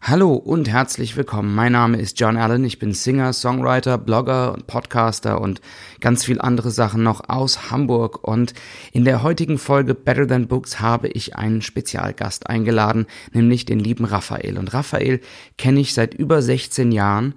[0.00, 1.54] Hallo und herzlich willkommen.
[1.54, 2.64] Mein Name ist John Allen.
[2.64, 5.60] Ich bin Singer, Songwriter, Blogger und Podcaster und
[6.00, 8.26] ganz viel andere Sachen noch aus Hamburg.
[8.26, 8.54] Und
[8.92, 14.04] in der heutigen Folge Better Than Books habe ich einen Spezialgast eingeladen, nämlich den lieben
[14.04, 14.56] Raphael.
[14.56, 15.20] Und Raphael
[15.58, 17.34] kenne ich seit über 16 Jahren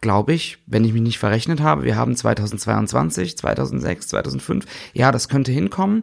[0.00, 1.84] glaube ich, wenn ich mich nicht verrechnet habe.
[1.84, 4.64] Wir haben 2022, 2006, 2005.
[4.94, 6.02] Ja, das könnte hinkommen.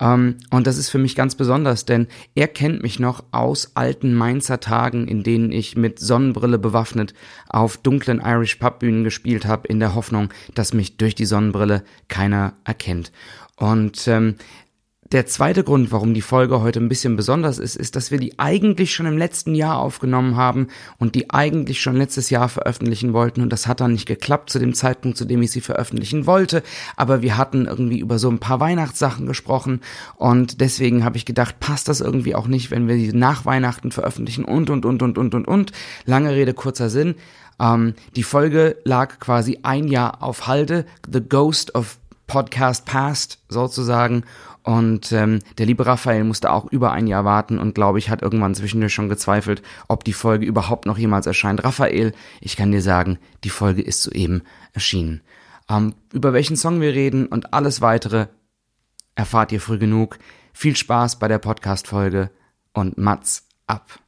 [0.00, 4.14] Ähm, und das ist für mich ganz besonders, denn er kennt mich noch aus alten
[4.14, 7.14] Mainzer Tagen, in denen ich mit Sonnenbrille bewaffnet
[7.48, 11.82] auf dunklen Irish Pub Bühnen gespielt habe, in der Hoffnung, dass mich durch die Sonnenbrille
[12.08, 13.12] keiner erkennt.
[13.56, 14.36] Und ähm,
[15.12, 18.38] der zweite Grund, warum die Folge heute ein bisschen besonders ist, ist, dass wir die
[18.38, 23.40] eigentlich schon im letzten Jahr aufgenommen haben und die eigentlich schon letztes Jahr veröffentlichen wollten.
[23.40, 26.62] Und das hat dann nicht geklappt zu dem Zeitpunkt, zu dem ich sie veröffentlichen wollte,
[26.96, 29.80] aber wir hatten irgendwie über so ein paar Weihnachtssachen gesprochen.
[30.16, 33.92] Und deswegen habe ich gedacht, passt das irgendwie auch nicht, wenn wir sie nach Weihnachten
[33.92, 34.44] veröffentlichen?
[34.44, 35.72] Und und und und und und und.
[36.04, 37.14] Lange Rede, kurzer Sinn.
[37.58, 41.98] Ähm, die Folge lag quasi ein Jahr auf Halde, The Ghost of
[42.28, 44.22] Podcast Past sozusagen
[44.68, 48.20] und ähm, der liebe Raphael musste auch über ein Jahr warten und glaube ich hat
[48.20, 51.64] irgendwann zwischendurch schon gezweifelt, ob die Folge überhaupt noch jemals erscheint.
[51.64, 54.42] Raphael, ich kann dir sagen, die Folge ist soeben
[54.74, 55.22] erschienen.
[55.70, 58.26] Ähm, über welchen Song wir reden und alles weitere
[59.14, 60.18] erfahrt ihr früh genug.
[60.52, 62.30] Viel Spaß bei der Podcast-Folge
[62.74, 63.98] und Mats ab.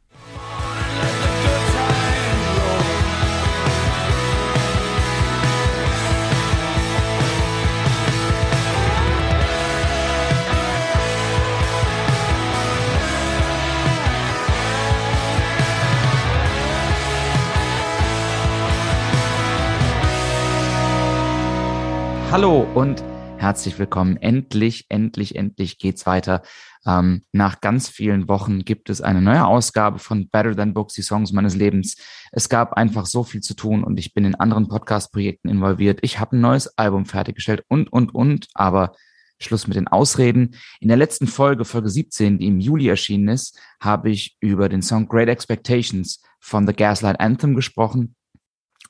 [22.31, 23.03] Hallo und
[23.39, 24.17] herzlich willkommen.
[24.17, 26.43] Endlich, endlich, endlich geht's weiter.
[26.87, 31.03] Ähm, nach ganz vielen Wochen gibt es eine neue Ausgabe von Better Than Books, die
[31.03, 31.97] Songs meines Lebens.
[32.31, 35.99] Es gab einfach so viel zu tun und ich bin in anderen Podcast-Projekten involviert.
[36.03, 38.95] Ich habe ein neues Album fertiggestellt und, und, und, aber
[39.41, 40.55] Schluss mit den Ausreden.
[40.79, 44.83] In der letzten Folge, Folge 17, die im Juli erschienen ist, habe ich über den
[44.83, 48.15] Song Great Expectations von The Gaslight Anthem gesprochen.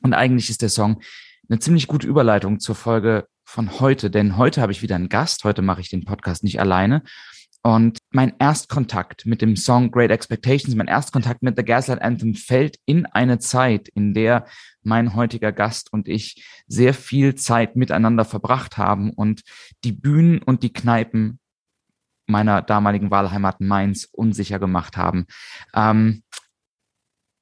[0.03, 1.01] Und eigentlich ist der Song
[1.51, 5.43] eine ziemlich gute Überleitung zur Folge von heute, denn heute habe ich wieder einen Gast.
[5.43, 7.03] Heute mache ich den Podcast nicht alleine.
[7.63, 12.79] Und mein Erstkontakt mit dem Song Great Expectations, mein Erstkontakt mit The Gaslight Anthem fällt
[12.87, 14.47] in eine Zeit, in der
[14.83, 19.43] mein heutiger Gast und ich sehr viel Zeit miteinander verbracht haben und
[19.85, 21.41] die Bühnen und die Kneipen
[22.27, 25.27] meiner damaligen Wahlheimat Mainz unsicher gemacht haben.
[25.75, 26.23] Ähm,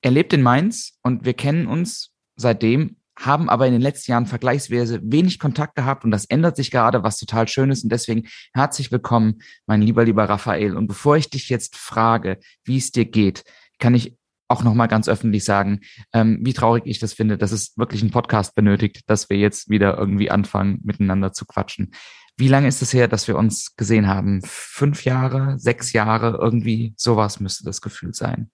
[0.01, 4.27] er lebt in Mainz und wir kennen uns seitdem haben aber in den letzten Jahren
[4.27, 7.83] vergleichsweise wenig Kontakt gehabt und das ändert sich gerade, was total schön ist.
[7.83, 10.77] Und deswegen herzlich willkommen, mein lieber, lieber Raphael.
[10.77, 13.45] Und bevor ich dich jetzt frage, wie es dir geht,
[13.79, 15.81] kann ich auch nochmal ganz öffentlich sagen,
[16.13, 19.69] ähm, wie traurig ich das finde, dass es wirklich einen Podcast benötigt, dass wir jetzt
[19.69, 21.91] wieder irgendwie anfangen, miteinander zu quatschen.
[22.37, 24.41] Wie lange ist es her, dass wir uns gesehen haben?
[24.45, 28.51] Fünf Jahre, sechs Jahre, irgendwie sowas müsste das Gefühl sein.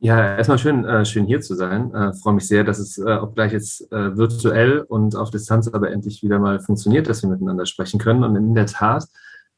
[0.00, 1.94] Ja, erstmal schön, äh, schön hier zu sein.
[1.94, 5.90] Äh, Freue mich sehr, dass es, äh, obgleich jetzt äh, virtuell und auf Distanz aber
[5.92, 8.22] endlich wieder mal funktioniert, dass wir miteinander sprechen können.
[8.22, 9.06] Und in der Tat,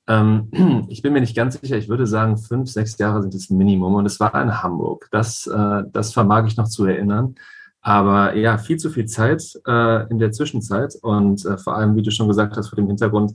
[0.06, 0.50] ähm,
[0.88, 3.94] ich bin mir nicht ganz sicher, ich würde sagen, fünf, sechs Jahre sind das Minimum.
[3.94, 5.08] Und es war in Hamburg.
[5.10, 7.34] Das, äh, das vermag ich noch zu erinnern.
[7.80, 12.02] Aber ja, viel zu viel Zeit äh, in der Zwischenzeit und äh, vor allem, wie
[12.02, 13.34] du schon gesagt hast, vor dem Hintergrund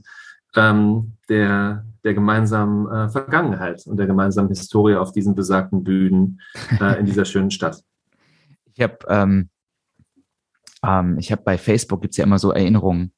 [0.55, 6.41] ähm, der, der gemeinsamen äh, Vergangenheit und der gemeinsamen Historie auf diesen besagten Bühnen
[6.79, 7.83] äh, in dieser schönen Stadt.
[8.73, 9.49] Ich habe ähm,
[10.83, 13.13] ähm, habe bei Facebook gibt's ja immer so Erinnerungen,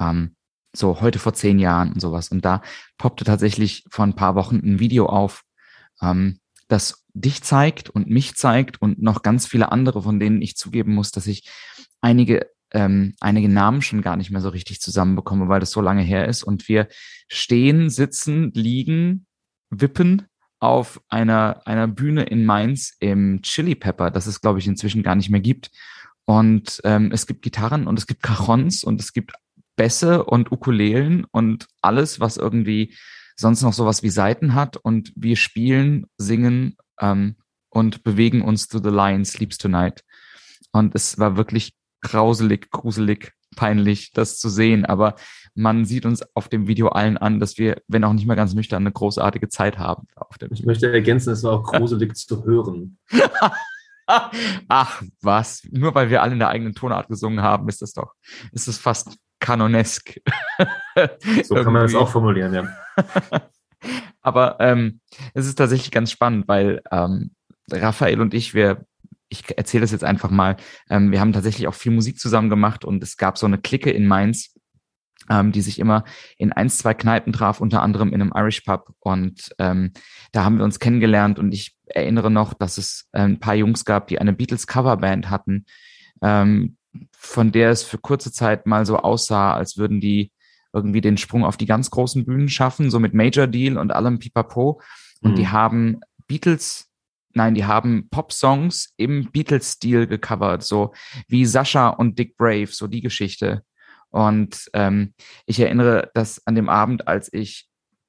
[0.00, 0.36] ähm,
[0.74, 2.28] so heute vor zehn Jahren und sowas.
[2.28, 2.62] Und da
[2.98, 5.42] poppte tatsächlich vor ein paar Wochen ein Video auf,
[6.00, 6.38] ähm,
[6.68, 10.94] das dich zeigt und mich zeigt und noch ganz viele andere, von denen ich zugeben
[10.94, 11.50] muss, dass ich
[12.00, 16.02] einige ähm, einige Namen schon gar nicht mehr so richtig zusammenbekomme, weil das so lange
[16.02, 16.42] her ist.
[16.42, 16.88] Und wir
[17.28, 19.26] stehen, sitzen, liegen,
[19.70, 20.26] wippen
[20.58, 25.14] auf einer, einer Bühne in Mainz im Chili Pepper, das es, glaube ich, inzwischen gar
[25.14, 25.70] nicht mehr gibt.
[26.24, 29.32] Und ähm, es gibt Gitarren und es gibt Cajons und es gibt
[29.76, 32.94] Bässe und Ukulelen und alles, was irgendwie
[33.36, 34.76] sonst noch sowas wie Seiten hat.
[34.76, 37.36] Und wir spielen, singen ähm,
[37.70, 40.04] und bewegen uns to the line, sleeps tonight.
[40.70, 44.84] Und es war wirklich grauselig, gruselig, peinlich, das zu sehen.
[44.84, 45.14] Aber
[45.54, 48.54] man sieht uns auf dem Video allen an, dass wir, wenn auch nicht mehr ganz
[48.54, 50.06] nüchtern, eine großartige Zeit haben.
[50.50, 52.98] ich möchte ergänzen, es war auch gruselig zu hören.
[54.68, 55.66] Ach, was?
[55.70, 58.14] Nur weil wir alle in der eigenen Tonart gesungen haben, ist das doch,
[58.52, 60.20] ist es fast kanonesk.
[61.44, 62.68] so kann man es auch formulieren, ja.
[64.20, 65.00] Aber ähm,
[65.34, 67.32] es ist tatsächlich ganz spannend, weil ähm,
[67.70, 68.84] Raphael und ich, wir
[69.32, 70.56] ich erzähle das jetzt einfach mal.
[70.90, 73.90] Ähm, wir haben tatsächlich auch viel Musik zusammen gemacht und es gab so eine Clique
[73.90, 74.54] in Mainz,
[75.30, 76.04] ähm, die sich immer
[76.36, 78.90] in ein, zwei Kneipen traf, unter anderem in einem Irish Pub.
[79.00, 79.92] Und ähm,
[80.32, 83.84] da haben wir uns kennengelernt und ich erinnere noch, dass es äh, ein paar Jungs
[83.84, 85.64] gab, die eine Beatles Coverband hatten,
[86.20, 86.76] ähm,
[87.16, 90.30] von der es für kurze Zeit mal so aussah, als würden die
[90.74, 94.18] irgendwie den Sprung auf die ganz großen Bühnen schaffen, so mit Major Deal und allem
[94.18, 94.80] Pipapo.
[95.22, 95.36] Und mhm.
[95.36, 96.91] die haben Beatles
[97.34, 100.92] Nein, die haben Pop-Songs im Beatles-Stil gecovert, so
[101.28, 103.62] wie Sascha und Dick Brave, so die Geschichte.
[104.10, 105.14] Und ähm,
[105.46, 107.68] ich erinnere, dass an dem Abend, als ich,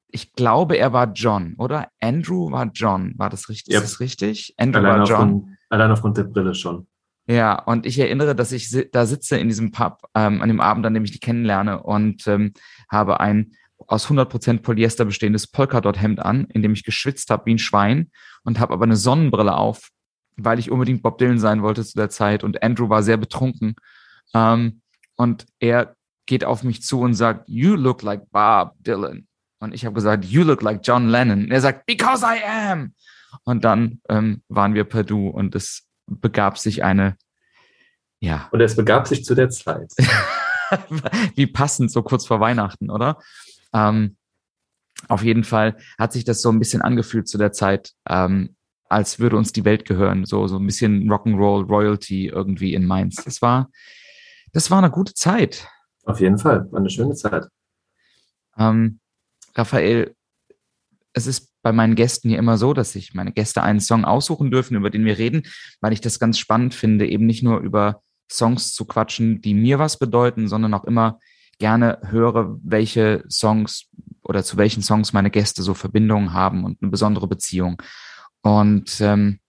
[0.10, 1.88] ich glaube, er war John, oder?
[2.00, 3.74] Andrew war John, war das richtig?
[3.74, 3.84] Yep.
[3.84, 4.54] Ist das richtig?
[4.58, 5.18] Andrew allein war John.
[5.18, 6.88] Aufgrund, allein aufgrund der Brille schon.
[7.26, 10.86] Ja, und ich erinnere, dass ich da sitze in diesem Pub ähm, an dem Abend,
[10.86, 12.52] an dem ich die kennenlerne und ähm,
[12.92, 13.54] habe ein
[13.88, 18.12] aus 100% Polyester bestehendes Polkadot-Hemd an, in dem ich geschwitzt habe wie ein Schwein
[18.44, 19.90] und habe aber eine Sonnenbrille auf,
[20.36, 23.76] weil ich unbedingt Bob Dylan sein wollte zu der Zeit und Andrew war sehr betrunken.
[24.34, 24.82] Ähm,
[25.16, 25.96] und er
[26.26, 29.28] geht auf mich zu und sagt, You look like Bob Dylan.
[29.60, 31.46] Und ich habe gesagt, You look like John Lennon.
[31.46, 32.94] Und er sagt, Because I am.
[33.44, 37.18] Und dann ähm, waren wir per Du und es begab sich eine,
[38.24, 38.48] ja.
[38.52, 39.92] Und es begab sich zu der Zeit.
[41.36, 43.20] Wie passend, so kurz vor Weihnachten, oder?
[43.74, 44.18] Ähm,
[45.08, 48.56] auf jeden Fall hat sich das so ein bisschen angefühlt zu der Zeit, ähm,
[48.88, 53.16] als würde uns die Welt gehören, so, so ein bisschen Rock'n'Roll, Royalty irgendwie in Mainz.
[53.24, 53.70] Das war,
[54.52, 55.68] das war eine gute Zeit.
[56.06, 57.48] Auf jeden Fall, war eine schöne Zeit.
[58.58, 59.00] Ähm,
[59.56, 60.16] Raphael,
[61.14, 64.52] es ist bei meinen Gästen hier immer so, dass sich meine Gäste einen Song aussuchen
[64.52, 65.44] dürfen, über den wir reden,
[65.80, 69.80] weil ich das ganz spannend finde, eben nicht nur über Songs zu quatschen, die mir
[69.80, 71.20] was bedeuten, sondern auch immer
[71.64, 73.86] gerne höre, welche Songs
[74.22, 77.82] oder zu welchen Songs meine Gäste so Verbindungen haben und eine besondere Beziehung.
[78.42, 79.40] Und ähm,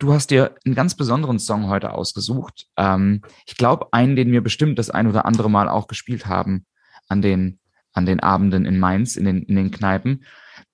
[0.00, 2.66] du hast dir einen ganz besonderen Song heute ausgesucht.
[2.76, 6.66] Ähm, ich glaube, einen, den wir bestimmt das ein oder andere Mal auch gespielt haben
[7.06, 7.60] an den,
[7.92, 10.24] an den Abenden in Mainz, in den, in den Kneipen.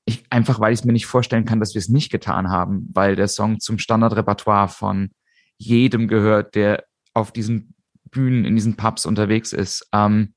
[0.07, 2.89] Ich, einfach weil ich es mir nicht vorstellen kann, dass wir es nicht getan haben,
[2.95, 5.11] weil der Song zum Standardrepertoire von
[5.59, 7.75] jedem gehört, der auf diesen
[8.11, 9.87] Bühnen, in diesen Pubs unterwegs ist.
[9.93, 10.33] Ähm,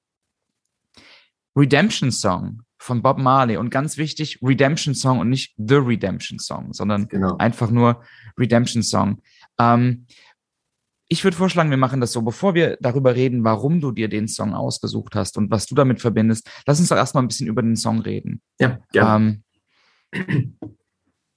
[1.56, 6.74] Redemption Song von Bob Marley und ganz wichtig, Redemption Song und nicht The Redemption Song,
[6.74, 7.38] sondern genau.
[7.38, 8.03] einfach nur
[8.39, 9.21] Redemption Song.
[9.59, 10.07] Ähm,
[11.07, 14.30] ich würde vorschlagen, wir machen das so, bevor wir darüber reden, warum du dir den
[14.30, 16.50] Song ausgesucht hast und was du damit verbindest.
[16.65, 18.42] Lass uns doch erstmal ein bisschen über den Song reden.
[18.59, 19.18] Ja, ja.
[19.18, 19.44] Ähm,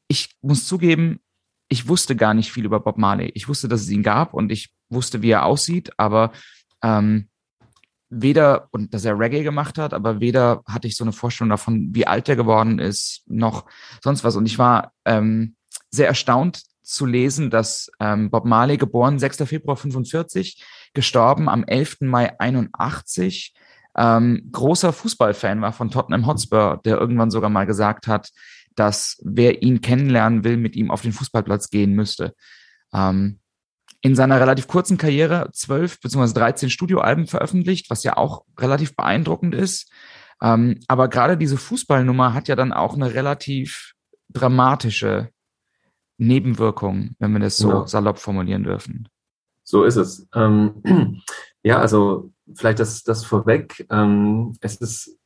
[0.08, 1.18] ich muss zugeben,
[1.68, 3.32] ich wusste gar nicht viel über Bob Marley.
[3.34, 6.32] Ich wusste, dass es ihn gab und ich wusste, wie er aussieht, aber
[6.82, 7.28] ähm,
[8.22, 11.88] weder, und dass er Reggae gemacht hat, aber weder hatte ich so eine Vorstellung davon,
[11.92, 13.66] wie alt er geworden ist, noch
[14.02, 14.36] sonst was.
[14.36, 15.56] Und ich war ähm,
[15.90, 19.38] sehr erstaunt zu lesen, dass ähm, Bob Marley geboren 6.
[19.44, 20.62] Februar 45,
[20.92, 22.02] gestorben am 11.
[22.02, 23.54] Mai 81,
[23.96, 28.30] ähm, großer Fußballfan war von Tottenham Hotspur, der irgendwann sogar mal gesagt hat,
[28.74, 32.34] dass wer ihn kennenlernen will, mit ihm auf den Fußballplatz gehen müsste.
[32.92, 33.38] Ähm,
[34.04, 36.34] in seiner relativ kurzen Karriere zwölf bzw.
[36.34, 39.90] 13 Studioalben veröffentlicht, was ja auch relativ beeindruckend ist.
[40.42, 43.94] Ähm, aber gerade diese Fußballnummer hat ja dann auch eine relativ
[44.28, 45.30] dramatische
[46.18, 47.86] Nebenwirkung, wenn wir das so genau.
[47.86, 49.08] salopp formulieren dürfen.
[49.62, 50.28] So ist es.
[50.34, 51.22] Ähm,
[51.62, 53.86] ja, also vielleicht das, das vorweg.
[53.90, 55.18] Ähm, es ist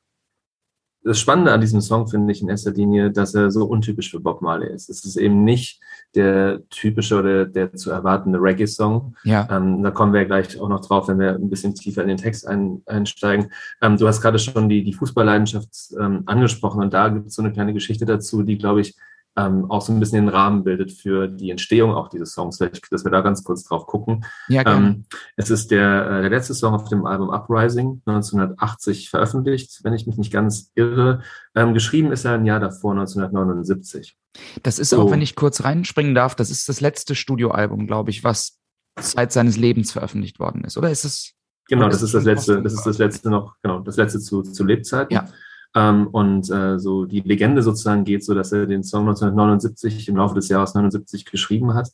[1.08, 4.20] das Spannende an diesem Song finde ich in erster Linie, dass er so untypisch für
[4.20, 4.90] Bob Marley ist.
[4.90, 5.80] Es ist eben nicht
[6.14, 9.16] der typische oder der zu erwartende Reggae-Song.
[9.24, 9.48] Ja.
[9.50, 12.18] Ähm, da kommen wir gleich auch noch drauf, wenn wir ein bisschen tiefer in den
[12.18, 13.50] Text ein, einsteigen.
[13.80, 17.42] Ähm, du hast gerade schon die, die Fußballleidenschaft ähm, angesprochen und da gibt es so
[17.42, 18.94] eine kleine Geschichte dazu, die, glaube ich,
[19.38, 22.58] ähm, auch so ein bisschen den Rahmen bildet für die Entstehung auch dieses Songs.
[22.58, 24.24] Vielleicht, dass wir da ganz kurz drauf gucken.
[24.48, 25.04] Ja, ähm,
[25.36, 30.06] es ist der, äh, der letzte Song auf dem Album Uprising, 1980 veröffentlicht, wenn ich
[30.06, 31.22] mich nicht ganz irre.
[31.54, 34.16] Ähm, geschrieben ist er ein Jahr davor, 1979.
[34.64, 35.02] Das ist so.
[35.02, 38.58] auch, wenn ich kurz reinspringen darf, das ist das letzte Studioalbum, glaube ich, was
[39.00, 41.34] Zeit seines Lebens veröffentlicht worden ist, oder ist es?
[41.68, 44.64] Genau, das ist das letzte, das ist das letzte noch, genau, das letzte zu, zu
[44.64, 45.14] Lebzeiten.
[45.14, 45.28] Ja.
[45.74, 50.16] Ähm, und äh, so die Legende sozusagen geht so, dass er den Song 1979 im
[50.16, 51.90] Laufe des Jahres 79 geschrieben hat.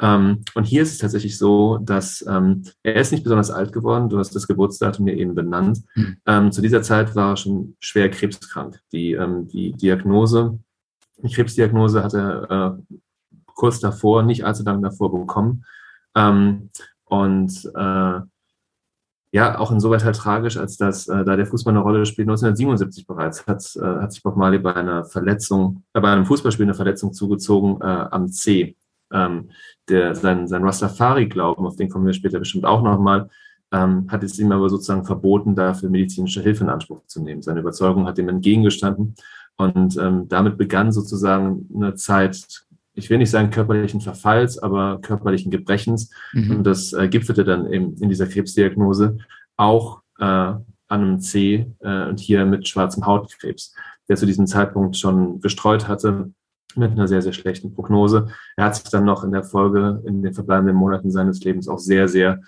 [0.00, 4.08] Ähm, und hier ist es tatsächlich so, dass ähm, er ist nicht besonders alt geworden.
[4.08, 5.82] Du hast das Geburtsdatum mir eben benannt.
[5.94, 6.52] Mhm.
[6.52, 8.80] Zu dieser Zeit war er schon schwer krebskrank.
[8.92, 10.58] Die, ähm, die Diagnose,
[11.22, 12.96] die Krebsdiagnose hat er äh,
[13.46, 15.64] kurz davor, nicht allzu lange davor bekommen.
[16.14, 16.70] Ähm,
[17.04, 18.20] und äh,
[19.32, 22.28] ja, auch insoweit halt tragisch, als dass äh, da der Fußball eine Rolle spielt.
[22.28, 26.66] 1977 bereits hat, äh, hat sich Bob Marley bei einer Verletzung, äh, bei einem Fußballspiel
[26.66, 28.76] eine Verletzung zugezogen äh, am C.
[29.12, 29.50] ähm,
[29.88, 33.28] der, sein, sein Rastafari-Glauben, auf den kommen wir später bestimmt auch nochmal,
[33.72, 37.42] ähm, hat es ihm aber sozusagen verboten, dafür medizinische Hilfe in Anspruch zu nehmen.
[37.42, 39.14] Seine Überzeugung hat ihm entgegengestanden
[39.56, 42.64] und ähm, damit begann sozusagen eine Zeit,
[43.00, 46.10] ich will nicht sagen körperlichen Verfalls, aber körperlichen Gebrechens.
[46.32, 46.56] Mhm.
[46.56, 49.18] Und das äh, gipfelte dann eben in dieser Krebsdiagnose
[49.56, 53.74] auch äh, an einem C äh, und hier mit schwarzem Hautkrebs,
[54.08, 56.30] der zu diesem Zeitpunkt schon gestreut hatte
[56.76, 58.28] mit einer sehr, sehr schlechten Prognose.
[58.56, 61.78] Er hat sich dann noch in der Folge, in den verbleibenden Monaten seines Lebens auch
[61.78, 62.40] sehr, sehr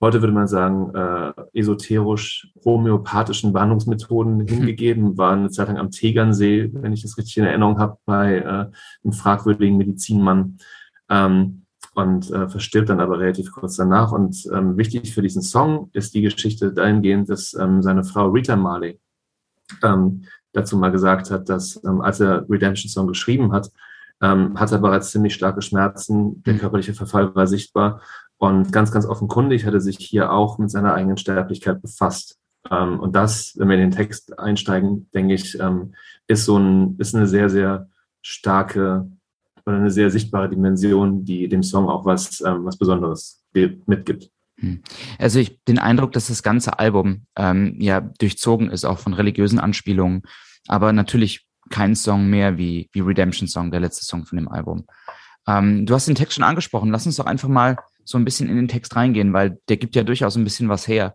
[0.00, 4.46] heute würde man sagen, äh, esoterisch-homöopathischen Behandlungsmethoden mhm.
[4.46, 8.36] hingegeben, war eine Zeit lang am Tegernsee, wenn ich das richtig in Erinnerung habe, bei
[8.36, 8.70] äh,
[9.04, 10.58] einem fragwürdigen Medizinmann
[11.08, 11.62] ähm,
[11.94, 14.12] und äh, verstirbt dann aber relativ kurz danach.
[14.12, 18.54] Und ähm, wichtig für diesen Song ist die Geschichte dahingehend, dass ähm, seine Frau Rita
[18.54, 19.00] Marley
[19.82, 23.70] ähm, dazu mal gesagt hat, dass ähm, als er Redemption Song geschrieben hat,
[24.20, 26.58] ähm, hat er bereits ziemlich starke Schmerzen, der mhm.
[26.58, 28.00] körperliche Verfall war sichtbar
[28.38, 32.38] und ganz, ganz offenkundig hat er sich hier auch mit seiner eigenen Sterblichkeit befasst.
[32.70, 35.94] Ähm, und das, wenn wir in den Text einsteigen, denke ich, ähm,
[36.28, 37.88] ist so ein, ist eine sehr, sehr
[38.22, 39.10] starke
[39.66, 44.30] oder eine sehr sichtbare Dimension, die dem Song auch was, ähm, was Besonderes mitgibt.
[44.56, 44.82] Hm.
[45.18, 49.58] Also ich den Eindruck, dass das ganze Album ähm, ja durchzogen ist, auch von religiösen
[49.58, 50.22] Anspielungen,
[50.68, 54.86] aber natürlich kein Song mehr wie, wie Redemption Song, der letzte Song von dem Album.
[55.46, 56.90] Ähm, du hast den Text schon angesprochen.
[56.90, 57.76] Lass uns doch einfach mal
[58.08, 60.88] so ein bisschen in den Text reingehen, weil der gibt ja durchaus ein bisschen was
[60.88, 61.14] her.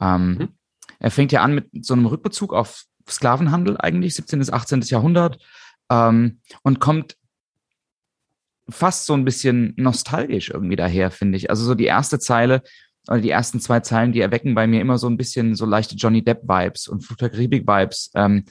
[0.00, 0.48] Ähm, mhm.
[0.98, 4.40] Er fängt ja an mit so einem Rückbezug auf Sklavenhandel eigentlich, 17.
[4.40, 4.80] bis 18.
[4.82, 5.38] Jahrhundert,
[5.88, 7.16] ähm, und kommt
[8.68, 11.48] fast so ein bisschen nostalgisch irgendwie daher, finde ich.
[11.50, 12.62] Also so die erste Zeile
[13.08, 15.96] oder die ersten zwei Zeilen, die erwecken bei mir immer so ein bisschen so leichte
[15.96, 18.44] Johnny Depp-Vibes und Flucht vibes ähm,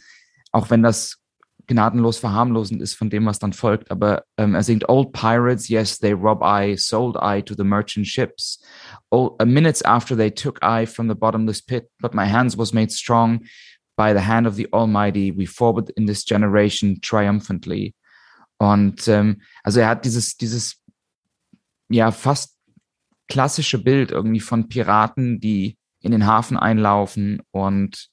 [0.52, 1.21] auch wenn das
[1.68, 3.92] gnadenlos verharmlosend ist von dem, was dann folgt.
[3.92, 8.08] Aber ähm, er singt, Old pirates, yes, they rob I, sold I to the merchant
[8.08, 8.64] ships.
[9.10, 12.74] Old, uh, minutes after they took I from the bottomless pit, but my hands was
[12.74, 13.42] made strong
[13.96, 15.32] by the hand of the Almighty.
[15.32, 17.96] We forward in this generation triumphantly.
[18.58, 20.82] Und ähm, also er hat dieses, dieses
[21.90, 22.58] ja fast
[23.28, 28.10] klassische Bild irgendwie von Piraten, die in den Hafen einlaufen und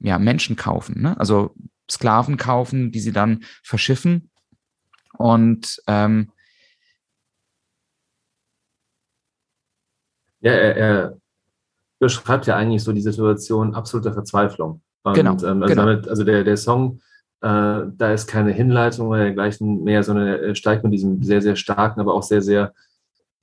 [0.00, 1.02] ja Menschen kaufen.
[1.02, 1.18] Ne?
[1.20, 1.54] Also
[1.90, 4.30] Sklaven kaufen, die sie dann verschiffen.
[5.16, 6.30] Und ähm,
[10.40, 11.16] ja, er, er,
[11.98, 14.80] beschreibt ja eigentlich so die Situation absoluter Verzweiflung.
[15.02, 15.32] Und, genau.
[15.32, 15.86] Ähm, also, genau.
[15.86, 17.00] Damit, also der, der Song,
[17.42, 21.56] äh, da ist keine Hinleitung oder dergleichen mehr, sondern er steigt mit diesem sehr, sehr
[21.56, 22.72] starken, aber auch sehr, sehr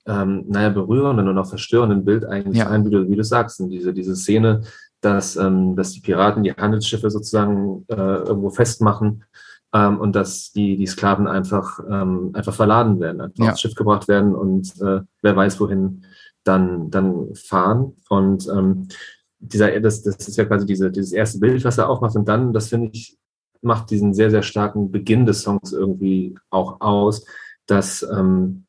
[0.06, 2.68] ähm, naja, berührenden und auch verstörenden Bild eigentlich ja.
[2.68, 3.60] ein, wie du, wie du sagst.
[3.60, 4.62] Und diese, diese Szene,
[5.00, 9.24] dass, ähm, dass die Piraten die Handelsschiffe sozusagen äh, irgendwo festmachen
[9.72, 13.52] ähm, und dass die, die Sklaven einfach, ähm, einfach verladen werden, einfach ja.
[13.52, 16.04] aufs Schiff gebracht werden und äh, wer weiß, wohin
[16.44, 17.94] dann, dann fahren.
[18.08, 18.88] Und ähm,
[19.38, 22.16] dieser, das, das ist ja quasi diese, dieses erste Bild, was er aufmacht.
[22.16, 23.18] Und dann, das finde ich,
[23.60, 27.24] macht diesen sehr, sehr starken Beginn des Songs irgendwie auch aus,
[27.66, 28.64] dass ähm,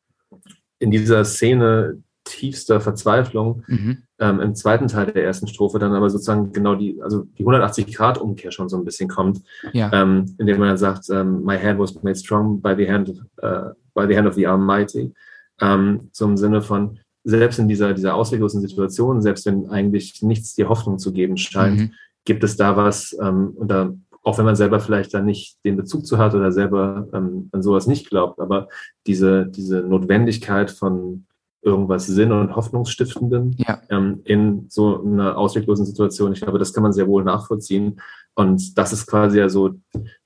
[0.78, 3.98] in dieser Szene tiefster Verzweiflung mhm.
[4.18, 8.52] ähm, im zweiten Teil der ersten Strophe dann aber sozusagen genau die, also die 180-Grad-Umkehr
[8.52, 9.40] schon so ein bisschen kommt,
[9.72, 9.90] ja.
[9.92, 13.10] ähm, indem man dann sagt, ähm, my hand was made strong by the hand,
[13.42, 15.12] uh, by the hand of the Almighty,
[15.60, 20.54] ähm, so im Sinne von, selbst in dieser, dieser ausweglosen Situation, selbst wenn eigentlich nichts
[20.54, 21.92] die Hoffnung zu geben scheint, mhm.
[22.24, 25.76] gibt es da was, ähm, und da auch wenn man selber vielleicht da nicht den
[25.76, 28.68] Bezug zu hat oder selber ähm, an sowas nicht glaubt, aber
[29.06, 31.24] diese, diese Notwendigkeit von
[31.62, 33.80] irgendwas Sinn- und Hoffnungsstiftenden ja.
[33.90, 36.32] ähm, in so einer ausweglosen Situation.
[36.32, 38.00] Ich glaube, das kann man sehr wohl nachvollziehen.
[38.34, 39.74] Und das ist quasi ja so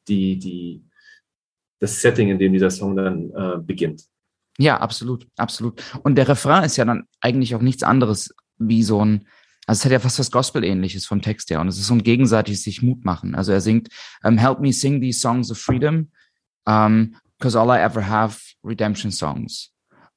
[0.09, 0.85] die, die,
[1.81, 4.05] das Setting, in dem dieser Song dann äh, beginnt.
[4.59, 5.83] Ja, absolut, absolut.
[6.05, 9.27] Und der Refrain ist ja dann eigentlich auch nichts anderes wie so ein,
[9.67, 11.61] also es hat ja fast was Gospel-ähnliches vom Text her.
[11.61, 13.35] Und es ist so ein gegenseitiges sich Mut machen.
[13.35, 13.89] Also er singt,
[14.23, 16.11] um, Help me sing these songs of freedom,
[16.67, 19.74] um, because all I ever have redemption songs.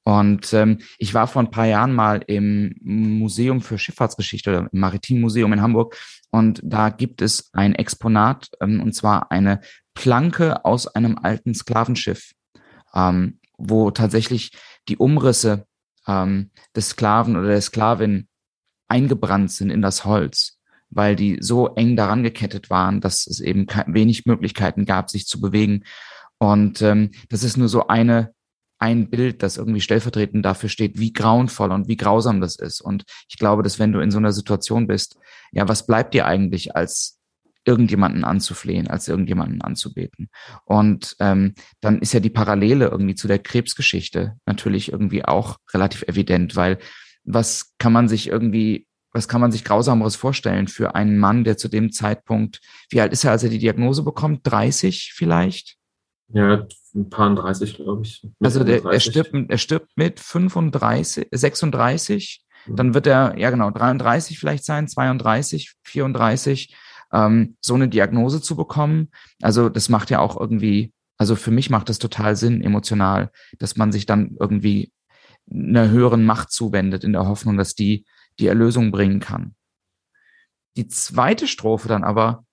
[0.08, 4.80] Und ähm, ich war vor ein paar Jahren mal im Museum für Schifffahrtsgeschichte, oder im
[4.80, 5.98] Maritimmuseum in Hamburg.
[6.30, 9.60] Und da gibt es ein Exponat, ähm, und zwar eine
[9.92, 12.32] Planke aus einem alten Sklavenschiff,
[12.94, 14.52] ähm, wo tatsächlich
[14.88, 15.66] die Umrisse
[16.06, 18.28] ähm, des Sklaven oder der Sklavin
[18.88, 23.66] eingebrannt sind in das Holz, weil die so eng daran gekettet waren, dass es eben
[23.88, 25.84] wenig Möglichkeiten gab, sich zu bewegen.
[26.38, 28.32] Und ähm, das ist nur so eine
[28.78, 32.80] ein Bild, das irgendwie stellvertretend dafür steht, wie grauenvoll und wie grausam das ist.
[32.80, 35.18] Und ich glaube, dass wenn du in so einer Situation bist,
[35.52, 37.18] ja, was bleibt dir eigentlich als
[37.64, 40.30] irgendjemanden anzuflehen, als irgendjemanden anzubeten.
[40.64, 46.02] Und ähm, dann ist ja die Parallele irgendwie zu der Krebsgeschichte natürlich irgendwie auch relativ
[46.02, 46.78] evident, weil
[47.24, 51.58] was kann man sich irgendwie, was kann man sich grausameres vorstellen für einen Mann, der
[51.58, 54.40] zu dem Zeitpunkt, wie alt ist er, als er die Diagnose bekommt?
[54.44, 55.76] 30 vielleicht?
[56.28, 56.66] Ja,
[56.98, 58.26] ein paar 30, glaube ich.
[58.40, 62.76] Also der, er stirbt, er stirbt mit 35, 36, mhm.
[62.76, 66.74] dann wird er, ja genau, 33 vielleicht sein, 32, 34
[67.12, 69.08] ähm, so eine Diagnose zu bekommen.
[69.42, 73.76] Also das macht ja auch irgendwie, also für mich macht das total Sinn emotional, dass
[73.76, 74.92] man sich dann irgendwie
[75.50, 78.04] einer höheren Macht zuwendet in der Hoffnung, dass die
[78.38, 79.54] die Erlösung bringen kann.
[80.76, 82.44] Die zweite Strophe dann aber,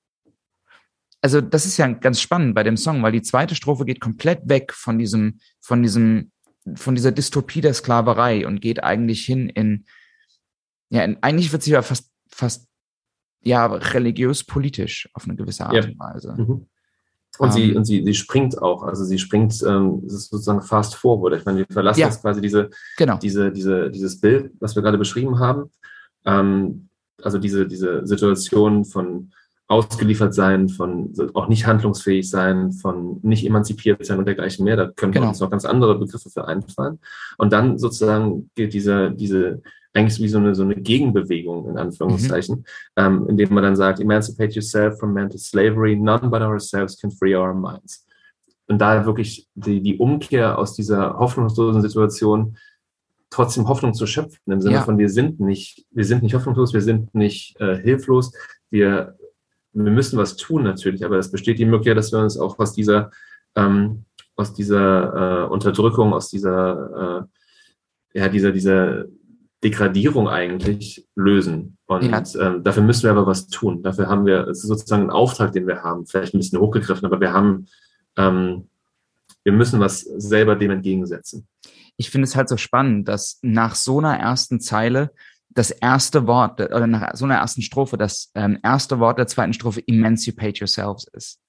[1.25, 4.47] also das ist ja ganz spannend bei dem Song, weil die zweite Strophe geht komplett
[4.47, 6.31] weg von diesem, von diesem,
[6.75, 9.85] von dieser Dystopie der Sklaverei und geht eigentlich hin in,
[10.91, 12.67] ja, in, eigentlich wird sie ja fast, fast
[13.41, 15.85] ja, religiös-politisch auf eine gewisse Art ja.
[15.85, 16.35] und Weise.
[16.37, 16.67] Mhm.
[17.39, 17.77] Und, um, sie, ähm.
[17.77, 21.39] und sie, sie springt auch, also sie springt, ähm, ist sozusagen fast forward.
[21.39, 22.05] Ich meine, wir verlassen ja.
[22.05, 23.17] jetzt quasi diese, genau.
[23.17, 25.71] diese, diese, dieses Bild, was wir gerade beschrieben haben.
[26.23, 26.87] Ähm,
[27.23, 29.31] also diese, diese Situation von
[29.67, 34.75] ausgeliefert sein, von auch nicht handlungsfähig sein, von nicht emanzipiert sein und dergleichen mehr.
[34.75, 35.29] Da können genau.
[35.29, 36.99] uns noch ganz andere Begriffe für einfallen.
[37.37, 39.61] Und dann sozusagen gilt diese, diese
[39.93, 42.63] eigentlich wie so eine, so eine Gegenbewegung, in Anführungszeichen, mhm.
[42.97, 47.35] ähm, indem man dann sagt, emancipate yourself from mental slavery, none but ourselves can free
[47.35, 48.05] our minds.
[48.67, 52.57] Und da wirklich die, die Umkehr aus dieser hoffnungslosen Situation
[53.29, 54.81] trotzdem Hoffnung zu schöpfen, im Sinne ja.
[54.81, 58.31] von wir sind nicht, wir sind nicht hoffnungslos, wir sind nicht äh, hilflos,
[58.69, 59.17] wir,
[59.75, 62.73] wir müssen was tun natürlich, aber es besteht die Möglichkeit, dass wir uns auch aus
[62.73, 63.11] dieser,
[63.55, 64.05] ähm,
[64.35, 67.27] aus dieser äh, Unterdrückung, aus dieser,
[68.13, 69.05] äh, ja, dieser, dieser
[69.63, 71.77] Degradierung eigentlich lösen.
[71.87, 72.23] Und ja.
[72.39, 73.83] ähm, dafür müssen wir aber was tun.
[73.83, 77.05] Dafür haben wir, es ist sozusagen ein Auftrag, den wir haben, vielleicht ein bisschen hochgegriffen,
[77.05, 77.67] aber wir haben,
[78.17, 78.69] ähm,
[79.43, 81.47] wir müssen was selber dem entgegensetzen.
[81.97, 85.11] Ich finde es halt so spannend, dass nach so einer ersten Zeile
[85.55, 89.53] das erste Wort oder nach so einer ersten Strophe das ähm, erste Wort der zweiten
[89.53, 91.39] Strophe Emancipate Yourselves ist.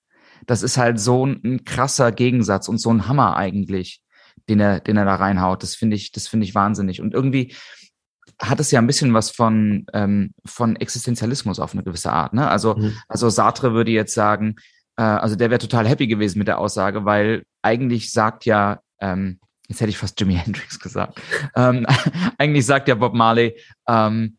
[0.47, 4.01] Das ist halt so ein, ein krasser Gegensatz und so ein Hammer eigentlich,
[4.49, 5.63] den er, den er da reinhaut.
[5.63, 7.01] Das finde ich, das finde ich wahnsinnig.
[7.01, 7.55] Und irgendwie,
[8.41, 12.33] hat es ja ein bisschen was von, ähm, von Existenzialismus auf eine gewisse Art.
[12.35, 12.49] Ne?
[12.49, 12.95] Also, mhm.
[13.09, 14.57] also Sartre würde jetzt sagen,
[14.97, 19.41] äh, also der wäre total happy gewesen mit der Aussage, weil eigentlich sagt ja, ähm,
[19.69, 21.21] jetzt hätte ich fast Jimi Hendrix gesagt,
[21.55, 21.87] ähm,
[22.39, 24.39] eigentlich sagt ja Bob Marley, ähm,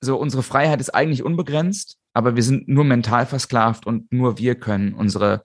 [0.00, 4.54] so unsere Freiheit ist eigentlich unbegrenzt, aber wir sind nur mental versklavt und nur wir
[4.54, 5.42] können unsere,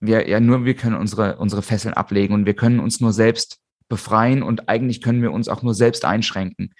[0.00, 3.58] wir, ja, nur wir können unsere, unsere Fesseln ablegen und wir können uns nur selbst
[3.88, 6.74] befreien und eigentlich können wir uns auch nur selbst einschränken.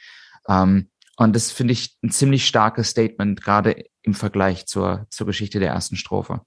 [0.48, 5.60] Ähm, und das finde ich ein ziemlich starkes Statement, gerade im Vergleich zur, zur Geschichte
[5.60, 6.40] der ersten Strophe.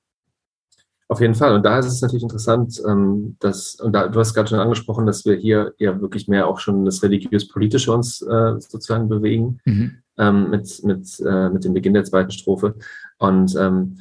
[1.10, 1.56] Auf jeden Fall.
[1.56, 5.06] Und da ist es natürlich interessant, ähm, dass, und da, du hast gerade schon angesprochen,
[5.06, 10.00] dass wir hier ja wirklich mehr auch schon das religiös-politische uns äh, sozusagen bewegen, mhm.
[10.18, 12.76] ähm, mit, mit, äh, mit dem Beginn der zweiten Strophe.
[13.20, 14.00] Und ähm,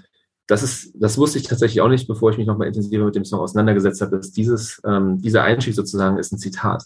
[0.49, 3.25] das ist, das wusste ich tatsächlich auch nicht, bevor ich mich nochmal intensiver mit dem
[3.25, 6.85] Song auseinandergesetzt habe, dass dieses, ähm, dieser Einstieg sozusagen ist ein Zitat.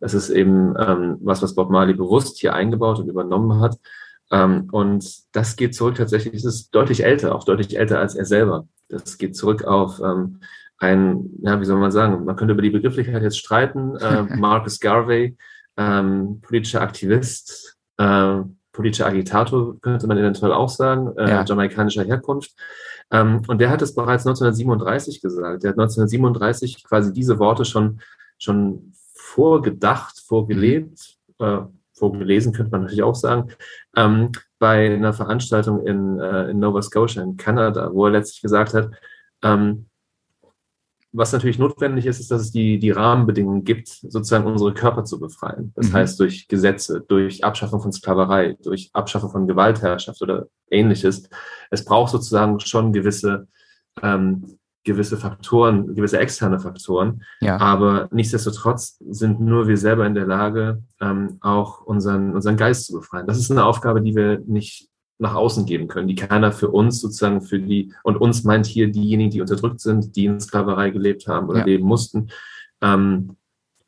[0.00, 3.78] Das ist eben ähm, was, was Bob Marley bewusst hier eingebaut und übernommen hat.
[4.32, 8.24] Ähm, und das geht zurück tatsächlich, es ist deutlich älter, auch deutlich älter als er
[8.24, 8.66] selber.
[8.88, 10.40] Das geht zurück auf ähm,
[10.78, 13.96] ein, ja, wie soll man sagen, man könnte über die Begrifflichkeit jetzt streiten.
[13.96, 15.36] Äh, Marcus Garvey,
[15.76, 18.40] ähm, politischer Aktivist, äh,
[18.72, 21.44] politischer Agitator, könnte man eventuell auch sagen, äh, ja.
[21.44, 22.52] jamaikanischer Herkunft.
[23.10, 25.62] Ähm, und der hat es bereits 1937 gesagt.
[25.62, 28.00] Der hat 1937 quasi diese Worte schon,
[28.38, 31.68] schon vorgedacht, vorgelebt, mhm.
[31.94, 33.52] Vorgelesen könnte man natürlich auch sagen,
[33.96, 38.74] ähm, bei einer Veranstaltung in, äh, in Nova Scotia in Kanada, wo er letztlich gesagt
[38.74, 38.90] hat,
[39.42, 39.86] ähm,
[41.14, 45.20] was natürlich notwendig ist, ist, dass es die, die Rahmenbedingungen gibt, sozusagen unsere Körper zu
[45.20, 45.72] befreien.
[45.76, 45.92] Das mhm.
[45.92, 51.28] heißt, durch Gesetze, durch Abschaffung von Sklaverei, durch Abschaffung von Gewaltherrschaft oder ähnliches.
[51.70, 53.46] Es braucht sozusagen schon gewisse
[54.02, 57.22] ähm, gewisse Faktoren, gewisse externe Faktoren.
[57.40, 57.58] Ja.
[57.58, 62.94] Aber nichtsdestotrotz sind nur wir selber in der Lage, ähm, auch unseren, unseren Geist zu
[62.94, 63.26] befreien.
[63.26, 67.00] Das ist eine Aufgabe, die wir nicht nach außen geben können, die keiner für uns
[67.00, 71.28] sozusagen für die, und uns meint hier diejenigen, die unterdrückt sind, die in Sklaverei gelebt
[71.28, 71.64] haben oder ja.
[71.64, 72.28] leben mussten,
[72.80, 73.36] ähm,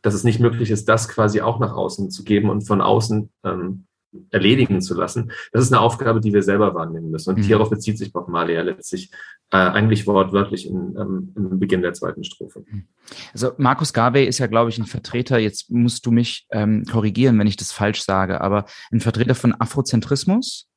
[0.02, 3.30] dass es nicht möglich ist, das quasi auch nach außen zu geben und von außen
[3.42, 3.86] ähm,
[4.30, 5.30] erledigen zu lassen.
[5.52, 7.30] Das ist eine Aufgabe, die wir selber wahrnehmen müssen.
[7.30, 7.42] Und mhm.
[7.42, 9.10] hierauf bezieht sich Bob Marley ja letztlich
[9.50, 12.64] äh, eigentlich wortwörtlich in, ähm, im Beginn der zweiten Strophe.
[12.66, 12.86] Mhm.
[13.32, 17.38] Also Markus Garvey ist ja, glaube ich, ein Vertreter, jetzt musst du mich ähm, korrigieren,
[17.38, 20.68] wenn ich das falsch sage, aber ein Vertreter von Afrozentrismus?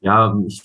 [0.00, 0.62] Ja, ich,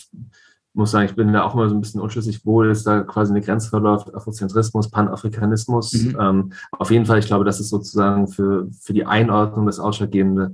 [0.73, 3.33] muss sagen, ich bin da auch immer so ein bisschen unschlüssig, wo ist da quasi
[3.33, 5.93] eine Grenze verläuft, Afrozentrismus, Panafrikanismus.
[5.93, 6.17] Mhm.
[6.19, 10.53] Ähm, auf jeden Fall, ich glaube, das ist sozusagen für, für die Einordnung das Ausschlaggebende.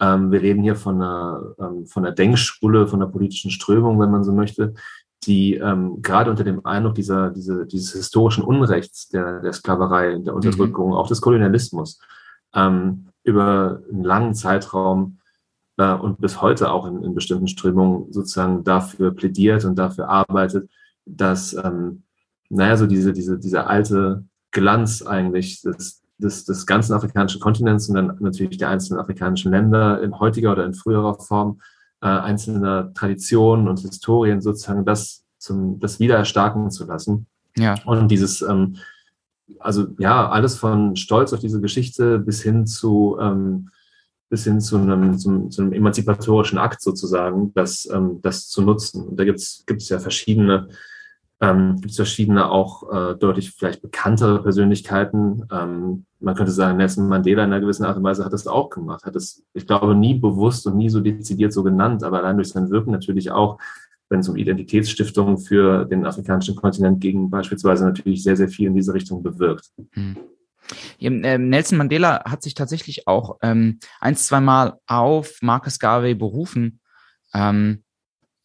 [0.00, 4.10] Ähm, wir reden hier von einer, ähm, von einer Denkschule, von einer politischen Strömung, wenn
[4.10, 4.74] man so möchte,
[5.24, 10.32] die ähm, gerade unter dem Eindruck dieser, diese, dieses historischen Unrechts der, der Sklaverei, der
[10.32, 10.36] mhm.
[10.36, 10.94] Unterdrückung, mhm.
[10.94, 12.00] auch des Kolonialismus,
[12.54, 15.18] ähm, über einen langen Zeitraum
[15.78, 20.70] äh, und bis heute auch in, in, bestimmten Strömungen sozusagen dafür plädiert und dafür arbeitet,
[21.04, 22.02] dass, ähm,
[22.48, 27.96] naja, so diese, diese, dieser alte Glanz eigentlich des, des, des ganzen afrikanischen Kontinents und
[27.96, 31.60] dann natürlich der einzelnen afrikanischen Länder in heutiger oder in früherer Form
[32.00, 37.26] äh, einzelner Traditionen und Historien sozusagen das zum das wieder erstarken zu lassen.
[37.56, 37.74] Ja.
[37.84, 38.76] Und dieses ähm,
[39.60, 43.68] also ja, alles von Stolz auf diese Geschichte bis hin zu ähm,
[44.28, 49.06] bis hin zu einem, zu, zu einem emanzipatorischen Akt sozusagen, das, ähm, das zu nutzen.
[49.06, 50.68] Und da gibt es ja verschiedene,
[51.40, 55.46] ähm, gibt es verschiedene auch äh, deutlich vielleicht bekanntere Persönlichkeiten.
[55.52, 58.70] Ähm, man könnte sagen, Nelson Mandela in einer gewissen Art und Weise hat das auch
[58.70, 62.36] gemacht, hat es, ich glaube, nie bewusst und nie so dezidiert so genannt, aber allein
[62.36, 63.58] durch sein Wirken natürlich auch,
[64.08, 68.74] wenn es um Identitätsstiftung für den afrikanischen Kontinent ging, beispielsweise natürlich sehr, sehr viel in
[68.74, 69.70] diese Richtung bewirkt.
[69.94, 70.16] Mhm.
[70.98, 76.80] Nelson Mandela hat sich tatsächlich auch ähm, ein, zwei Mal auf Marcus Garvey berufen,
[77.34, 77.82] ähm,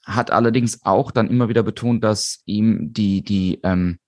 [0.06, 4.00] hat allerdings auch dann immer wieder betont, dass ihm die, die, ähm,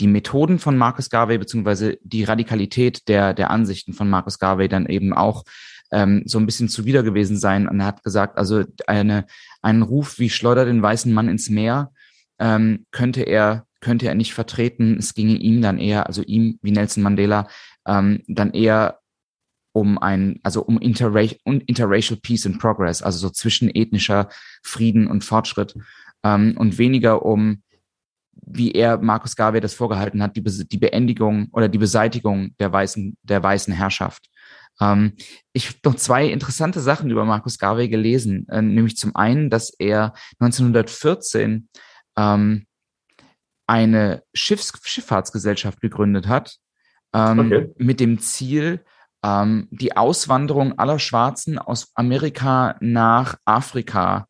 [0.00, 4.86] die Methoden von Marcus Garvey beziehungsweise die Radikalität der, der Ansichten von Marcus Garvey dann
[4.86, 5.44] eben auch
[5.92, 7.68] ähm, so ein bisschen zuwider gewesen sein.
[7.68, 9.26] Und er hat gesagt, also eine,
[9.60, 11.92] einen Ruf wie Schleuder den weißen Mann ins Meer
[12.38, 14.96] ähm, könnte er könnte er nicht vertreten.
[14.98, 17.48] Es ginge ihm dann eher, also ihm wie Nelson Mandela,
[17.86, 18.99] ähm, dann eher
[19.72, 24.28] um ein, also um interracial, interracial Peace and Progress, also so zwischenethnischer
[24.62, 25.74] Frieden und Fortschritt
[26.24, 27.62] ähm, und weniger um,
[28.32, 32.72] wie er Markus Garvey das vorgehalten hat, die, Be die Beendigung oder die Beseitigung der
[32.72, 34.28] weißen, der weißen Herrschaft.
[34.80, 35.14] Ähm,
[35.52, 39.70] ich habe noch zwei interessante Sachen über Markus Garvey gelesen, äh, nämlich zum einen, dass
[39.78, 41.68] er 1914
[42.16, 42.66] ähm,
[43.66, 46.56] eine Schiffs Schifffahrtsgesellschaft gegründet hat,
[47.14, 47.68] ähm, okay.
[47.78, 48.84] mit dem Ziel,
[49.24, 54.26] ähm, die Auswanderung aller Schwarzen aus Amerika nach Afrika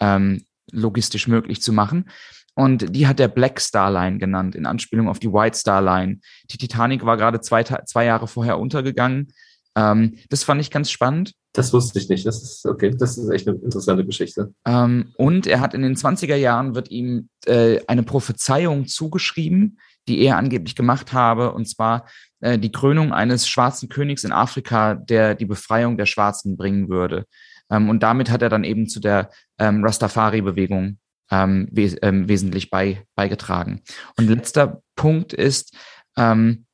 [0.00, 2.10] ähm, logistisch möglich zu machen.
[2.54, 6.20] Und die hat der Black Star Line genannt, in Anspielung auf die White Star Line.
[6.50, 9.32] Die Titanic war gerade zwei, zwei Jahre vorher untergegangen.
[9.76, 11.32] Ähm, das fand ich ganz spannend.
[11.52, 12.24] Das wusste ich nicht.
[12.26, 12.94] Das ist okay.
[12.96, 14.54] Das ist echt eine interessante Geschichte.
[14.64, 20.20] Ähm, und er hat in den 20er Jahren wird ihm äh, eine Prophezeiung zugeschrieben, die
[20.20, 22.06] er angeblich gemacht habe, und zwar
[22.40, 27.26] äh, die Krönung eines schwarzen Königs in Afrika, der die Befreiung der Schwarzen bringen würde.
[27.70, 30.98] Ähm, und damit hat er dann eben zu der ähm, Rastafari-Bewegung
[31.30, 33.82] ähm, wes ähm, wesentlich bei beigetragen.
[34.16, 35.76] Und letzter Punkt ist,
[36.16, 36.66] ähm,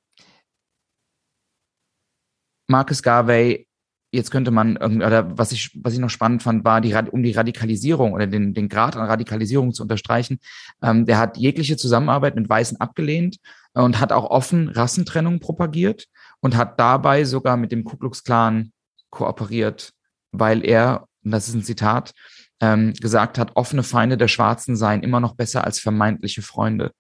[2.68, 3.66] Marcus Garvey
[4.12, 7.32] jetzt könnte man, oder was ich, was ich noch spannend fand, war, die, um die
[7.32, 10.40] Radikalisierung oder den, den Grad an Radikalisierung zu unterstreichen.
[10.82, 13.36] Ähm, der hat jegliche Zusammenarbeit mit Weißen abgelehnt
[13.72, 16.06] und hat auch offen Rassentrennung propagiert
[16.40, 18.72] und hat dabei sogar mit dem Ku Klux Klan
[19.10, 19.92] kooperiert,
[20.32, 22.12] weil er, und das ist ein Zitat,
[22.60, 26.92] ähm, gesagt hat, offene Feinde der Schwarzen seien immer noch besser als vermeintliche Freunde.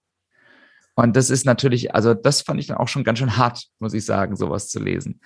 [0.94, 3.94] Und das ist natürlich, also das fand ich dann auch schon ganz schön hart, muss
[3.94, 5.20] ich sagen, sowas zu lesen.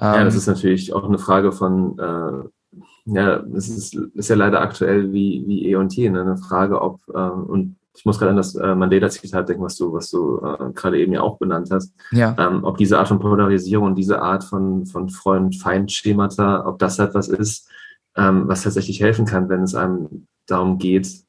[0.00, 4.36] Ja, das ähm, ist natürlich auch eine Frage von, äh, ja, es ist, ist ja
[4.36, 6.22] leider aktuell wie, wie eh und je, ne?
[6.22, 9.92] eine Frage, ob, äh, und ich muss gerade an das äh, Mandela-Zitat denken, was du,
[9.92, 12.34] was du äh, gerade eben ja auch benannt hast, ja.
[12.38, 17.68] ähm, ob diese Art von Polarisierung, diese Art von, von Freund-Feind-Schemata, ob das etwas ist,
[18.16, 21.24] ähm, was tatsächlich helfen kann, wenn es einem darum geht,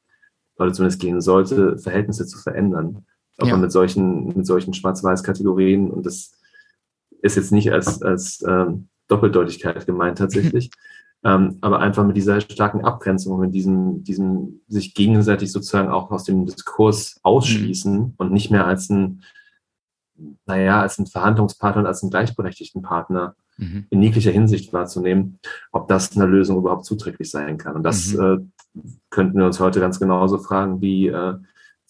[0.56, 3.04] oder zumindest gehen sollte, Verhältnisse zu verändern.
[3.38, 3.54] Ob ja.
[3.54, 6.32] man mit solchen, mit solchen Schwarz-Weiß-Kategorien und das
[7.22, 10.70] ist jetzt nicht als, als ähm, Doppeldeutigkeit gemeint tatsächlich,
[11.24, 16.24] ähm, aber einfach mit dieser starken Abgrenzung, mit diesem, diesem sich gegenseitig sozusagen auch aus
[16.24, 18.14] dem Diskurs ausschließen mhm.
[18.16, 19.22] und nicht mehr als ein,
[20.46, 23.86] naja, als ein Verhandlungspartner und als einen gleichberechtigten Partner mhm.
[23.90, 25.38] in jeglicher Hinsicht wahrzunehmen,
[25.70, 27.76] ob das einer Lösung überhaupt zuträglich sein kann.
[27.76, 28.50] Und das mhm.
[28.74, 31.34] äh, könnten wir uns heute ganz genauso fragen, wie äh,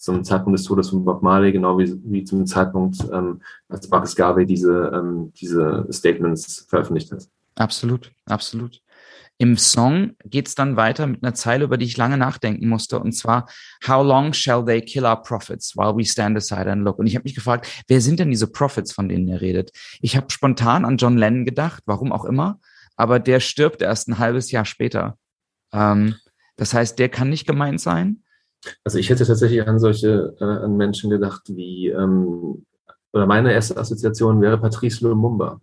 [0.03, 4.17] zum Zeitpunkt des Todes von Bob Marley, genau wie, wie zum Zeitpunkt, ähm, als Marcus
[4.17, 7.29] Garvey diese, ähm, diese Statements veröffentlicht hat.
[7.55, 8.81] Absolut, absolut.
[9.37, 12.99] Im Song geht es dann weiter mit einer Zeile, über die ich lange nachdenken musste,
[12.99, 13.47] und zwar
[13.87, 16.99] How long shall they kill our prophets while we stand aside and look?
[16.99, 19.71] Und ich habe mich gefragt, wer sind denn diese Prophets, von denen er redet?
[20.01, 22.59] Ich habe spontan an John Lennon gedacht, warum auch immer,
[22.97, 25.17] aber der stirbt erst ein halbes Jahr später.
[25.71, 26.15] Ähm,
[26.57, 28.23] das heißt, der kann nicht gemeint sein.
[28.83, 32.65] Also ich hätte tatsächlich an solche, äh, an Menschen gedacht wie, ähm,
[33.11, 35.61] oder meine erste Assoziation wäre Patrice Lumumba.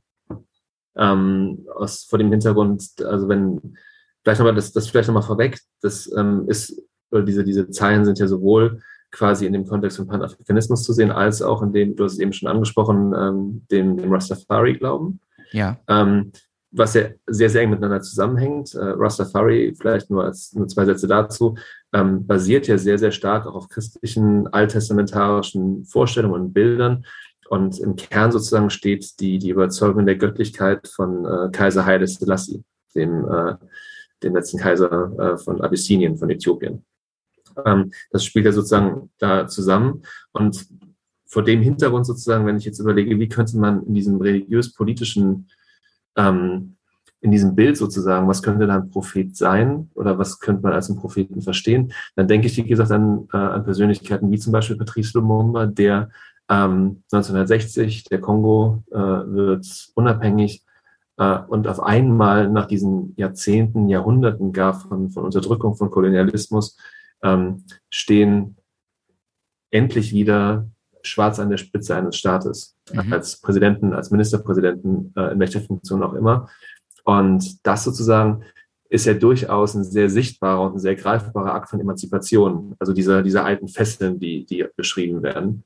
[0.96, 3.76] Ähm, aus, vor dem Hintergrund, also wenn,
[4.22, 8.18] vielleicht nochmal, das, das vielleicht nochmal vorweg, das ähm, ist, oder diese, diese Zeilen sind
[8.18, 12.04] ja sowohl quasi in dem Kontext von Panafrikanismus zu sehen, als auch in dem, du
[12.04, 15.20] hast es eben schon angesprochen, ähm, dem, dem Rastafari-Glauben.
[15.52, 15.78] Ja.
[15.88, 16.32] Ähm,
[16.72, 18.74] was ja sehr, sehr eng miteinander zusammenhängt.
[18.74, 21.56] Äh, Rastafari, vielleicht nur als nur zwei Sätze dazu,
[21.92, 27.04] ähm, basiert ja sehr, sehr stark auch auf christlichen, alttestamentarischen Vorstellungen und Bildern.
[27.48, 32.62] Und im Kern sozusagen steht die, die Überzeugung der Göttlichkeit von äh, Kaiser Haile Selassie,
[32.94, 33.56] dem, äh,
[34.22, 36.84] dem letzten Kaiser äh, von Abyssinien, von Äthiopien.
[37.66, 40.02] Ähm, das spielt ja sozusagen da zusammen.
[40.30, 40.68] Und
[41.26, 45.48] vor dem Hintergrund sozusagen, wenn ich jetzt überlege, wie könnte man in diesem religiös-politischen
[46.16, 46.76] ähm,
[47.20, 50.88] in diesem Bild sozusagen, was könnte da ein Prophet sein oder was könnte man als
[50.88, 54.76] einen Propheten verstehen, dann denke ich, wie gesagt, an, äh, an Persönlichkeiten wie zum Beispiel
[54.76, 56.10] Patrice Lumumba, der
[56.48, 60.64] ähm, 1960, der Kongo äh, wird unabhängig
[61.18, 66.76] äh, und auf einmal nach diesen Jahrzehnten, Jahrhunderten gar von, von Unterdrückung, von Kolonialismus,
[67.22, 68.56] ähm, stehen
[69.70, 70.66] endlich wieder
[71.02, 73.12] schwarz an der Spitze eines Staates, mhm.
[73.12, 76.48] als Präsidenten, als Ministerpräsidenten, äh, in welcher Funktion auch immer.
[77.04, 78.44] Und das sozusagen
[78.88, 83.22] ist ja durchaus ein sehr sichtbarer und ein sehr greifbarer Akt von Emanzipation, also dieser,
[83.22, 85.64] dieser alten Fesseln, die, die beschrieben werden.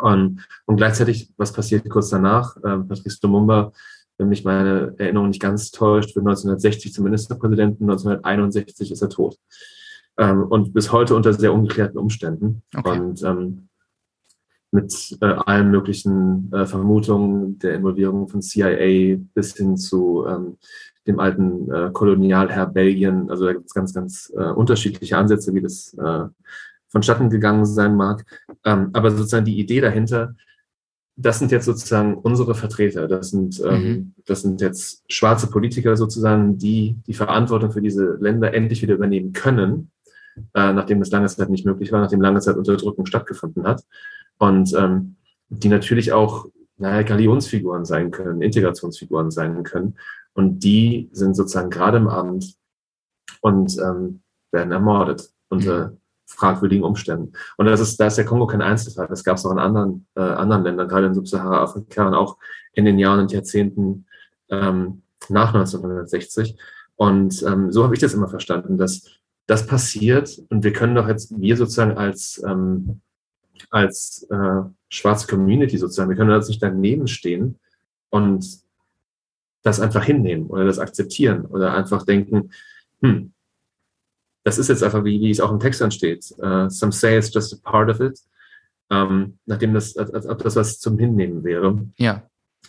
[0.00, 2.56] Und, und gleichzeitig, was passiert kurz danach?
[2.64, 3.72] Ähm, Patrice Lumumba,
[4.18, 9.38] wenn mich meine Erinnerung nicht ganz täuscht, wird 1960 zum Ministerpräsidenten, 1961 ist er tot.
[10.18, 12.62] Ähm, und bis heute unter sehr ungeklärten Umständen.
[12.74, 12.98] Okay.
[12.98, 13.68] Und ähm,
[14.76, 20.58] mit äh, allen möglichen äh, Vermutungen der Involvierung von CIA bis hin zu ähm,
[21.06, 23.30] dem alten äh, Kolonialherr Belgien.
[23.30, 26.24] Also da gibt es ganz, ganz äh, unterschiedliche Ansätze, wie das äh,
[26.88, 28.24] vonstatten gegangen sein mag.
[28.64, 30.34] Ähm, aber sozusagen die Idee dahinter,
[31.16, 33.08] das sind jetzt sozusagen unsere Vertreter.
[33.08, 34.14] Das sind, ähm, mhm.
[34.26, 39.32] das sind jetzt schwarze Politiker sozusagen, die die Verantwortung für diese Länder endlich wieder übernehmen
[39.32, 39.90] können,
[40.52, 43.82] äh, nachdem das lange Zeit nicht möglich war, nachdem lange Zeit Unterdrückung stattgefunden hat
[44.38, 45.16] und ähm,
[45.48, 46.46] die natürlich auch
[46.78, 49.96] naja, Galionsfiguren sein können, Integrationsfiguren sein können.
[50.34, 52.56] Und die sind sozusagen gerade im Amt
[53.40, 54.20] und ähm,
[54.52, 55.96] werden ermordet unter mhm.
[56.26, 57.32] fragwürdigen Umständen.
[57.56, 59.06] Und das ist, da ist der Kongo kein Einzelfall.
[59.08, 62.36] Das gab es auch in anderen, äh, anderen Ländern, gerade in Subsahara-Afrika und auch
[62.72, 64.06] in den Jahren und Jahrzehnten
[64.50, 66.58] ähm, nach 1960.
[66.96, 69.04] Und ähm, so habe ich das immer verstanden, dass
[69.46, 73.00] das passiert und wir können doch jetzt, wir sozusagen als ähm,
[73.70, 77.58] als äh, schwarze Community sozusagen, wir können uns nicht daneben stehen
[78.10, 78.46] und
[79.62, 82.50] das einfach hinnehmen oder das akzeptieren oder einfach denken,
[83.00, 83.32] hm,
[84.44, 86.32] das ist jetzt einfach, wie, wie es auch im Text dann steht.
[86.38, 88.20] Uh, some say it's just a part of it.
[88.88, 91.84] Um, ähm, nachdem das, als, als ob das was zum Hinnehmen wäre.
[91.98, 92.22] Ja.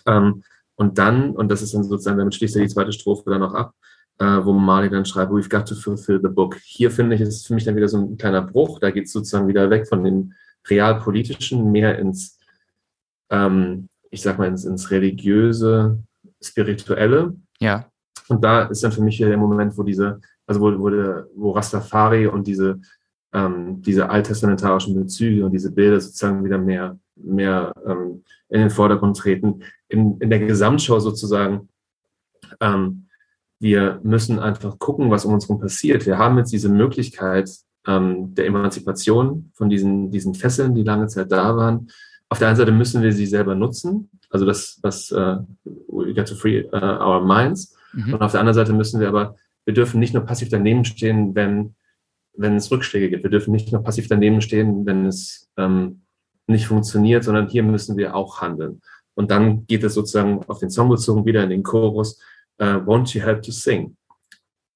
[0.05, 0.43] Um, ähm,
[0.75, 3.53] und dann, und das ist dann sozusagen, damit schließt er die zweite Strophe dann noch
[3.53, 3.75] ab,
[4.19, 6.55] uh, wo Marley dann schreibt, we've got to fulfill the book.
[6.63, 8.79] Hier finde ich, ist für mich dann wieder so ein kleiner Bruch.
[8.79, 10.33] Da geht es sozusagen wieder weg von den
[10.69, 12.39] realpolitischen mehr ins,
[13.29, 16.01] ähm, ich sag mal, ins, ins religiöse,
[16.41, 17.35] spirituelle.
[17.59, 17.85] Ja.
[18.27, 21.27] Und da ist dann für mich hier der Moment, wo diese, also wo, wo, der,
[21.35, 22.79] wo Rastafari und diese,
[23.33, 29.17] ähm, diese alttestamentarischen Bezüge und diese Bilder sozusagen wieder mehr, mehr ähm, in den Vordergrund
[29.17, 29.61] treten.
[29.89, 31.69] In, in der Gesamtschau sozusagen,
[32.59, 33.07] ähm,
[33.59, 36.05] wir müssen einfach gucken, was um uns herum passiert.
[36.05, 37.49] Wir haben jetzt diese Möglichkeit,
[37.87, 41.87] ähm, der Emanzipation von diesen, diesen Fesseln, die lange Zeit da waren.
[42.29, 45.37] Auf der einen Seite müssen wir sie selber nutzen, also das, was uh,
[45.87, 47.75] we get to free uh, our minds.
[47.93, 48.15] Mhm.
[48.15, 51.35] Und auf der anderen Seite müssen wir aber, wir dürfen nicht nur passiv daneben stehen,
[51.35, 51.75] wenn,
[52.33, 53.23] wenn es Rückschläge gibt.
[53.23, 56.01] Wir dürfen nicht nur passiv daneben stehen, wenn es ähm,
[56.47, 58.81] nicht funktioniert, sondern hier müssen wir auch handeln.
[59.15, 62.21] Und dann geht es sozusagen auf den Song bezogen wieder in den Chorus,
[62.61, 63.95] uh, won't you help to sing?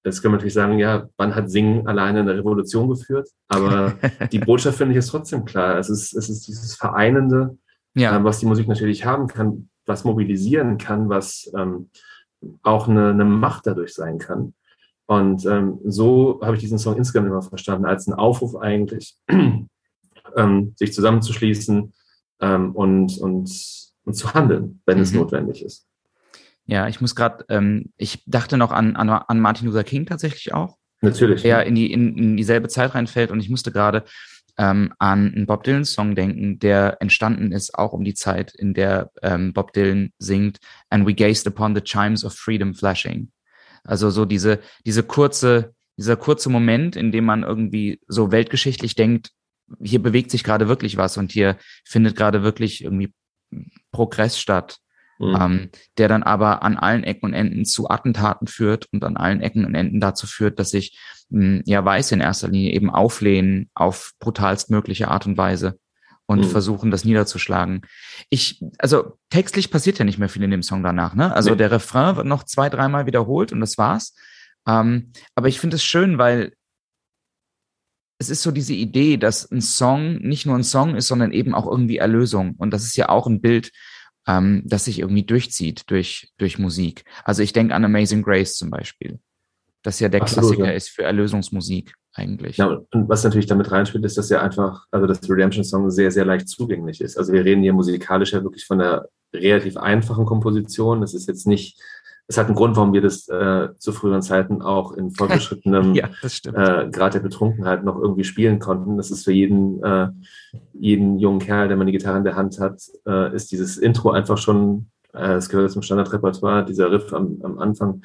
[0.03, 3.29] Jetzt können wir natürlich sagen, ja, wann hat Singen alleine eine Revolution geführt?
[3.47, 3.93] Aber
[4.31, 5.77] die Botschaft finde ich ist trotzdem klar.
[5.77, 7.57] Es ist, es ist dieses Vereinende,
[7.93, 8.17] ja.
[8.17, 11.89] äh, was die Musik natürlich haben kann, was mobilisieren kann, was ähm,
[12.63, 14.53] auch eine, eine Macht dadurch sein kann.
[15.05, 19.17] Und ähm, so habe ich diesen Song insgesamt immer verstanden, als einen Aufruf eigentlich,
[20.37, 21.93] ähm, sich zusammenzuschließen
[22.39, 23.51] ähm, und, und,
[24.05, 25.03] und zu handeln, wenn mhm.
[25.03, 25.85] es notwendig ist.
[26.71, 30.53] Ja, ich muss gerade, ähm, ich dachte noch an, an, an Martin Luther King tatsächlich
[30.53, 30.77] auch.
[31.01, 31.41] Natürlich.
[31.41, 34.05] Der in, die, in, in dieselbe Zeit reinfällt und ich musste gerade
[34.57, 39.11] ähm, an einen Bob Dylan-Song denken, der entstanden ist auch um die Zeit, in der
[39.21, 43.33] ähm, Bob Dylan singt And we gazed upon the chimes of freedom flashing.
[43.83, 49.31] Also so diese, diese kurze, dieser kurze Moment, in dem man irgendwie so weltgeschichtlich denkt,
[49.83, 53.13] hier bewegt sich gerade wirklich was und hier findet gerade wirklich irgendwie
[53.91, 54.77] Progress statt,
[55.21, 55.37] mhm.
[55.39, 59.41] ähm, der dann aber an allen Ecken und Enden zu Attentaten führt und an allen
[59.41, 60.97] Ecken und Enden dazu führt, dass sich
[61.29, 65.79] mh, ja Weiße in erster Linie eben auflehnen auf brutalstmögliche Art und Weise
[66.25, 66.49] und mhm.
[66.49, 67.81] versuchen, das niederzuschlagen.
[68.29, 71.33] Ich, also textlich passiert ja nicht mehr viel in dem Song danach, ne?
[71.33, 71.57] Also nee.
[71.57, 74.15] der Refrain wird noch zwei, dreimal wiederholt und das war's.
[74.67, 76.53] Ähm, aber ich finde es schön, weil
[78.21, 81.55] es ist so diese Idee, dass ein Song nicht nur ein Song ist, sondern eben
[81.55, 82.53] auch irgendwie Erlösung.
[82.57, 83.71] Und das ist ja auch ein Bild,
[84.27, 87.03] ähm, das sich irgendwie durchzieht durch, durch Musik.
[87.23, 89.19] Also ich denke an Amazing Grace zum Beispiel,
[89.83, 90.75] das ja der Absolut, Klassiker ja.
[90.75, 92.57] ist für Erlösungsmusik eigentlich.
[92.57, 96.11] Ja, und was natürlich damit reinspielt, ist, dass ja einfach, also das Redemption Song sehr,
[96.11, 97.17] sehr leicht zugänglich ist.
[97.17, 101.01] Also wir reden hier musikalisch ja wirklich von einer relativ einfachen Komposition.
[101.01, 101.81] Das ist jetzt nicht
[102.27, 106.09] es hat einen Grund, warum wir das äh, zu früheren Zeiten auch in fortgeschrittenem ja,
[106.45, 108.97] äh, Grad der Betrunkenheit noch irgendwie spielen konnten.
[108.97, 110.09] Das ist für jeden, äh,
[110.73, 114.11] jeden jungen Kerl, der mal eine Gitarre in der Hand hat, äh, ist dieses Intro
[114.11, 118.01] einfach schon, äh, es gehört zum Standardrepertoire, dieser Riff am, am Anfang.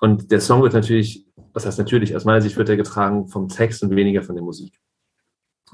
[0.00, 3.48] Und der Song wird natürlich, was heißt natürlich, aus meiner Sicht wird er getragen vom
[3.48, 4.78] Text und weniger von der Musik.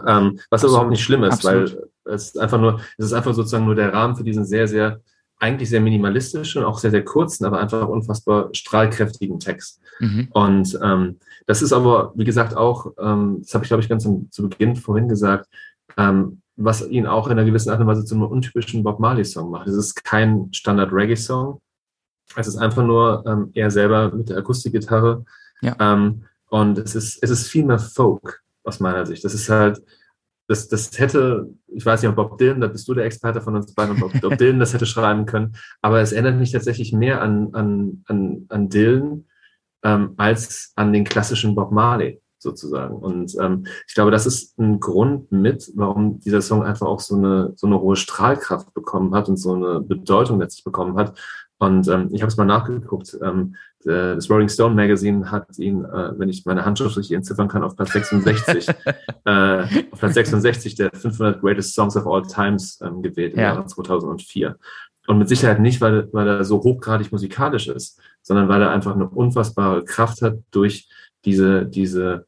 [0.07, 0.73] Ähm, was Absolut.
[0.73, 1.77] überhaupt nicht schlimm ist, Absolut.
[2.05, 4.69] weil es ist einfach nur, es ist einfach sozusagen nur der Rahmen für diesen sehr,
[4.69, 5.01] sehr
[5.39, 9.81] eigentlich sehr minimalistischen, auch sehr, sehr kurzen, aber einfach unfassbar strahlkräftigen Text.
[10.01, 10.29] Mhm.
[10.33, 14.07] Und ähm, das ist aber, wie gesagt, auch, ähm, das habe ich, glaube ich, ganz
[14.07, 15.49] am, zu Beginn vorhin gesagt,
[15.97, 19.51] ähm, was ihn auch in einer gewissen Art und Weise zu einem untypischen Bob Marley-Song
[19.51, 19.69] macht.
[19.69, 21.61] Es ist kein Standard-Reggae-Song.
[22.35, 25.25] Es ist einfach nur ähm, er selber mit der Akustikgitarre.
[25.61, 25.77] Ja.
[25.79, 29.25] Ähm, und es ist, es ist viel mehr Folk aus meiner Sicht.
[29.25, 29.83] Das ist halt,
[30.49, 33.57] das, das hätte, ich weiß nicht, ob Bob Dylan, da bist du der Experte von
[33.57, 37.21] uns beiden, ob Bob Dylan das hätte schreiben können, aber es erinnert mich tatsächlich mehr
[37.21, 39.27] an, an, an, an Dylan
[39.83, 42.97] ähm, als an den klassischen Bob Marley sozusagen.
[42.97, 47.17] Und ähm, ich glaube, das ist ein Grund mit, warum dieser Song einfach auch so
[47.17, 51.19] eine, so eine hohe Strahlkraft bekommen hat und so eine Bedeutung letztlich bekommen hat.
[51.59, 53.17] Und ähm, ich habe es mal nachgeguckt.
[53.23, 57.63] Ähm, das Rolling Stone Magazine hat ihn, äh, wenn ich meine Handschrift richtig entziffern kann,
[57.63, 58.69] auf Platz 66,
[59.25, 63.55] äh, auf Platz 66 der 500 Greatest Songs of All Times ähm, gewählt im ja.
[63.55, 64.59] Jahre 2004.
[65.07, 68.95] Und mit Sicherheit nicht, weil, weil er so hochgradig musikalisch ist, sondern weil er einfach
[68.95, 70.89] eine unfassbare Kraft hat durch
[71.25, 72.27] diese, diese,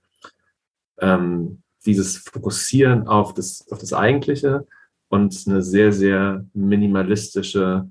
[1.01, 4.67] ähm, dieses Fokussieren auf das, auf das Eigentliche
[5.09, 7.89] und eine sehr, sehr minimalistische,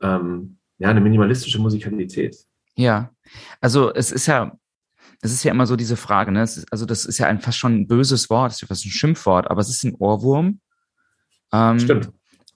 [0.00, 2.36] ähm, ja, eine minimalistische Musikalität.
[2.74, 3.10] Ja,
[3.60, 4.56] also es ist ja,
[5.20, 6.42] es ist ja immer so diese Frage, ne?
[6.42, 8.86] Ist, also das ist ja ein fast schon ein böses Wort, das ist ja fast
[8.86, 10.60] ein Schimpfwort, aber es ist ein Ohrwurm.
[11.52, 12.10] Ähm, Stimmt.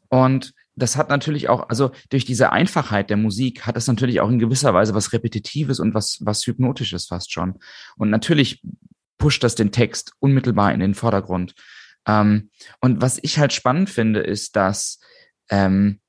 [0.09, 4.31] Und das hat natürlich auch, also durch diese Einfachheit der Musik hat es natürlich auch
[4.31, 7.59] in gewisser Weise was Repetitives und was, was Hypnotisches fast schon.
[7.97, 8.63] Und natürlich
[9.19, 11.55] pusht das den Text unmittelbar in den Vordergrund.
[12.07, 14.99] Ähm, und was ich halt spannend finde, ist, dass
[15.51, 16.01] ähm,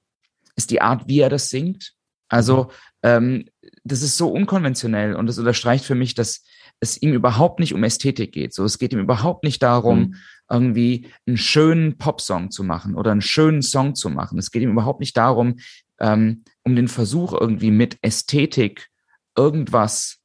[0.55, 1.94] ist die Art, wie er das singt.
[2.27, 2.71] Also
[3.03, 3.45] ähm,
[3.83, 6.43] das ist so unkonventionell und das unterstreicht für mich, dass
[6.79, 8.53] es ihm überhaupt nicht um Ästhetik geht.
[8.53, 10.15] So, es geht ihm überhaupt nicht darum, mhm.
[10.49, 14.37] irgendwie einen schönen Popsong zu machen oder einen schönen Song zu machen.
[14.37, 15.57] Es geht ihm überhaupt nicht darum,
[15.99, 18.89] ähm, um den Versuch irgendwie mit Ästhetik
[19.37, 20.19] irgendwas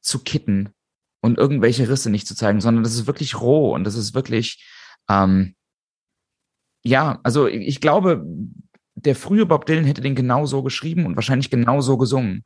[0.00, 0.70] zu kitten
[1.20, 4.64] und irgendwelche Risse nicht zu zeigen, sondern das ist wirklich roh und das ist wirklich,
[5.08, 5.54] ähm,
[6.82, 8.24] ja, also ich glaube,
[9.04, 12.42] der frühe Bob Dylan hätte den genau so geschrieben und wahrscheinlich genau so gesungen.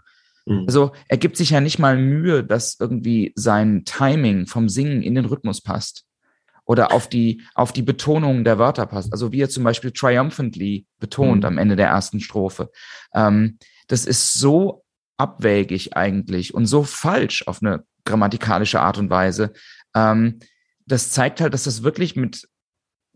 [0.47, 0.65] Mhm.
[0.67, 5.15] Also er gibt sich ja nicht mal Mühe, dass irgendwie sein Timing vom Singen in
[5.15, 6.05] den Rhythmus passt
[6.65, 9.13] oder auf die, auf die Betonung der Wörter passt.
[9.13, 11.47] Also wie er zum Beispiel triumphantly betont mhm.
[11.47, 12.71] am Ende der ersten Strophe.
[13.15, 14.85] Ähm, das ist so
[15.17, 19.53] abwägig eigentlich und so falsch auf eine grammatikalische Art und Weise.
[19.95, 20.41] Ähm,
[20.87, 22.49] das zeigt halt, dass das wirklich mit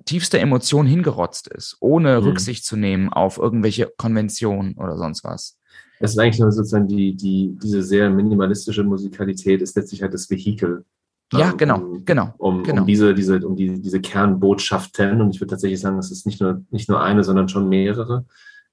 [0.05, 2.27] tiefster Emotion hingerotzt ist, ohne mhm.
[2.27, 5.57] Rücksicht zu nehmen auf irgendwelche Konventionen oder sonst was.
[6.01, 10.31] Es ist eigentlich nur sozusagen die, die, diese sehr minimalistische Musikalität ist letztlich halt das
[10.31, 10.85] Vehikel.
[11.33, 12.83] Ja, ähm, genau, um, genau, um, genau.
[12.83, 16.41] Um diese, diese, um die, diese Kernbotschaften, und ich würde tatsächlich sagen, es ist nicht
[16.41, 18.25] nur, nicht nur eine, sondern schon mehrere,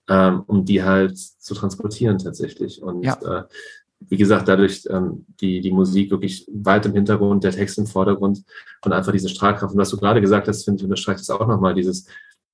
[0.07, 2.81] ähm, um die halt zu transportieren tatsächlich.
[2.81, 3.17] Und ja.
[3.23, 3.43] äh,
[3.99, 8.43] wie gesagt, dadurch ähm, die, die Musik wirklich weit im Hintergrund, der Text im Vordergrund
[8.83, 9.73] und einfach diese Strahlkraft.
[9.73, 12.07] Und was du gerade gesagt hast, finde ich, unterstreicht das auch nochmal, dieses,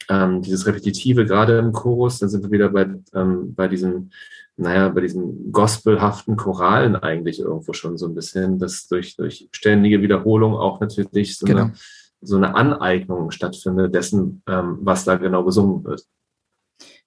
[0.10, 4.12] ähm, dieses Repetitive, gerade im Chorus, dann sind wir wieder bei, ähm, bei diesem,
[4.58, 10.02] naja, bei diesen gospelhaften Choralen eigentlich irgendwo schon so ein bisschen, dass durch, durch ständige
[10.02, 11.64] Wiederholung auch natürlich so, genau.
[11.64, 11.74] eine,
[12.22, 16.06] so eine Aneignung stattfindet dessen, ähm, was da genau gesungen wird.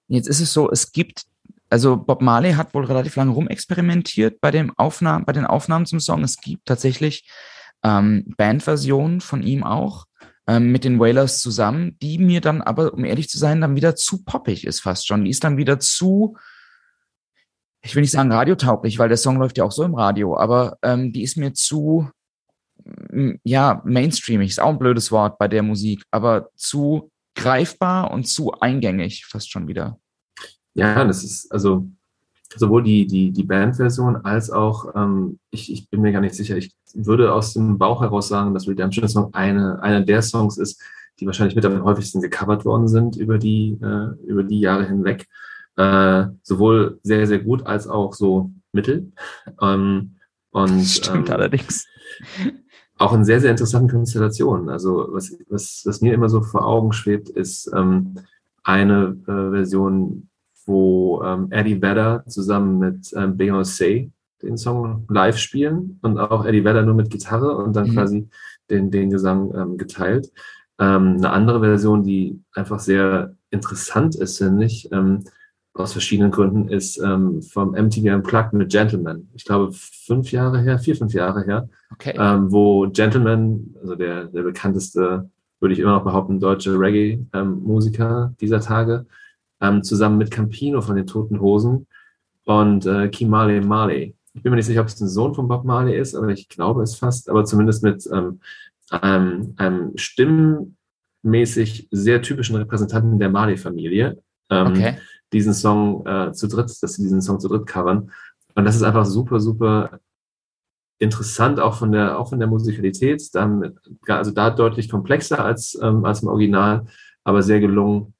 [0.07, 1.25] Jetzt ist es so, es gibt
[1.69, 5.99] also Bob Marley hat wohl relativ lange rumexperimentiert bei, dem Aufnahmen, bei den Aufnahmen zum
[5.99, 6.23] Song.
[6.23, 7.27] Es gibt tatsächlich
[7.83, 10.05] ähm, Bandversion von ihm auch
[10.47, 13.95] ähm, mit den Wailers zusammen, die mir dann aber, um ehrlich zu sein, dann wieder
[13.95, 15.25] zu poppig ist fast schon.
[15.25, 16.37] Die ist dann wieder zu,
[17.81, 20.77] ich will nicht sagen radiotauglich, weil der Song läuft ja auch so im Radio, aber
[20.83, 22.09] ähm, die ist mir zu,
[23.43, 28.51] ja, mainstreamig, ist auch ein blödes Wort bei der Musik, aber zu greifbar und zu
[28.53, 29.99] eingängig fast schon wieder.
[30.75, 31.87] Ja, das ist also
[32.55, 36.57] sowohl die, die, die Bandversion als auch, ähm, ich, ich bin mir gar nicht sicher,
[36.57, 40.81] ich würde aus dem Bauch heraus sagen, dass Redemption Song eine, einer der Songs ist,
[41.19, 45.27] die wahrscheinlich mit am häufigsten gecovert worden sind über die, äh, über die Jahre hinweg.
[45.77, 49.11] Äh, sowohl sehr, sehr gut als auch so mittel.
[49.61, 50.15] Ähm,
[50.51, 51.85] und, Stimmt ähm, allerdings.
[52.97, 54.69] Auch in sehr, sehr interessanten Konstellationen.
[54.69, 58.15] Also was, was, was mir immer so vor Augen schwebt, ist ähm,
[58.63, 60.29] eine äh, Version,
[60.65, 64.11] wo ähm, Eddie Vedder zusammen mit ähm, Beyoncé
[64.41, 67.93] den Song live spielen und auch Eddie Vedder nur mit Gitarre und dann mhm.
[67.93, 68.29] quasi
[68.69, 70.31] den, den Gesang ähm, geteilt.
[70.79, 75.23] Ähm, eine andere Version, die einfach sehr interessant ist, finde ich, ähm,
[75.73, 79.29] aus verschiedenen Gründen, ist ähm, vom MTV Unplugged mit Gentleman.
[79.33, 82.15] Ich glaube, fünf Jahre her, vier, fünf Jahre her, okay.
[82.17, 88.35] ähm, wo Gentleman, also der, der bekannteste, würde ich immer noch behaupten, deutsche Reggae-Musiker ähm,
[88.39, 89.05] dieser Tage,
[89.61, 91.87] ähm, zusammen mit Campino von den Toten Hosen
[92.45, 94.15] und äh, Kimale Marley.
[94.33, 96.49] Ich bin mir nicht sicher, ob es ein Sohn von Bob Marley ist, aber ich
[96.49, 98.41] glaube es fast, aber zumindest mit ähm,
[98.89, 104.21] einem, einem stimmmäßig sehr typischen Repräsentanten der Marley-Familie.
[104.49, 104.97] Ähm, okay.
[105.33, 108.11] diesen Song äh, zu dritt, dass sie diesen Song zu dritt covern.
[108.53, 109.99] Und das ist einfach super, super
[110.99, 113.23] interessant, auch von der, auch von der Musikalität.
[113.33, 113.77] Dann,
[114.07, 116.85] also da deutlich komplexer als, ähm, als im Original,
[117.23, 118.13] aber sehr gelungen.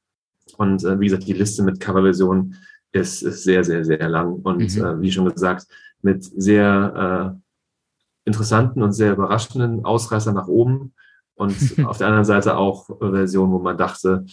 [0.57, 2.55] Und äh, wie gesagt, die Liste mit Coverversionen
[2.91, 4.33] ist, ist sehr, sehr, sehr lang.
[4.33, 4.85] Und mhm.
[4.85, 5.67] äh, wie schon gesagt,
[6.01, 10.93] mit sehr äh, interessanten und sehr überraschenden Ausreißern nach oben.
[11.35, 14.25] Und auf der anderen Seite auch Versionen, wo man dachte,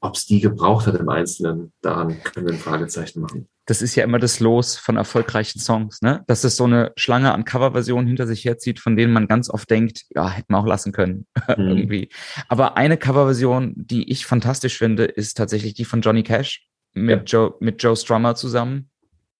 [0.00, 3.48] ob es die gebraucht hat im Einzelnen, daran können wir ein Fragezeichen machen.
[3.66, 6.24] Das ist ja immer das Los von erfolgreichen Songs, ne?
[6.26, 9.68] Dass es so eine Schlange an Coverversionen hinter sich herzieht, von denen man ganz oft
[9.68, 11.26] denkt, ja, hätten wir auch lassen können.
[11.56, 11.68] Mhm.
[11.68, 12.08] Irgendwie.
[12.48, 17.40] Aber eine Coverversion, die ich fantastisch finde, ist tatsächlich die von Johnny Cash mit, ja.
[17.40, 18.90] Joe, mit Joe Strummer zusammen.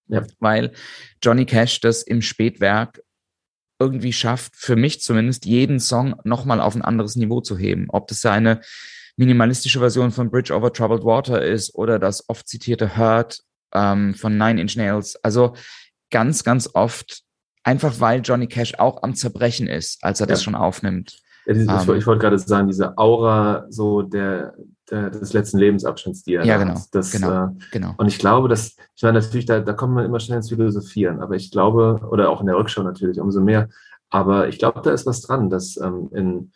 [0.08, 0.24] Ja.
[0.40, 0.72] Weil
[1.22, 3.02] Johnny Cash das im Spätwerk
[3.78, 7.86] irgendwie schafft, für mich zumindest, jeden Song nochmal auf ein anderes Niveau zu heben.
[7.90, 8.60] Ob das seine
[9.18, 13.40] minimalistische Version von Bridge over Troubled Water ist oder das oft zitierte Hurt
[13.74, 15.16] ähm, von Nine Inch Nails.
[15.22, 15.54] Also
[16.10, 17.22] ganz, ganz oft,
[17.64, 20.30] einfach weil Johnny Cash auch am Zerbrechen ist, als er ja.
[20.30, 21.18] das schon aufnimmt.
[21.46, 24.54] Ja, diese, um, ich, ähm, ich wollte gerade sagen, diese Aura so der,
[24.88, 27.94] der, des letzten Lebensabschnitts, die er ja, genau, Das, genau, äh, genau.
[27.96, 31.20] Und ich glaube, dass, ich meine, natürlich, da, da kommt man immer schnell ins Philosophieren,
[31.20, 33.68] aber ich glaube, oder auch in der Rückschau natürlich umso mehr,
[34.10, 36.52] aber ich glaube, da ist was dran, dass ähm, in,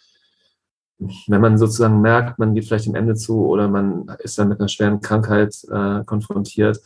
[1.27, 4.61] wenn man sozusagen merkt, man geht vielleicht dem Ende zu oder man ist dann mit
[4.61, 6.81] einer schweren Krankheit äh, konfrontiert,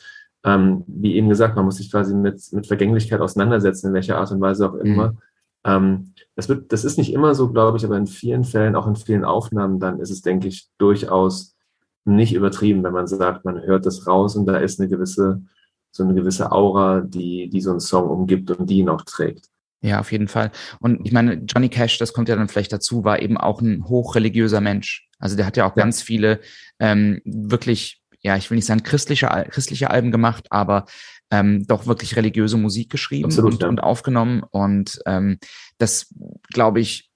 [0.44, 4.30] ähm, wie eben gesagt, man muss sich quasi mit, mit Vergänglichkeit auseinandersetzen, in welcher Art
[4.30, 5.12] und Weise auch immer.
[5.12, 5.18] Mhm.
[5.64, 8.86] Ähm, das, wird, das ist nicht immer so, glaube ich, aber in vielen Fällen, auch
[8.86, 11.56] in vielen Aufnahmen, dann ist es, denke ich, durchaus
[12.04, 15.42] nicht übertrieben, wenn man sagt, man hört das raus und da ist eine gewisse,
[15.90, 19.48] so eine gewisse Aura, die, die so einen Song umgibt und die ihn auch trägt.
[19.82, 20.50] Ja, auf jeden Fall.
[20.80, 23.84] Und ich meine, Johnny Cash, das kommt ja dann vielleicht dazu, war eben auch ein
[23.84, 25.08] hochreligiöser Mensch.
[25.18, 25.82] Also der hat ja auch ja.
[25.82, 26.40] ganz viele
[26.78, 30.86] ähm, wirklich, ja, ich will nicht sagen christliche, christliche Alben gemacht, aber
[31.30, 33.68] ähm, doch wirklich religiöse Musik geschrieben Absolut, und, ja.
[33.68, 34.42] und aufgenommen.
[34.50, 35.38] Und ähm,
[35.78, 36.14] das,
[36.52, 37.10] glaube ich,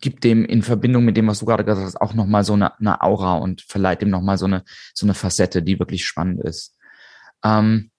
[0.00, 2.78] gibt dem in Verbindung mit dem, was du gerade gesagt hast, auch nochmal so eine,
[2.78, 6.76] eine Aura und verleiht dem nochmal so eine, so eine Facette, die wirklich spannend ist.
[7.44, 7.90] Ähm,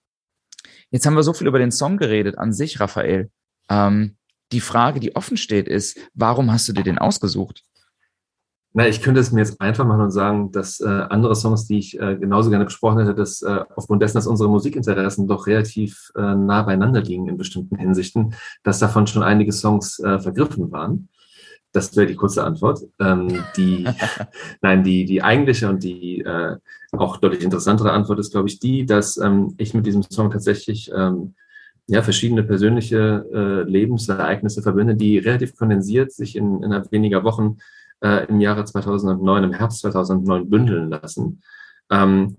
[0.91, 3.31] jetzt haben wir so viel über den Song geredet an sich, Raphael.
[3.69, 4.17] Ähm,
[4.51, 7.63] die Frage, die offen steht, ist, warum hast du dir den ausgesucht?
[8.73, 11.79] Na, ich könnte es mir jetzt einfach machen und sagen, dass äh, andere Songs, die
[11.79, 16.11] ich äh, genauso gerne besprochen hätte, dass äh, aufgrund dessen, dass unsere Musikinteressen doch relativ
[16.15, 21.09] äh, nah beieinander liegen in bestimmten Hinsichten, dass davon schon einige Songs äh, vergriffen waren.
[21.71, 22.81] Das wäre die kurze Antwort.
[22.99, 23.87] Ähm, die,
[24.61, 26.57] nein, die, die eigentliche und die äh,
[26.91, 30.91] auch deutlich interessantere Antwort ist, glaube ich, die, dass ähm, ich mit diesem Song tatsächlich
[30.95, 31.33] ähm,
[31.87, 37.57] ja, verschiedene persönliche äh, Lebensereignisse verbinde, die relativ kondensiert sich in, innerhalb weniger Wochen
[38.01, 41.41] äh, im Jahre 2009, im Herbst 2009 bündeln lassen.
[41.89, 42.35] Ähm,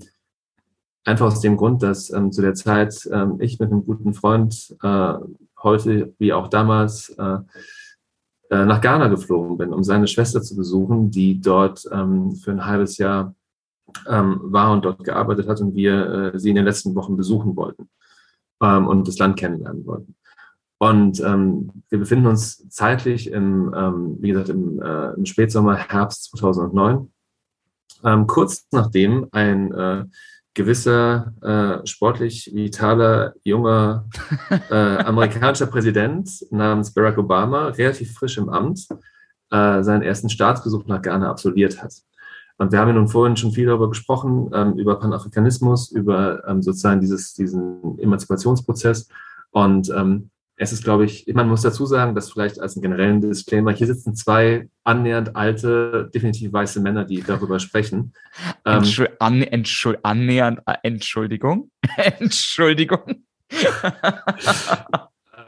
[1.04, 4.76] einfach aus dem Grund, dass ähm, zu der Zeit ähm, ich mit einem guten Freund
[4.82, 5.14] äh,
[5.62, 7.38] heute wie auch damals äh,
[8.50, 12.66] äh, nach Ghana geflogen bin, um seine Schwester zu besuchen, die dort ähm, für ein
[12.66, 13.34] halbes Jahr
[14.06, 17.56] ähm, war und dort gearbeitet hat und wir äh, sie in den letzten Wochen besuchen
[17.56, 17.88] wollten
[18.62, 20.14] ähm, und das Land kennenlernen wollten.
[20.78, 26.36] Und ähm, wir befinden uns zeitlich im, ähm, wie gesagt, im, äh, im Spätsommer, Herbst
[26.36, 27.10] 2009,
[28.04, 30.04] ähm, kurz nachdem ein äh,
[30.54, 34.08] gewisser äh, sportlich vitaler junger
[34.70, 38.86] äh, amerikanischer Präsident namens Barack Obama relativ frisch im Amt
[39.50, 41.94] äh, seinen ersten Staatsbesuch nach Ghana absolviert hat.
[42.58, 46.60] Und wir haben ja nun vorhin schon viel darüber gesprochen, ähm, über Panafrikanismus, über ähm,
[46.60, 49.08] sozusagen dieses, diesen Emanzipationsprozess.
[49.52, 53.20] Und ähm, es ist, glaube ich, man muss dazu sagen, dass vielleicht als einen generellen
[53.20, 58.12] Disclaimer, hier sitzen zwei annähernd alte, definitiv weiße Männer, die darüber sprechen.
[58.64, 61.70] Ähm, Entschuld, an, Entschuld, annähernd, äh, Entschuldigung.
[61.96, 63.22] Entschuldigung.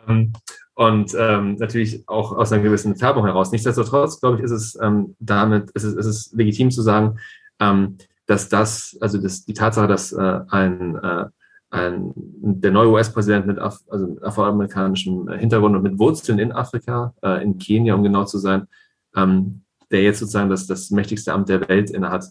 [0.07, 0.33] ähm,
[0.81, 3.53] und ähm, natürlich auch aus einer gewissen Färbung heraus.
[3.53, 7.19] Nichtsdestotrotz, glaube ich, ist es ähm, damit, ist es, ist es legitim zu sagen,
[7.61, 11.27] ähm, dass das, also das, die Tatsache, dass äh, ein äh,
[11.73, 17.45] ein, der neue US-Präsident mit Af also afroamerikanischem Hintergrund und mit Wurzeln in Afrika, äh,
[17.45, 18.67] in Kenia, um genau zu sein,
[19.15, 19.61] ähm,
[19.91, 22.25] der jetzt sozusagen das, das mächtigste Amt der Welt innehat,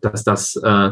[0.00, 0.90] dass das äh,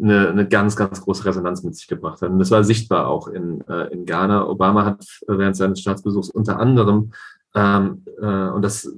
[0.00, 2.30] eine, eine ganz, ganz große Resonanz mit sich gebracht hat.
[2.30, 4.48] Und das war sichtbar auch in, äh, in Ghana.
[4.48, 7.12] Obama hat während seines Staatsbesuchs unter anderem,
[7.54, 8.90] ähm, äh, und das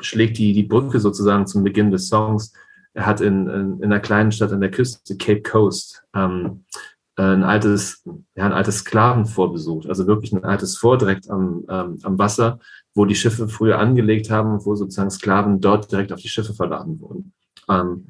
[0.00, 2.52] schlägt die, die Brücke sozusagen zum Beginn des Songs,
[2.92, 6.64] er hat in, in, in einer kleinen Stadt an der Küste, Cape Coast, ähm,
[7.16, 8.02] äh, ein altes,
[8.34, 12.58] ja, ein altes Sklavenfort besucht, also wirklich ein altes Fort direkt am, ähm, am Wasser,
[12.94, 17.00] wo die Schiffe früher angelegt haben, wo sozusagen Sklaven dort direkt auf die Schiffe verladen
[17.00, 17.32] wurden.
[17.68, 18.06] Ähm,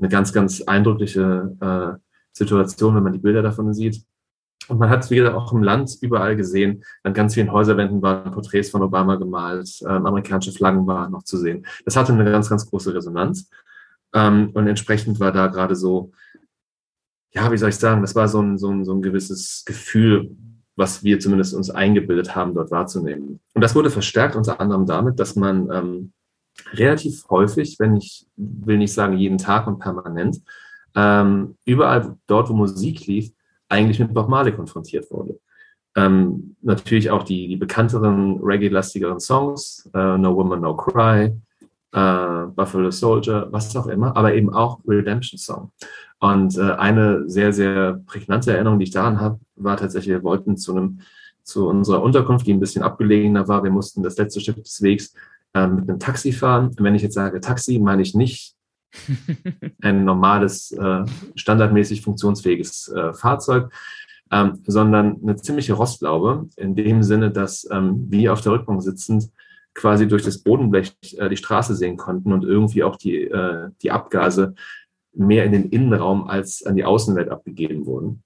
[0.00, 1.98] eine ganz, ganz eindrückliche äh,
[2.32, 4.02] Situation, wenn man die Bilder davon sieht.
[4.68, 8.32] Und man hat, wie gesagt, auch im Land überall gesehen, an ganz vielen Häuserwänden waren
[8.32, 11.66] Porträts von Obama gemalt, ähm, amerikanische Flaggen waren noch zu sehen.
[11.84, 13.48] Das hatte eine ganz, ganz große Resonanz.
[14.12, 16.12] Ähm, und entsprechend war da gerade so
[17.36, 20.34] ja, wie soll ich sagen, das war so ein, so ein, so ein gewisses Gefühl,
[20.74, 23.40] was wir zumindest uns eingebildet haben, dort wahrzunehmen.
[23.52, 26.12] Und das wurde verstärkt unter anderem damit, dass man ähm,
[26.72, 30.40] relativ häufig, wenn ich will nicht sagen jeden Tag und permanent,
[30.94, 33.32] ähm, überall dort, wo Musik lief,
[33.68, 35.38] eigentlich mit Bob Marley konfrontiert wurde.
[35.94, 41.32] Ähm, natürlich auch die, die bekannteren Reggae-lastigeren Songs, äh, No Woman, No Cry,
[41.92, 45.72] äh, Buffalo Soldier, was auch immer, aber eben auch Redemption Song.
[46.18, 50.56] Und äh, eine sehr, sehr prägnante Erinnerung, die ich daran habe, war tatsächlich, wir wollten
[50.56, 51.00] zu einem
[51.42, 53.62] zu unserer Unterkunft, die ein bisschen abgelegener war.
[53.62, 55.14] Wir mussten das letzte Stück des Wegs
[55.56, 56.68] äh, mit einem Taxi fahren.
[56.68, 58.54] Und wenn ich jetzt sage Taxi, meine ich nicht
[59.82, 61.04] ein normales, äh,
[61.34, 63.72] standardmäßig funktionsfähiges äh, Fahrzeug,
[64.30, 69.30] ähm, sondern eine ziemliche Rostlaube, in dem Sinne, dass ähm, wir auf der Rückbank sitzend
[69.74, 73.90] quasi durch das Bodenblech äh, die Straße sehen konnten und irgendwie auch die, äh, die
[73.90, 74.54] Abgase
[75.12, 78.22] mehr in den Innenraum als an die Außenwelt abgegeben wurden.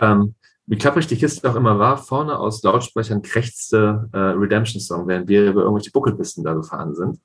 [0.00, 0.34] Ähm,
[0.70, 5.50] wie klapprig die Kiste auch immer war, vorne aus Lautsprechern krächzte äh, Redemption-Song, während wir
[5.50, 7.18] über irgendwelche Buckelpisten da gefahren sind.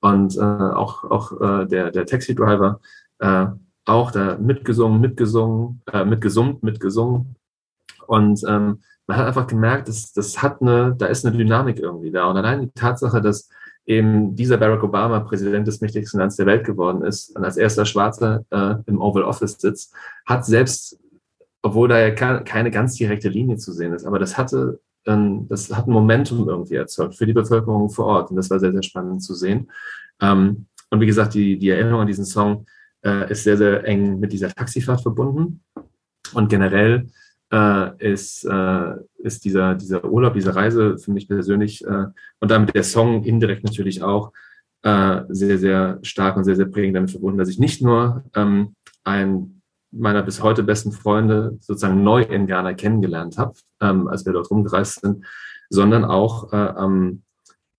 [0.00, 2.78] Und äh, auch, auch äh, der, der Taxi-Driver
[3.20, 3.46] äh,
[3.86, 7.36] auch da mitgesungen, mitgesungen, äh, mitgesummt, mitgesungen.
[8.06, 12.10] Und ähm, man hat einfach gemerkt, dass das hat eine, da ist eine Dynamik irgendwie
[12.10, 12.26] da.
[12.26, 13.48] Und allein die Tatsache, dass
[13.86, 17.86] eben dieser Barack Obama Präsident des mächtigsten Landes der Welt geworden ist und als erster
[17.86, 19.94] Schwarzer äh, im Oval Office sitzt,
[20.26, 20.98] hat selbst,
[21.62, 25.70] obwohl da ja keine ganz direkte Linie zu sehen ist, aber das hatte, ähm, das
[25.72, 28.30] hat ein Momentum irgendwie erzeugt für die Bevölkerung vor Ort.
[28.30, 29.70] Und das war sehr, sehr spannend zu sehen.
[30.20, 32.66] Ähm, und wie gesagt, die, die Erinnerung an diesen Song
[33.04, 35.62] äh, ist sehr, sehr eng mit dieser Taxifahrt verbunden.
[36.32, 37.08] Und generell
[37.52, 42.84] äh, ist, äh, ist dieser, dieser Urlaub, diese Reise für mich persönlich und damit der
[42.84, 44.32] Song indirekt natürlich auch
[44.82, 49.59] sehr, sehr stark und sehr, sehr prägend damit verbunden, dass ich nicht nur ähm, einen
[49.92, 54.50] meiner bis heute besten Freunde sozusagen neu in Ghana kennengelernt habe, ähm, als wir dort
[54.50, 55.24] rumgereist sind,
[55.68, 57.22] sondern auch äh, am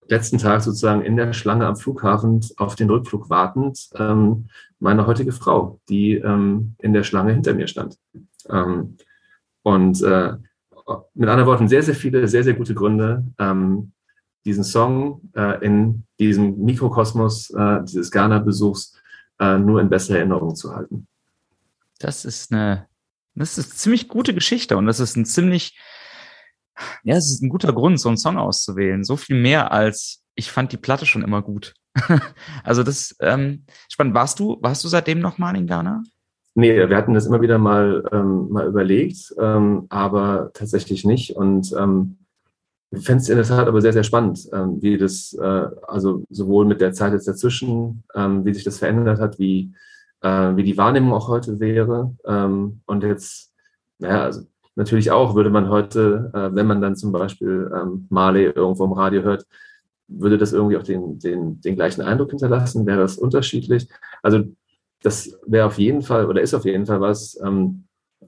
[0.08, 4.48] letzten Tag sozusagen in der Schlange am Flughafen auf den Rückflug wartend ähm,
[4.80, 7.98] meine heutige Frau, die ähm, in der Schlange hinter mir stand.
[8.50, 8.98] Ähm,
[9.64, 10.34] und äh,
[11.14, 13.94] mit anderen Worten, sehr, sehr viele, sehr, sehr gute Gründe, ähm,
[14.46, 19.00] diesen Song äh, in diesem Mikrokosmos äh, dieses Ghana-Besuchs
[19.40, 21.08] äh, nur in besser Erinnerung zu halten.
[22.02, 22.88] Das ist eine,
[23.36, 25.80] das ist eine ziemlich gute Geschichte und das ist ein ziemlich,
[27.04, 29.04] ja, es ist ein guter Grund, so einen Song auszuwählen.
[29.04, 31.74] So viel mehr als ich fand die Platte schon immer gut.
[32.64, 34.14] also das ähm, spannend.
[34.14, 36.04] Warst du, warst du seitdem nochmal in Ghana?
[36.54, 41.36] Nee, wir hatten das immer wieder mal, ähm, mal überlegt, ähm, aber tatsächlich nicht.
[41.36, 42.18] Und ähm,
[42.92, 46.26] ich fände es in der Tat aber sehr, sehr spannend, ähm, wie das, äh, also
[46.30, 49.74] sowohl mit der Zeit jetzt dazwischen, ähm, wie sich das verändert hat, wie,
[50.22, 52.16] äh, wie die Wahrnehmung auch heute wäre.
[52.26, 53.54] Ähm, und jetzt,
[54.00, 54.42] naja, also
[54.76, 58.94] natürlich auch, würde man heute, äh, wenn man dann zum Beispiel ähm, Marley irgendwo im
[58.94, 59.46] Radio hört,
[60.08, 62.86] würde das irgendwie auch den, den, den gleichen Eindruck hinterlassen?
[62.86, 63.88] Wäre das unterschiedlich?
[64.22, 64.44] Also
[65.02, 67.86] das wäre auf jeden Fall oder ist auf jeden Fall was, ähm,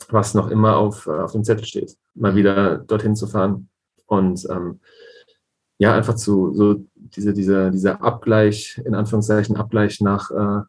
[0.09, 3.69] was noch immer auf, auf dem Zettel steht, mal wieder dorthin zu fahren
[4.07, 4.79] und ähm,
[5.77, 10.63] ja, einfach zu so diese, dieser, dieser Abgleich, in Anführungszeichen Abgleich nach, äh,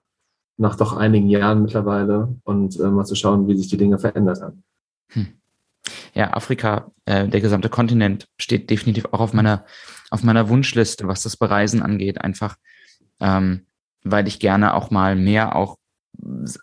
[0.57, 4.41] nach doch einigen Jahren mittlerweile und äh, mal zu schauen, wie sich die Dinge verändert
[4.41, 4.63] haben.
[5.09, 5.27] Hm.
[6.15, 9.65] Ja, Afrika, äh, der gesamte Kontinent steht definitiv auch auf meiner,
[10.11, 12.57] auf meiner Wunschliste, was das Bereisen angeht, einfach
[13.21, 13.67] ähm,
[14.05, 15.79] weil ich gerne auch mal mehr auch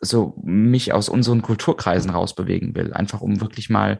[0.01, 3.99] so mich aus unseren Kulturkreisen rausbewegen will, einfach um wirklich mal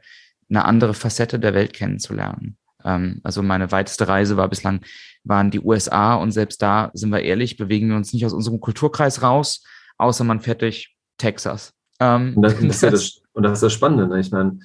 [0.49, 2.57] eine andere Facette der Welt kennenzulernen.
[2.83, 4.81] Ähm, also meine weiteste Reise war bislang,
[5.23, 8.59] waren die USA und selbst da, sind wir ehrlich, bewegen wir uns nicht aus unserem
[8.59, 9.63] Kulturkreis raus,
[10.01, 11.73] außer man fährt durch Texas.
[11.99, 14.07] Ähm, und, das, das ist ja das, und das ist das Spannende.
[14.07, 14.19] Ne?
[14.19, 14.59] Ich meine,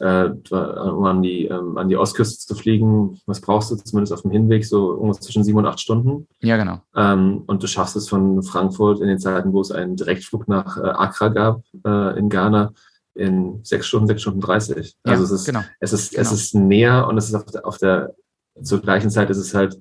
[0.00, 4.22] äh, um an die, ähm, an die Ostküste zu fliegen, was brauchst du zumindest auf
[4.22, 4.64] dem Hinweg?
[4.64, 6.26] So irgendwas zwischen sieben und acht Stunden.
[6.40, 6.80] Ja, genau.
[6.96, 10.76] Ähm, und du schaffst es von Frankfurt in den Zeiten, wo es einen Direktflug nach
[10.78, 12.72] äh, Accra gab, äh, in Ghana,
[13.14, 14.96] in sechs Stunden, sechs Stunden dreißig.
[15.04, 15.60] Ja, also es ist, genau.
[15.80, 16.22] es ist, genau.
[16.22, 18.14] es ist näher und es ist auf der, auf der,
[18.62, 19.78] zur gleichen Zeit ist es halt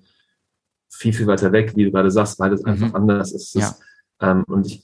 [0.89, 2.69] viel, viel weiter weg, wie du gerade sagst, weil es mhm.
[2.69, 3.55] einfach anders ist.
[3.55, 3.73] Ja.
[4.21, 4.83] ähm, und ich,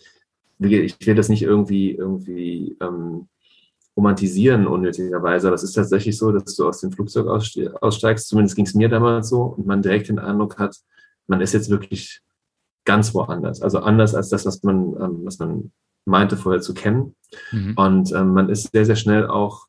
[0.60, 3.28] ich will das nicht irgendwie, irgendwie ähm,
[3.96, 8.66] romantisieren unnötigerweise, aber es ist tatsächlich so, dass du aus dem Flugzeug aussteigst, zumindest ging
[8.66, 10.78] es mir damals so, und man direkt den Eindruck hat,
[11.28, 12.22] man ist jetzt wirklich
[12.86, 13.62] ganz woanders.
[13.62, 15.72] Also anders als das, was man, ähm, was man
[16.06, 17.16] meinte vorher zu kennen.
[17.52, 17.74] Mhm.
[17.76, 19.68] Und ähm, man ist sehr, sehr schnell auch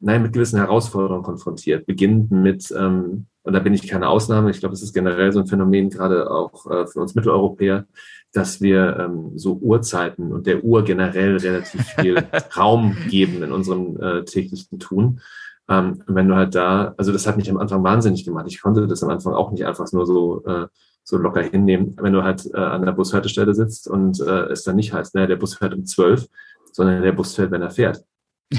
[0.00, 1.86] nein, mit gewissen Herausforderungen konfrontiert.
[1.86, 5.40] Beginnend mit, ähm, und da bin ich keine Ausnahme, ich glaube, es ist generell so
[5.40, 7.86] ein Phänomen, gerade auch äh, für uns Mitteleuropäer,
[8.34, 12.22] dass wir ähm, so Uhrzeiten und der Uhr generell relativ viel
[12.58, 15.22] Raum geben in unserem äh, täglichen Tun.
[15.66, 18.44] Ähm, wenn du halt da, also das hat mich am Anfang wahnsinnig gemacht.
[18.48, 20.66] Ich konnte das am Anfang auch nicht einfach nur so, äh,
[21.02, 24.76] so locker hinnehmen, wenn du halt äh, an der Bushaltestelle sitzt und äh, es dann
[24.76, 26.26] nicht heißt, naja, der Bus fährt um zwölf,
[26.72, 28.04] sondern der Bus fährt, wenn er fährt.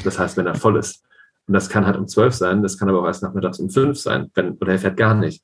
[0.04, 1.04] Das heißt, wenn er voll ist.
[1.50, 3.97] Und das kann halt um zwölf sein, das kann aber auch erst nachmittags um fünf
[3.97, 5.43] sein, wenn, oder er fährt gar nicht.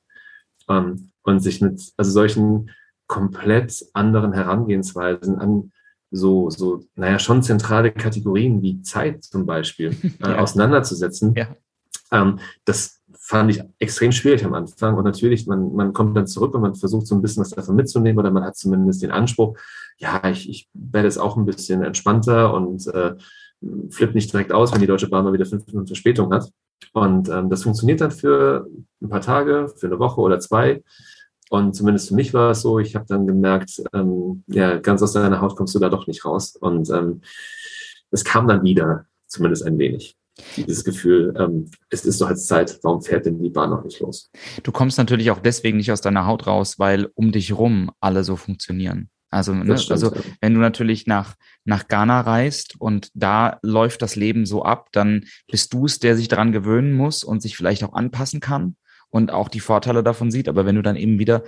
[0.68, 2.70] Ähm, und sich mit, also solchen
[3.08, 5.72] komplett anderen Herangehensweisen an
[6.12, 10.38] so, so, naja, schon zentrale Kategorien wie Zeit zum Beispiel äh, ja.
[10.38, 11.34] auseinanderzusetzen.
[11.34, 11.48] Ja.
[12.12, 14.96] Ähm, das fand ich extrem schwierig am Anfang.
[14.96, 17.74] Und natürlich, man, man kommt dann zurück und man versucht so ein bisschen was davon
[17.74, 19.58] mitzunehmen oder man hat zumindest den Anspruch,
[19.98, 23.16] ja, ich, ich werde jetzt auch ein bisschen entspannter und äh,
[23.90, 26.50] flippt nicht direkt aus, wenn die Deutsche Bahn mal wieder fünf Minuten Verspätung hat.
[26.92, 28.66] Und ähm, das funktioniert dann für
[29.02, 30.82] ein paar Tage, für eine Woche oder zwei.
[31.48, 35.12] Und zumindest für mich war es so, ich habe dann gemerkt, ähm, ja, ganz aus
[35.12, 36.56] deiner Haut kommst du da doch nicht raus.
[36.56, 37.20] Und ähm,
[38.10, 40.16] es kam dann wieder, zumindest ein wenig.
[40.56, 44.00] Dieses Gefühl, ähm, es ist doch jetzt Zeit, warum fährt denn die Bahn noch nicht
[44.00, 44.30] los?
[44.62, 48.22] Du kommst natürlich auch deswegen nicht aus deiner Haut raus, weil um dich rum alle
[48.22, 49.08] so funktionieren.
[49.30, 54.46] Also, ne, also wenn du natürlich nach, nach Ghana reist und da läuft das Leben
[54.46, 57.92] so ab, dann bist du es, der sich daran gewöhnen muss und sich vielleicht auch
[57.92, 58.76] anpassen kann
[59.10, 60.48] und auch die Vorteile davon sieht.
[60.48, 61.42] Aber wenn du dann eben wieder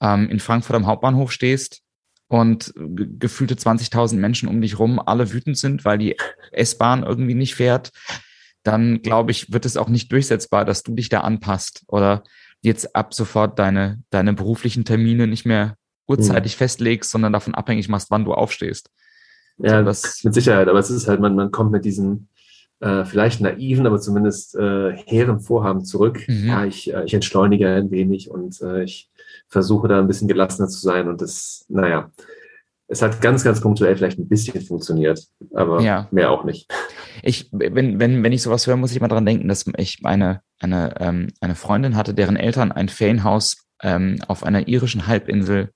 [0.00, 1.82] ähm, in Frankfurt am Hauptbahnhof stehst
[2.28, 6.16] und gefühlte 20.000 Menschen um dich rum alle wütend sind, weil die
[6.52, 7.90] S-Bahn irgendwie nicht fährt,
[8.62, 12.24] dann glaube ich, wird es auch nicht durchsetzbar, dass du dich da anpasst oder
[12.62, 15.76] jetzt ab sofort deine, deine beruflichen Termine nicht mehr
[16.06, 16.58] uhrzeitig mhm.
[16.58, 18.90] festlegst, sondern davon abhängig machst, wann du aufstehst.
[19.58, 20.68] Ja, so, das mit Sicherheit.
[20.68, 22.28] Aber es ist halt, man, man kommt mit diesen
[22.80, 26.22] äh, vielleicht naiven, aber zumindest äh, hehren Vorhaben zurück.
[26.28, 26.46] Mhm.
[26.46, 29.10] Ja, ich, äh, ich entschleunige ein wenig und äh, ich
[29.48, 31.08] versuche da ein bisschen gelassener zu sein.
[31.08, 32.10] Und das, naja,
[32.88, 36.06] es hat ganz, ganz punktuell vielleicht ein bisschen funktioniert, aber ja.
[36.10, 36.70] mehr auch nicht.
[37.22, 40.42] Ich, wenn, wenn, wenn ich sowas höre, muss ich mal dran denken, dass ich eine,
[40.60, 45.70] eine, ähm, eine Freundin hatte, deren Eltern ein Ferienhaus ähm, auf einer irischen Halbinsel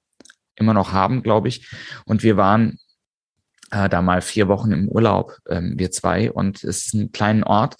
[0.60, 1.68] immer noch haben, glaube ich.
[2.04, 2.78] Und wir waren
[3.70, 6.30] äh, da mal vier Wochen im Urlaub, ähm, wir zwei.
[6.30, 7.76] Und es ist ein kleiner Ort,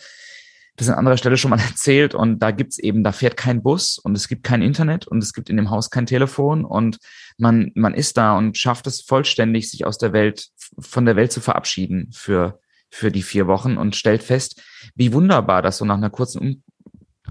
[0.77, 2.15] das an anderer Stelle schon mal erzählt.
[2.15, 5.33] Und da gibt's eben, da fährt kein Bus und es gibt kein Internet und es
[5.33, 6.99] gibt in dem Haus kein Telefon und
[7.39, 11.33] man, man ist da und schafft es vollständig, sich aus der Welt, von der Welt
[11.33, 12.61] zu verabschieden für,
[12.91, 14.63] für die vier Wochen und stellt fest,
[14.95, 16.63] wie wunderbar das so nach einer kurzen um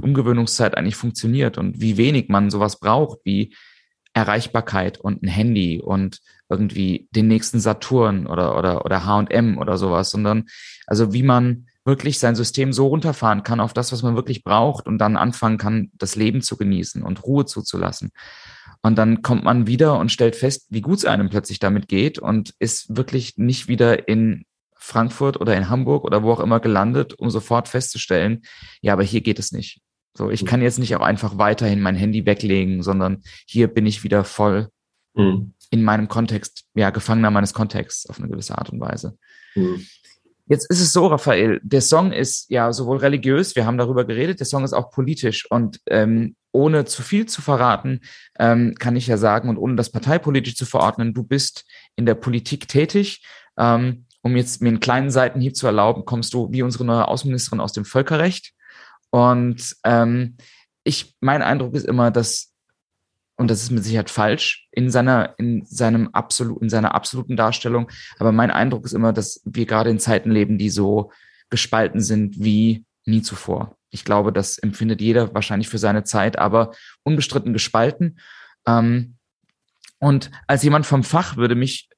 [0.01, 3.53] Umgewöhnungszeit eigentlich funktioniert und wie wenig man sowas braucht, wie
[4.14, 10.10] Erreichbarkeit und ein Handy und irgendwie den nächsten Saturn oder, oder, oder H&M oder sowas,
[10.10, 10.45] sondern
[10.88, 14.88] also wie man wirklich sein System so runterfahren kann auf das, was man wirklich braucht
[14.88, 18.12] und dann anfangen kann, das Leben zu genießen und Ruhe zuzulassen.
[18.82, 22.20] Und dann kommt man wieder und stellt fest, wie gut es einem plötzlich damit geht
[22.20, 24.45] und ist wirklich nicht wieder in
[24.76, 28.43] Frankfurt oder in Hamburg oder wo auch immer gelandet, um sofort festzustellen,
[28.82, 29.82] ja, aber hier geht es nicht.
[30.20, 30.47] So, ich mhm.
[30.47, 34.67] kann jetzt nicht auch einfach weiterhin mein Handy weglegen, sondern hier bin ich wieder voll
[35.13, 35.53] mhm.
[35.70, 39.17] in meinem Kontext, ja, Gefangener meines Kontexts auf eine gewisse Art und Weise.
[39.55, 39.88] Mhm.
[40.47, 44.41] Jetzt ist es so, Raphael, der Song ist ja sowohl religiös, wir haben darüber geredet,
[44.41, 48.01] der Song ist auch politisch und ähm, ohne zu viel zu verraten,
[48.38, 51.63] ähm, kann ich ja sagen und ohne das parteipolitisch zu verordnen, du bist
[51.95, 53.24] in der Politik tätig.
[53.57, 57.61] Ähm, um jetzt mir einen kleinen Seitenhieb zu erlauben, kommst du wie unsere neue Außenministerin
[57.61, 58.53] aus dem Völkerrecht.
[59.12, 60.38] Und ähm,
[60.84, 62.53] ich, mein Eindruck ist immer, dass,
[63.38, 67.89] und das ist mit Sicherheit falsch, in seiner, in seinem absolut, in seiner absoluten Darstellung,
[68.18, 71.12] aber mein Eindruck ist immer, dass wir gerade in Zeiten leben, die so
[71.49, 73.78] gespalten sind wie nie zuvor.
[73.89, 78.20] Ich glaube, das empfindet jeder wahrscheinlich für seine Zeit, aber unbestritten gespalten.
[78.68, 79.18] Ähm,
[79.99, 81.89] und als jemand vom Fach würde mich,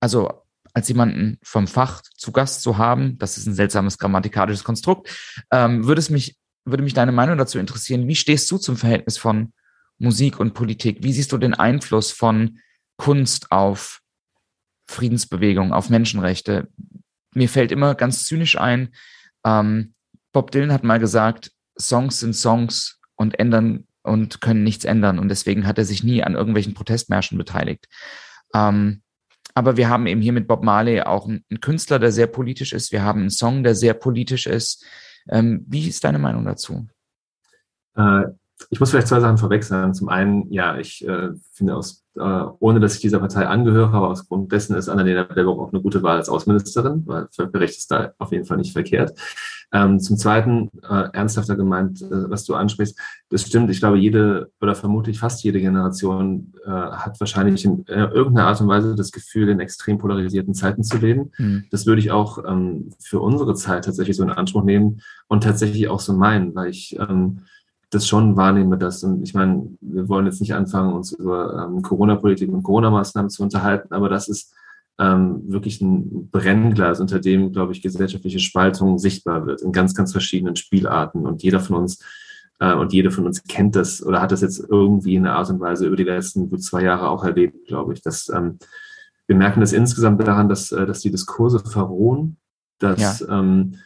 [0.00, 0.43] also
[0.74, 5.08] als jemanden vom Fach zu Gast zu haben, das ist ein seltsames grammatikalisches Konstrukt,
[5.50, 8.08] ähm, würde es mich, würde mich deine Meinung dazu interessieren.
[8.08, 9.52] Wie stehst du zum Verhältnis von
[9.98, 10.98] Musik und Politik?
[11.02, 12.58] Wie siehst du den Einfluss von
[12.96, 14.00] Kunst auf
[14.88, 16.68] Friedensbewegung, auf Menschenrechte?
[17.34, 18.90] Mir fällt immer ganz zynisch ein,
[19.44, 19.94] ähm,
[20.32, 25.18] Bob Dylan hat mal gesagt, Songs sind Songs und ändern und können nichts ändern.
[25.18, 27.86] Und deswegen hat er sich nie an irgendwelchen Protestmärschen beteiligt.
[28.52, 29.02] Ähm,
[29.54, 32.92] aber wir haben eben hier mit Bob Marley auch einen, Künstler, der sehr politisch ist.
[32.92, 34.84] Wir haben einen Song, der sehr politisch ist.
[35.28, 36.86] Ähm, wie ist deine Meinung dazu?
[37.96, 38.24] Äh,
[38.70, 39.94] ich muss vielleicht zwei Sachen vorweg sagen.
[39.94, 44.08] Zum einen, ja, ich äh, finde aus äh, ohne dass ich dieser Partei angehöre, aber
[44.08, 47.90] aus Grund dessen ist Annalena Baerbock auch eine gute Wahl als Außenministerin, weil Völkerrecht ist
[47.90, 49.18] da auf jeden Fall nicht verkehrt.
[49.72, 52.96] Ähm, zum Zweiten, äh, ernsthafter gemeint, äh, was du ansprichst,
[53.30, 53.70] das stimmt.
[53.70, 58.60] Ich glaube, jede oder vermutlich fast jede Generation äh, hat wahrscheinlich in äh, irgendeiner Art
[58.60, 61.32] und Weise das Gefühl, in extrem polarisierten Zeiten zu leben.
[61.38, 61.64] Mhm.
[61.72, 65.88] Das würde ich auch ähm, für unsere Zeit tatsächlich so in Anspruch nehmen und tatsächlich
[65.88, 67.40] auch so meinen, weil ich ähm,
[67.90, 71.82] das schon wahrnehme, dass, und ich meine, wir wollen jetzt nicht anfangen, uns über ähm,
[71.82, 74.54] Corona-Politik und Corona-Maßnahmen zu unterhalten, aber das ist
[74.98, 80.12] ähm, wirklich ein Brennglas, unter dem, glaube ich, gesellschaftliche Spaltung sichtbar wird in ganz, ganz
[80.12, 81.26] verschiedenen Spielarten.
[81.26, 81.98] Und jeder von uns
[82.60, 85.50] äh, und jede von uns kennt das oder hat das jetzt irgendwie in einer Art
[85.50, 88.02] und Weise über die letzten gut zwei Jahre auch erlebt, glaube ich.
[88.02, 88.58] Dass, ähm,
[89.26, 92.36] wir merken das insgesamt daran, dass, äh, dass die Diskurse verrohen,
[92.78, 93.40] dass ja.
[93.40, 93.76] ähm,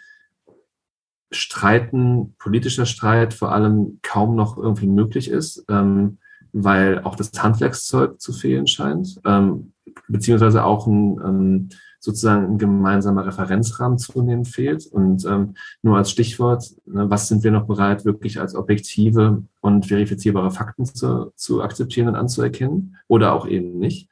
[1.30, 6.18] Streiten, politischer Streit vor allem kaum noch irgendwie möglich ist, ähm,
[6.52, 9.72] weil auch das Handwerkszeug zu fehlen scheint, ähm,
[10.08, 11.68] beziehungsweise auch ein ähm,
[12.00, 14.86] sozusagen ein gemeinsamer Referenzrahmen zunehmend fehlt.
[14.86, 19.86] Und ähm, nur als Stichwort, ne, was sind wir noch bereit, wirklich als objektive und
[19.86, 24.08] verifizierbare Fakten zu, zu akzeptieren und anzuerkennen oder auch eben nicht.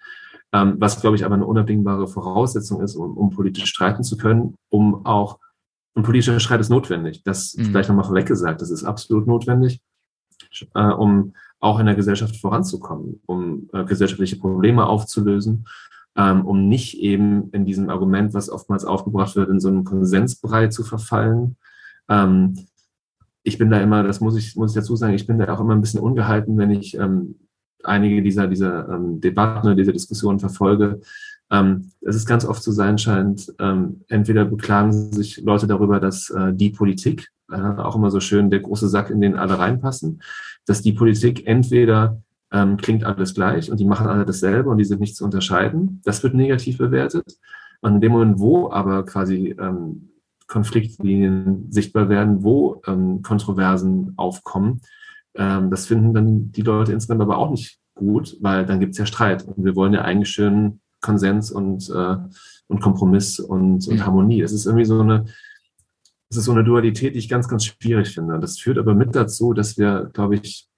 [0.53, 4.55] Ähm, was, glaube ich, aber eine unabdingbare Voraussetzung ist, um, um politisch streiten zu können,
[4.69, 5.39] um auch
[5.97, 7.25] und politischer Streit ist notwendig.
[7.25, 7.65] Das mhm.
[7.65, 9.81] vielleicht nochmal vorweg gesagt, das ist absolut notwendig,
[10.75, 15.67] äh, um auch in der Gesellschaft voranzukommen, um äh, gesellschaftliche Probleme aufzulösen,
[16.15, 20.69] ähm, um nicht eben in diesem Argument, was oftmals aufgebracht wird, in so einen Konsensbrei
[20.69, 21.57] zu verfallen.
[22.11, 22.67] Ähm,
[23.43, 25.61] ich bin da immer, das muss ich, muss ich dazu sagen, ich bin da auch
[25.61, 27.37] immer ein bisschen ungehalten, wenn ich ähm,
[27.83, 31.01] einige dieser, dieser ähm, Debatten oder dieser Diskussionen verfolge,
[31.51, 36.31] ähm, es ist ganz oft zu sein scheint, ähm, entweder beklagen sich Leute darüber, dass
[36.31, 40.23] äh, die Politik, äh, auch immer so schön der große Sack, in den alle reinpassen,
[40.67, 42.21] dass die Politik entweder
[42.53, 46.01] ähm, klingt alles gleich und die machen alle dasselbe und die sind nicht zu unterscheiden.
[46.05, 47.39] Das wird negativ bewertet.
[47.81, 50.11] Und in dem Moment, wo aber quasi ähm,
[50.47, 54.81] Konfliktlinien sichtbar werden, wo ähm, Kontroversen aufkommen,
[55.35, 58.99] ähm, das finden dann die Leute insgesamt aber auch nicht gut, weil dann gibt es
[58.99, 59.45] ja Streit.
[59.45, 62.17] Und wir wollen ja eigentlich schön Konsens und, äh,
[62.69, 64.43] und Kompromiss und, und Harmonie.
[64.43, 65.25] Es ist irgendwie so eine,
[66.29, 68.39] es ist so eine Dualität, die ich ganz, ganz schwierig finde.
[68.39, 70.69] Das führt aber mit dazu, dass wir, glaube ich,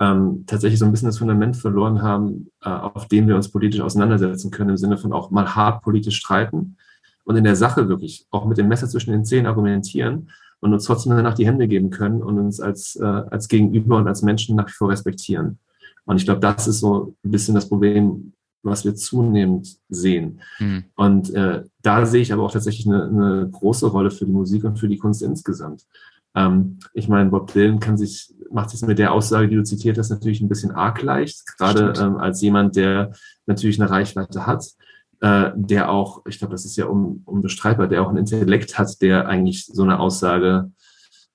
[0.00, 3.80] ähm, tatsächlich so ein bisschen das Fundament verloren haben, äh, auf dem wir uns politisch
[3.80, 6.76] auseinandersetzen können, im Sinne von auch mal hart politisch streiten
[7.24, 10.30] und in der Sache wirklich auch mit dem Messer zwischen den Zähnen argumentieren
[10.60, 14.06] und uns trotzdem danach die Hände geben können und uns als, äh, als Gegenüber und
[14.06, 15.58] als Menschen nach wie vor respektieren.
[16.04, 18.32] Und ich glaube, das ist so ein bisschen das Problem,
[18.62, 20.40] was wir zunehmend sehen.
[20.58, 20.84] Mhm.
[20.96, 24.64] Und äh, da sehe ich aber auch tatsächlich eine, eine, große Rolle für die Musik
[24.64, 25.84] und für die Kunst insgesamt.
[26.34, 29.98] Ähm, ich meine, Bob Dylan kann sich, macht sich mit der Aussage, die du zitiert
[29.98, 33.12] hast, natürlich ein bisschen arg leicht, gerade ähm, als jemand, der
[33.46, 34.64] natürlich eine Reichweite hat,
[35.20, 39.00] äh, der auch, ich glaube, das ist ja un, unbestreitbar, der auch ein Intellekt hat,
[39.02, 40.70] der eigentlich so eine Aussage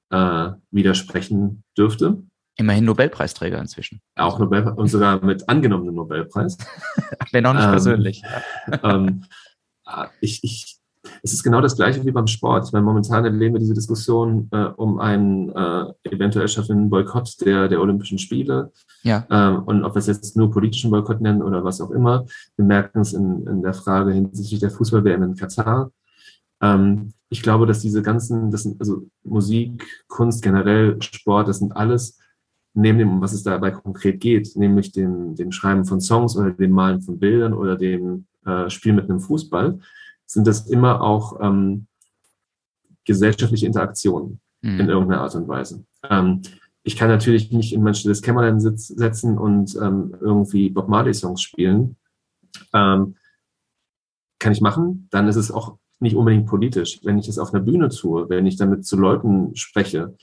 [0.10, 2.24] äh, widersprechen dürfte.
[2.56, 4.02] Immerhin Nobelpreisträger inzwischen.
[4.16, 6.58] Auch Nobelpreis und sogar mit angenommenem Nobelpreis.
[7.32, 8.24] Wenn auch nicht ähm, persönlich.
[8.84, 9.26] ähm,
[9.86, 10.78] ah, ich, ich,
[11.24, 12.68] es ist genau das Gleiche wie beim Sport.
[12.68, 17.68] Ich meine, momentan erleben wir diese Diskussion äh, um einen äh, eventuell schaffenden Boykott der,
[17.68, 18.72] der Olympischen Spiele.
[19.02, 19.26] Ja.
[19.32, 22.26] Ähm, und ob wir es jetzt nur politischen Boykott nennen oder was auch immer.
[22.56, 25.92] Wir merken es in, in der Frage hinsichtlich der Fußball-WM in Katar.
[26.62, 31.76] Ähm, ich glaube, dass diese ganzen, das sind also Musik, Kunst, generell Sport, das sind
[31.76, 32.20] alles
[32.74, 36.52] neben dem, um was es dabei konkret geht, nämlich dem, dem Schreiben von Songs oder
[36.52, 39.80] dem Malen von Bildern oder dem äh, Spiel mit einem Fußball,
[40.26, 41.88] sind das immer auch ähm,
[43.06, 44.80] gesellschaftliche Interaktionen mhm.
[44.80, 45.86] in irgendeiner Art und Weise.
[46.10, 46.42] Ähm,
[46.84, 51.42] ich kann natürlich nicht in mein stilles Kämmerlein sitz, setzen und ähm, irgendwie Bob Marley-Songs
[51.42, 51.96] spielen.
[52.74, 53.16] Ähm,
[54.40, 57.00] kann ich machen, dann ist es auch nicht unbedingt politisch.
[57.04, 60.18] Wenn ich es auf einer Bühne tue, wenn ich damit zu Leuten spreche,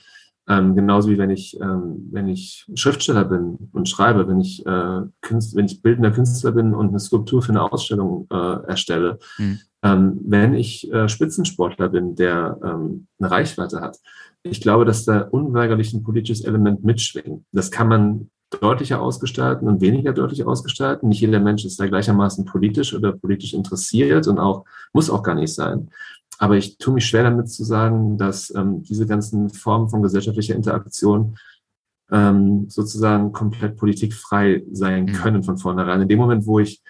[0.51, 5.01] ähm, genauso wie wenn ich, ähm, wenn ich Schriftsteller bin und schreibe, wenn ich, äh,
[5.21, 9.59] Künstler, wenn ich bildender Künstler bin und eine Skulptur für eine Ausstellung äh, erstelle, mhm.
[9.81, 13.97] ähm, wenn ich äh, Spitzensportler bin, der ähm, eine Reichweite hat.
[14.43, 17.45] Ich glaube, dass da unweigerlich ein politisches Element mitschwingt.
[17.53, 18.29] Das kann man
[18.59, 21.07] deutlicher ausgestalten und weniger deutlich ausgestalten.
[21.07, 25.35] Nicht jeder Mensch ist da gleichermaßen politisch oder politisch interessiert und auch muss auch gar
[25.35, 25.89] nicht sein.
[26.37, 30.55] Aber ich tue mich schwer damit zu sagen, dass ähm, diese ganzen Formen von gesellschaftlicher
[30.55, 31.37] Interaktion
[32.11, 35.13] ähm, sozusagen komplett politikfrei sein mhm.
[35.13, 36.01] können von vornherein.
[36.01, 36.81] In dem Moment, wo ich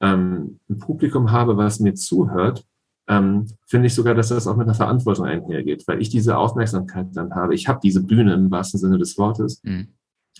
[0.00, 2.64] ähm, ein Publikum habe, was mir zuhört,
[3.08, 7.08] ähm, finde ich sogar, dass das auch mit einer Verantwortung einhergeht, weil ich diese Aufmerksamkeit
[7.12, 7.54] dann habe.
[7.54, 9.60] Ich habe diese Bühne im wahrsten Sinne des Wortes.
[9.64, 9.88] Mhm.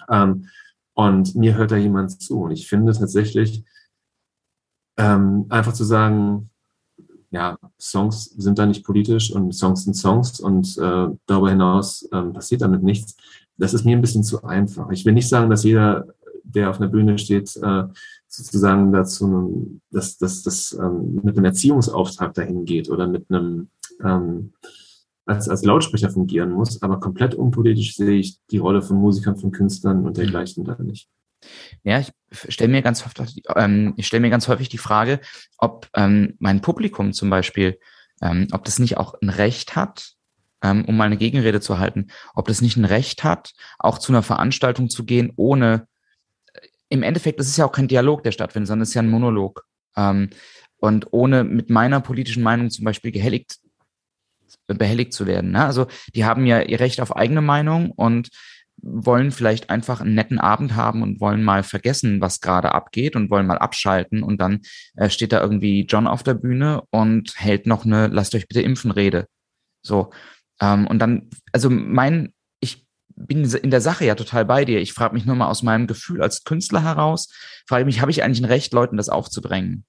[0.08, 0.48] Ähm,
[0.94, 2.42] und mir hört da jemand zu.
[2.42, 3.64] Und ich finde tatsächlich,
[4.98, 6.50] ähm, einfach zu sagen,
[7.32, 12.22] ja, Songs sind da nicht politisch und Songs sind Songs und äh, darüber hinaus äh,
[12.24, 13.16] passiert damit nichts.
[13.56, 14.90] Das ist mir ein bisschen zu einfach.
[14.90, 16.06] Ich will nicht sagen, dass jeder,
[16.44, 17.84] der auf einer Bühne steht, äh,
[18.28, 23.68] sozusagen dazu, dass das, das ähm, mit einem Erziehungsauftrag dahin geht oder mit einem
[24.04, 24.52] ähm,
[25.24, 29.52] als, als Lautsprecher fungieren muss, aber komplett unpolitisch sehe ich die Rolle von Musikern, von
[29.52, 31.08] Künstlern und dergleichen da nicht.
[31.82, 32.12] Ja, ich
[32.48, 35.20] stelle mir ganz häufig, ähm, ich stelle mir ganz häufig die Frage,
[35.58, 37.78] ob ähm, mein Publikum zum Beispiel,
[38.22, 40.12] ähm, ob das nicht auch ein Recht hat,
[40.62, 44.12] ähm, um mal eine Gegenrede zu halten, ob das nicht ein Recht hat, auch zu
[44.12, 45.86] einer Veranstaltung zu gehen, ohne
[46.52, 49.02] äh, im Endeffekt, das ist ja auch kein Dialog, der stattfindet, sondern es ist ja
[49.02, 49.64] ein Monolog.
[49.96, 50.30] Ähm,
[50.78, 53.58] und ohne mit meiner politischen Meinung zum Beispiel gehelligt,
[54.66, 55.52] behelligt zu werden.
[55.52, 55.64] Ne?
[55.64, 58.30] Also die haben ja ihr Recht auf eigene Meinung und
[58.80, 63.30] wollen vielleicht einfach einen netten Abend haben und wollen mal vergessen, was gerade abgeht und
[63.30, 64.60] wollen mal abschalten und dann
[64.96, 68.62] äh, steht da irgendwie John auf der Bühne und hält noch eine Lasst euch bitte
[68.62, 69.26] impfen Rede.
[69.82, 70.10] So.
[70.60, 74.80] Ähm, und dann, also mein, ich bin in der Sache ja total bei dir.
[74.80, 77.32] Ich frage mich nur mal aus meinem Gefühl als Künstler heraus,
[77.66, 79.84] frage mich, habe ich eigentlich ein Recht, Leuten das aufzubringen?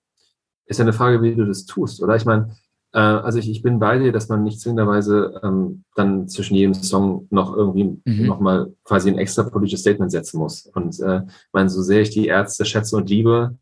[0.65, 2.15] Ist ja eine Frage, wie du das tust, oder?
[2.15, 2.55] Ich meine,
[2.97, 7.27] also ich, ich bin bei dir, dass man nicht zwingenderweise ähm, dann zwischen jedem Song
[7.31, 8.25] noch irgendwie mhm.
[8.25, 10.67] nochmal quasi ein extra politisches Statement setzen muss.
[10.67, 11.21] Und äh,
[11.51, 13.57] meine, so sehr ich die Ärzte schätze und liebe,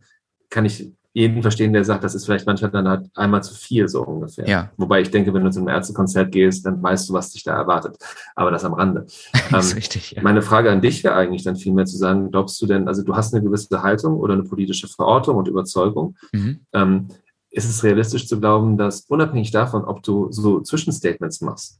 [0.49, 3.87] kann ich jeden verstehen, der sagt, das ist vielleicht manchmal dann halt einmal zu viel,
[3.89, 4.47] so ungefähr.
[4.47, 4.71] Ja.
[4.77, 7.53] Wobei ich denke, wenn du zu einem Ärztekonzert gehst, dann weißt du, was dich da
[7.53, 7.97] erwartet.
[8.33, 9.05] Aber das am Rande.
[9.51, 10.21] das ist ähm, richtig, ja.
[10.21, 13.15] Meine Frage an dich wäre eigentlich dann vielmehr zu sagen, glaubst du denn, also du
[13.15, 16.15] hast eine gewisse Haltung oder eine politische Verortung und Überzeugung.
[16.31, 16.61] Mhm.
[16.73, 17.07] Ähm,
[17.51, 21.79] ist es realistisch zu glauben, dass unabhängig davon, ob du so Zwischenstatements machst,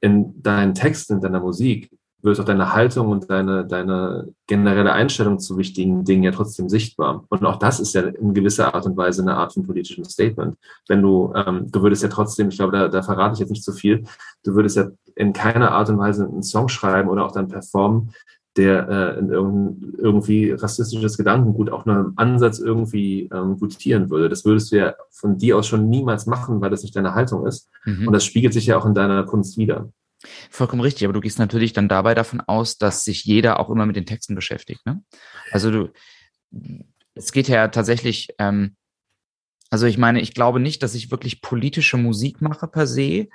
[0.00, 1.90] in deinen Texten, in deiner Musik,
[2.22, 7.24] wird auch deine Haltung und deine, deine generelle Einstellung zu wichtigen Dingen ja trotzdem sichtbar.
[7.28, 10.56] Und auch das ist ja in gewisser Art und Weise eine Art von politischem Statement.
[10.88, 13.64] Wenn du, ähm, du würdest ja trotzdem, ich glaube, da, da verrate ich jetzt nicht
[13.64, 14.04] so viel,
[14.44, 18.12] du würdest ja in keiner Art und Weise einen Song schreiben oder auch dann performen,
[18.56, 24.28] der äh, in irgend, irgendwie rassistisches Gedankengut auch nur im Ansatz irgendwie ähm, gutieren würde.
[24.28, 27.46] Das würdest du ja von dir aus schon niemals machen, weil das nicht deine Haltung
[27.46, 27.68] ist.
[27.84, 28.08] Mhm.
[28.08, 29.90] Und das spiegelt sich ja auch in deiner Kunst wieder.
[30.50, 33.86] Vollkommen richtig, aber du gehst natürlich dann dabei davon aus, dass sich jeder auch immer
[33.86, 34.84] mit den Texten beschäftigt.
[34.84, 35.02] Ne?
[35.50, 35.92] Also du,
[37.14, 38.76] es geht ja tatsächlich, ähm,
[39.70, 43.28] also ich meine, ich glaube nicht, dass ich wirklich politische Musik mache per se,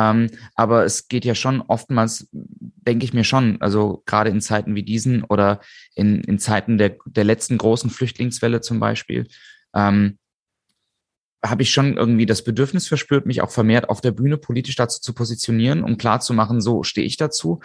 [0.00, 4.74] ähm, aber es geht ja schon oftmals, denke ich mir schon, also gerade in Zeiten
[4.74, 5.60] wie diesen oder
[5.94, 9.26] in, in Zeiten der, der letzten großen Flüchtlingswelle zum Beispiel,
[9.74, 10.18] ähm,
[11.44, 15.00] habe ich schon irgendwie das Bedürfnis verspürt, mich auch vermehrt auf der Bühne politisch dazu
[15.00, 17.60] zu positionieren, um klarzumachen, so stehe ich dazu.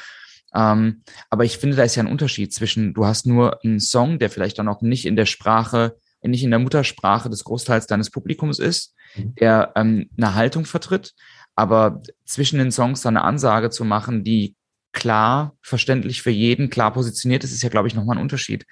[0.53, 4.19] Ähm, aber ich finde, da ist ja ein Unterschied zwischen, du hast nur einen Song,
[4.19, 8.09] der vielleicht dann auch nicht in der Sprache, nicht in der Muttersprache des Großteils deines
[8.09, 9.35] Publikums ist, mhm.
[9.35, 11.13] der ähm, eine Haltung vertritt,
[11.55, 14.55] aber zwischen den Songs dann eine Ansage zu machen, die
[14.91, 18.65] klar, verständlich für jeden, klar positioniert ist, ist ja, glaube ich, nochmal ein Unterschied.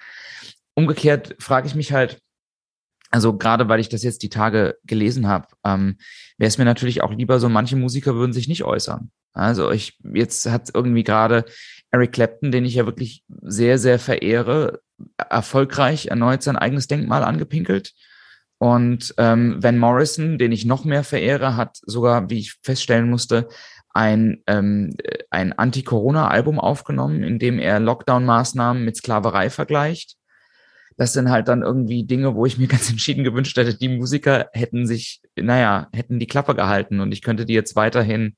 [0.74, 2.20] Umgekehrt frage ich mich halt,
[3.10, 5.98] also gerade weil ich das jetzt die Tage gelesen habe, ähm,
[6.36, 9.10] wäre es mir natürlich auch lieber so, manche Musiker würden sich nicht äußern.
[9.32, 11.44] Also ich, jetzt hat irgendwie gerade
[11.90, 14.80] Eric Clapton, den ich ja wirklich sehr, sehr verehre,
[15.16, 17.92] erfolgreich erneut sein eigenes Denkmal angepinkelt.
[18.58, 23.48] Und ähm, Van Morrison, den ich noch mehr verehre, hat sogar, wie ich feststellen musste,
[23.90, 24.96] ein, ähm,
[25.30, 30.16] ein Anti-Corona-Album aufgenommen, in dem er Lockdown-Maßnahmen mit Sklaverei vergleicht
[30.96, 34.48] das sind halt dann irgendwie Dinge, wo ich mir ganz entschieden gewünscht hätte, die Musiker
[34.52, 38.36] hätten sich, naja, hätten die Klappe gehalten und ich könnte die jetzt weiterhin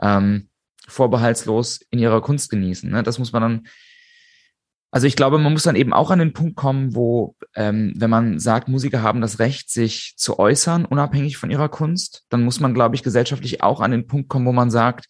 [0.00, 0.48] ähm,
[0.88, 2.90] vorbehaltslos in ihrer Kunst genießen.
[2.90, 3.02] Ne?
[3.02, 3.66] Das muss man dann,
[4.92, 8.10] also ich glaube, man muss dann eben auch an den Punkt kommen, wo, ähm, wenn
[8.10, 12.60] man sagt, Musiker haben das Recht, sich zu äußern, unabhängig von ihrer Kunst, dann muss
[12.60, 15.06] man, glaube ich, gesellschaftlich auch an den Punkt kommen, wo man sagt,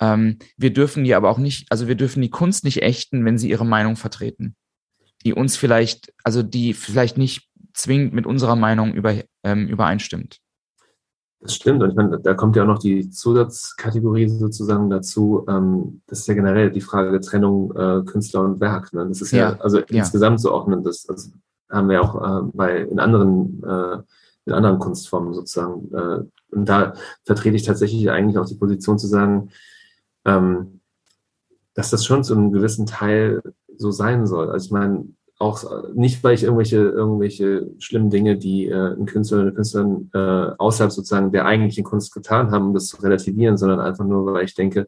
[0.00, 3.38] ähm, wir dürfen die aber auch nicht, also wir dürfen die Kunst nicht ächten, wenn
[3.38, 4.54] sie ihre Meinung vertreten
[5.24, 9.14] die uns vielleicht, also die vielleicht nicht zwingend mit unserer Meinung über,
[9.44, 10.38] ähm, übereinstimmt.
[11.42, 11.82] Das stimmt.
[11.82, 15.44] Und ich meine, da kommt ja auch noch die Zusatzkategorie sozusagen dazu.
[15.48, 18.92] Ähm, das ist ja generell die Frage der Trennung äh, Künstler und Werk.
[18.92, 19.08] Ne?
[19.08, 19.84] Das ist ja, ja also ja.
[19.88, 20.80] insgesamt so auch, ne?
[20.84, 21.32] das, das
[21.68, 23.98] haben wir auch äh, bei in anderen, äh,
[24.46, 25.92] in anderen Kunstformen sozusagen.
[25.92, 29.50] Äh, und da vertrete ich tatsächlich eigentlich auch die Position zu sagen,
[30.24, 30.80] ähm,
[31.74, 33.42] dass das schon zu einem gewissen Teil
[33.76, 34.50] so sein soll.
[34.50, 35.06] Also ich meine,
[35.42, 40.10] auch nicht, weil ich irgendwelche, irgendwelche schlimmen Dinge, die äh, ein Künstler oder eine Künstlerin
[40.14, 44.24] äh, außerhalb sozusagen der eigentlichen Kunst getan haben, um das zu relativieren, sondern einfach nur,
[44.32, 44.86] weil ich denke,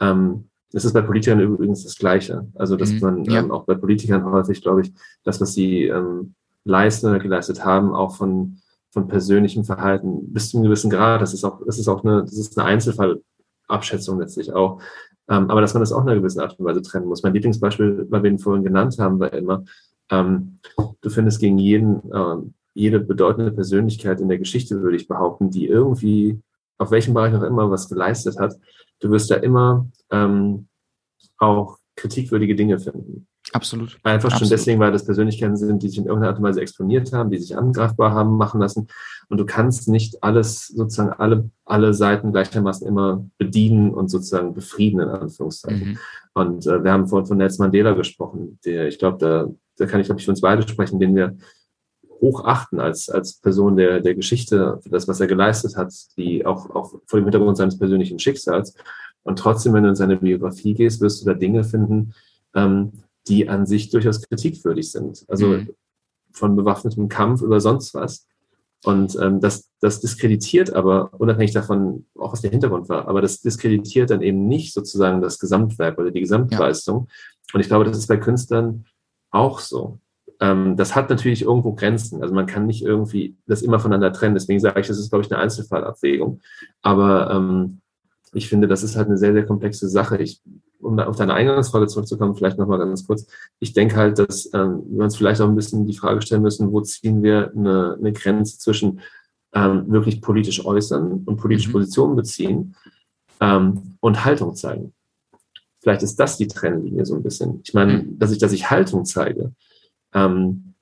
[0.00, 2.48] ähm, das ist bei Politikern übrigens das Gleiche.
[2.56, 3.38] Also, dass mhm, man ja.
[3.38, 4.92] ähm, auch bei Politikern häufig, glaube ich,
[5.22, 6.34] das, was sie ähm,
[6.64, 8.58] leisten oder geleistet haben, auch von,
[8.90, 12.22] von persönlichem Verhalten bis zu einem gewissen Grad, das ist auch, das ist auch eine,
[12.22, 14.80] das ist eine Einzelfallabschätzung letztlich auch.
[15.28, 17.22] Ähm, aber dass man das auch in einer gewissen Art und Weise trennen muss.
[17.22, 19.64] Mein Lieblingsbeispiel, weil wir ihn vorhin genannt haben, war immer,
[20.10, 20.58] ähm,
[21.00, 22.36] du findest gegen jeden, äh,
[22.74, 26.40] jede bedeutende Persönlichkeit in der Geschichte, würde ich behaupten, die irgendwie,
[26.78, 28.54] auf welchem Bereich auch immer, was geleistet hat,
[29.00, 30.66] du wirst da immer ähm,
[31.38, 33.26] auch kritikwürdige Dinge finden.
[33.54, 33.96] Absolut.
[34.02, 34.52] Einfach schon Absolut.
[34.52, 37.38] deswegen, weil das Persönlichkeiten sind, die sich in irgendeiner Art und Weise exponiert haben, die
[37.38, 38.88] sich angreifbar haben machen lassen.
[39.28, 44.98] Und du kannst nicht alles, sozusagen alle, alle Seiten gleichermaßen immer bedienen und sozusagen befrieden,
[44.98, 45.90] in Anführungszeichen.
[45.90, 45.98] Mhm.
[46.32, 50.00] Und äh, wir haben vorhin von Nelson Mandela gesprochen, der, ich glaube, da, da kann
[50.00, 51.36] ich, glaube ich, für uns beide sprechen, den wir
[52.20, 56.70] hochachten als, als Person der, der Geschichte, für das, was er geleistet hat, die auch,
[56.70, 58.74] auch vor dem Hintergrund seines persönlichen Schicksals.
[59.22, 62.14] Und trotzdem, wenn du in seine Biografie gehst, wirst du da Dinge finden,
[62.56, 65.24] ähm, die an sich durchaus kritikwürdig sind.
[65.28, 65.70] Also mhm.
[66.32, 68.26] von bewaffnetem Kampf über sonst was.
[68.84, 73.40] Und ähm, das, das diskreditiert aber, unabhängig davon, auch was der Hintergrund war, aber das
[73.40, 77.06] diskreditiert dann eben nicht sozusagen das Gesamtwerk oder die Gesamtleistung.
[77.08, 77.14] Ja.
[77.54, 78.84] Und ich glaube, das ist bei Künstlern
[79.30, 80.00] auch so.
[80.40, 82.22] Ähm, das hat natürlich irgendwo Grenzen.
[82.22, 84.34] Also man kann nicht irgendwie das immer voneinander trennen.
[84.34, 86.40] Deswegen sage ich, das ist, glaube ich, eine Einzelfallabwägung.
[86.82, 87.80] Aber ähm,
[88.34, 90.18] ich finde, das ist halt eine sehr, sehr komplexe Sache.
[90.18, 90.42] Ich
[90.84, 93.26] um auf deine Eingangsfrage zurückzukommen, vielleicht nochmal ganz kurz.
[93.58, 96.72] Ich denke halt, dass ähm, wir uns vielleicht auch ein bisschen die Frage stellen müssen,
[96.72, 99.00] wo ziehen wir eine, eine Grenze zwischen
[99.54, 101.72] ähm, wirklich politisch äußern und politische mhm.
[101.72, 102.76] Positionen beziehen
[103.40, 104.92] ähm, und Haltung zeigen.
[105.80, 107.60] Vielleicht ist das die Trennlinie so ein bisschen.
[107.64, 108.18] Ich meine, mhm.
[108.18, 109.52] dass ich, dass ich Haltung zeige,
[110.12, 110.74] ähm,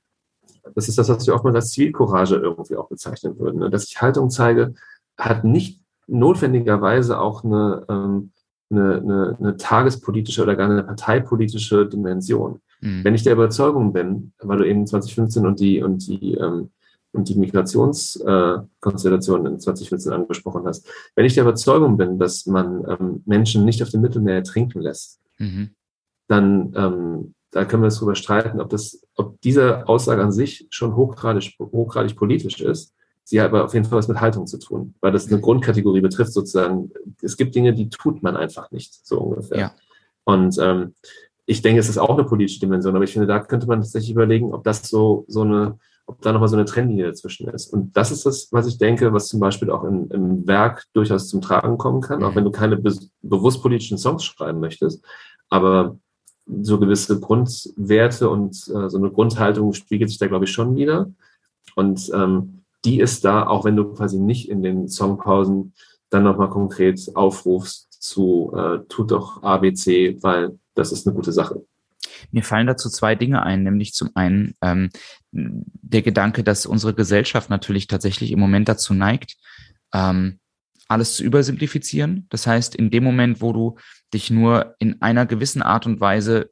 [0.75, 3.61] das ist das, was wir oftmals als Zivilcourage irgendwie auch bezeichnen würden.
[3.61, 3.71] Ne?
[3.71, 4.75] Dass ich Haltung zeige,
[5.19, 8.33] hat nicht notwendigerweise auch eine, ähm,
[8.73, 12.61] eine, eine, eine tagespolitische oder gar eine parteipolitische Dimension.
[12.81, 13.05] Mhm.
[13.05, 16.71] Wenn ich der Überzeugung bin, weil du eben 2015 und die und die ähm,
[17.15, 22.87] und die Migrationskonstellation äh, in 2014 angesprochen hast, wenn ich der Überzeugung bin, dass man
[22.89, 25.73] ähm, Menschen nicht auf dem Mittelmeer ertrinken lässt, mhm.
[26.27, 30.67] dann ähm, da können wir uns darüber streiten, ob das, ob diese Aussage an sich
[30.71, 32.95] schon hochgradig, hochgradig politisch ist
[33.25, 36.01] Sie hat aber auf jeden Fall was mit Haltung zu tun, weil das eine Grundkategorie
[36.01, 36.91] betrifft sozusagen.
[37.23, 39.59] Es gibt Dinge, die tut man einfach nicht, so ungefähr.
[39.59, 39.75] Ja.
[40.25, 40.95] Und ähm,
[41.47, 44.13] ich denke, es ist auch eine politische Dimension, aber ich finde, da könnte man tatsächlich
[44.13, 47.73] überlegen, ob das so, so eine, ob da nochmal so eine Trennlinie dazwischen ist.
[47.73, 51.29] Und das ist das, was ich denke, was zum Beispiel auch im, im Werk durchaus
[51.29, 52.25] zum Tragen kommen kann, mhm.
[52.25, 55.05] auch wenn du keine be bewusst politischen Songs schreiben möchtest.
[55.49, 55.97] Aber
[56.63, 61.11] so gewisse Grundwerte und äh, so eine Grundhaltung spiegelt sich da, glaube ich, schon wieder.
[61.77, 65.75] Und ähm, die ist da, auch wenn du quasi nicht in den Songpausen
[66.11, 71.65] dann nochmal konkret aufrufst zu äh, tut doch ABC, weil das ist eine gute Sache.
[72.31, 74.91] Mir fallen dazu zwei Dinge ein, nämlich zum einen ähm,
[75.31, 79.37] der Gedanke, dass unsere Gesellschaft natürlich tatsächlich im Moment dazu neigt,
[79.93, 80.39] ähm,
[80.89, 82.27] alles zu übersimplifizieren.
[82.29, 83.77] Das heißt, in dem Moment, wo du
[84.13, 86.51] dich nur in einer gewissen Art und Weise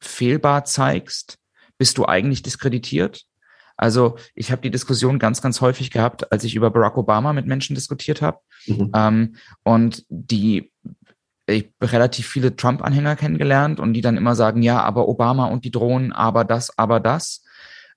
[0.00, 1.38] fehlbar zeigst,
[1.76, 3.24] bist du eigentlich diskreditiert.
[3.80, 7.46] Also ich habe die Diskussion ganz, ganz häufig gehabt, als ich über Barack Obama mit
[7.46, 8.38] Menschen diskutiert habe.
[8.66, 8.90] Mhm.
[8.94, 10.70] Ähm, und die
[11.46, 15.70] ich relativ viele Trump-Anhänger kennengelernt und die dann immer sagen, ja, aber Obama und die
[15.70, 17.42] Drohnen, aber das, aber das.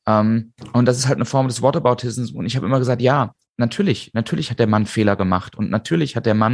[0.08, 2.32] Ähm, und das ist halt eine Form des Whataboutisms.
[2.32, 6.16] Und ich habe immer gesagt, ja, natürlich, natürlich hat der Mann Fehler gemacht und natürlich
[6.16, 6.54] hat der Mann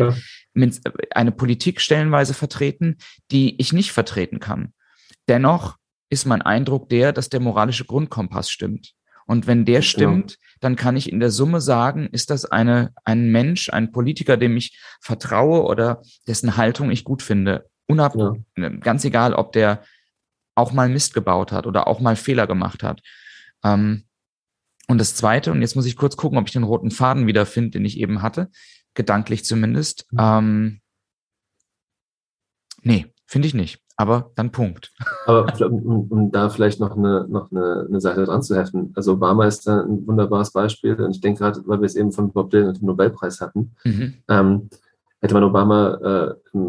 [0.56, 0.72] ja.
[1.12, 2.98] eine Politik stellenweise vertreten,
[3.30, 4.74] die ich nicht vertreten kann.
[5.28, 5.78] Dennoch
[6.10, 8.96] ist mein Eindruck der, dass der moralische Grundkompass stimmt.
[9.30, 10.38] Und wenn der stimmt, ja.
[10.60, 14.58] dann kann ich in der Summe sagen, ist das eine, ein Mensch, ein Politiker, dem
[14.58, 17.70] ich vertraue oder dessen Haltung ich gut finde.
[17.86, 18.34] Unab ja.
[18.80, 19.84] Ganz egal, ob der
[20.56, 23.04] auch mal Mist gebaut hat oder auch mal Fehler gemacht hat.
[23.64, 24.06] Ähm,
[24.88, 27.46] und das Zweite, und jetzt muss ich kurz gucken, ob ich den roten Faden wieder
[27.46, 28.50] finde, den ich eben hatte,
[28.96, 30.08] gedanklich zumindest.
[30.12, 30.20] Mhm.
[30.20, 30.82] Ähm,
[32.82, 34.94] nee, finde ich nicht aber dann Punkt.
[35.26, 38.94] Aber um, um, da vielleicht noch eine, noch eine, eine Seite dran zu heften.
[38.96, 42.14] Also Obama ist da ein wunderbares Beispiel und ich denke gerade, weil wir es eben
[42.14, 44.14] von Bob Dylan und dem Nobelpreis hatten, mhm.
[44.30, 44.70] ähm,
[45.20, 46.60] hätte man Obama äh,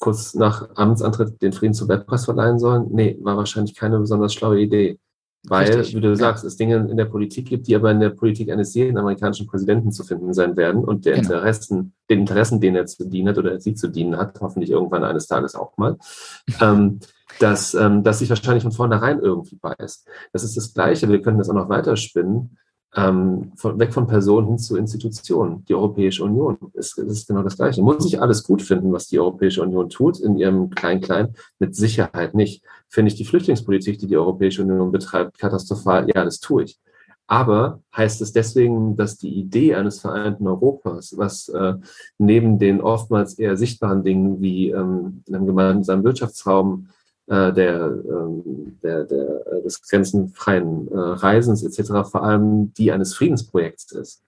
[0.00, 2.88] kurz nach Amtsantritt den Friedensnobelpreis verleihen sollen?
[2.90, 4.98] Nee, war wahrscheinlich keine besonders schlaue Idee.
[5.44, 6.16] Weil, Richtig, wie du ja.
[6.16, 9.46] sagst, es Dinge in der Politik gibt, die aber in der Politik eines jeden amerikanischen
[9.46, 11.34] Präsidenten zu finden sein werden und der genau.
[11.34, 15.02] Interessen, den Interessen, denen er zu dienen hat oder sie zu dienen hat, hoffentlich irgendwann
[15.02, 15.96] eines Tages auch mal,
[16.60, 17.00] ähm,
[17.38, 20.06] dass, ähm, dass sich wahrscheinlich von vornherein irgendwie beißt.
[20.32, 22.58] Das ist das Gleiche, wir können das auch noch weiterspinnen
[22.96, 25.64] ähm, von, weg von Personen hin zu Institutionen.
[25.66, 27.82] Die Europäische Union ist, ist genau das Gleiche.
[27.82, 31.34] Muss ich alles gut finden, was die Europäische Union tut in ihrem Klein-Klein?
[31.58, 32.64] Mit Sicherheit nicht.
[32.88, 36.08] Finde ich die Flüchtlingspolitik, die die Europäische Union betreibt, katastrophal?
[36.12, 36.80] Ja, das tue ich.
[37.28, 41.74] Aber heißt es deswegen, dass die Idee eines vereinten Europas, was äh,
[42.18, 46.88] neben den oftmals eher sichtbaren Dingen wie ähm, einem gemeinsamen Wirtschaftsraum,
[47.30, 52.10] äh, der, ähm, der, der, äh, des grenzenfreien äh, Reisens etc.
[52.10, 54.24] vor allem die eines Friedensprojekts ist.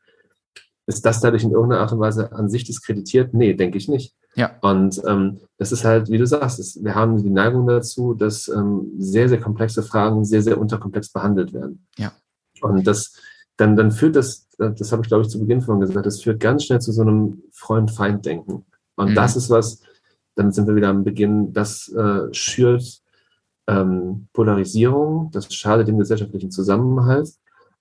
[0.86, 3.34] Ist das dadurch in irgendeiner Art und Weise an sich diskreditiert?
[3.34, 4.14] Nee, denke ich nicht.
[4.36, 4.56] Ja.
[4.60, 8.46] Und ähm, das ist halt, wie du sagst, ist, wir haben die Neigung dazu, dass
[8.46, 11.84] ähm, sehr, sehr komplexe Fragen sehr, sehr unterkomplex behandelt werden.
[11.98, 12.12] Ja.
[12.60, 13.14] Und das,
[13.56, 16.38] dann, dann führt das, das habe ich glaube ich zu Beginn von gesagt, das führt
[16.38, 18.64] ganz schnell zu so einem Freund-Feind-Denken.
[18.94, 19.14] Und mhm.
[19.16, 19.82] das ist was,
[20.34, 23.02] dann sind wir wieder am Beginn, das äh, schürt
[23.66, 27.30] ähm, Polarisierung, das schadet dem gesellschaftlichen Zusammenhalt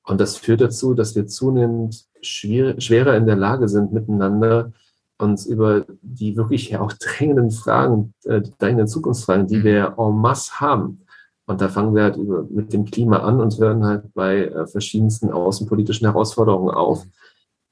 [0.03, 4.71] und das führt dazu, dass wir zunehmend schwer, schwerer in der Lage sind, miteinander
[5.17, 9.63] uns über die wirklich auch drängenden Fragen, äh, drängenden Zukunftsfragen, die mhm.
[9.63, 11.01] wir en masse haben.
[11.45, 14.67] Und da fangen wir halt über, mit dem Klima an und hören halt bei äh,
[14.67, 17.05] verschiedensten außenpolitischen Herausforderungen auf.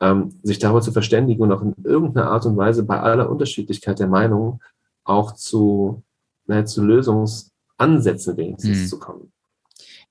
[0.01, 3.99] Ähm, sich darüber zu verständigen und auch in irgendeiner Art und Weise bei aller Unterschiedlichkeit
[3.99, 4.61] der Meinung
[5.03, 6.03] auch zu,
[6.45, 8.87] naja, zu Lösungsansätzen wenigstens hm.
[8.87, 9.33] zu kommen.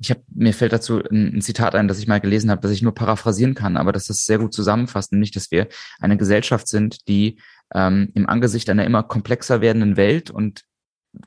[0.01, 2.71] Ich habe mir fällt dazu ein, ein, Zitat ein, das ich mal gelesen habe, das
[2.71, 5.69] ich nur paraphrasieren kann, aber das das sehr gut zusammenfasst, nämlich, dass wir
[5.99, 7.41] eine Gesellschaft sind, die
[7.75, 10.65] ähm, im Angesicht einer immer komplexer werdenden Welt und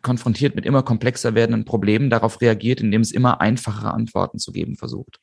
[0.01, 4.77] konfrontiert mit immer komplexer werdenden Problemen darauf reagiert, indem es immer einfachere Antworten zu geben
[4.77, 5.19] versucht.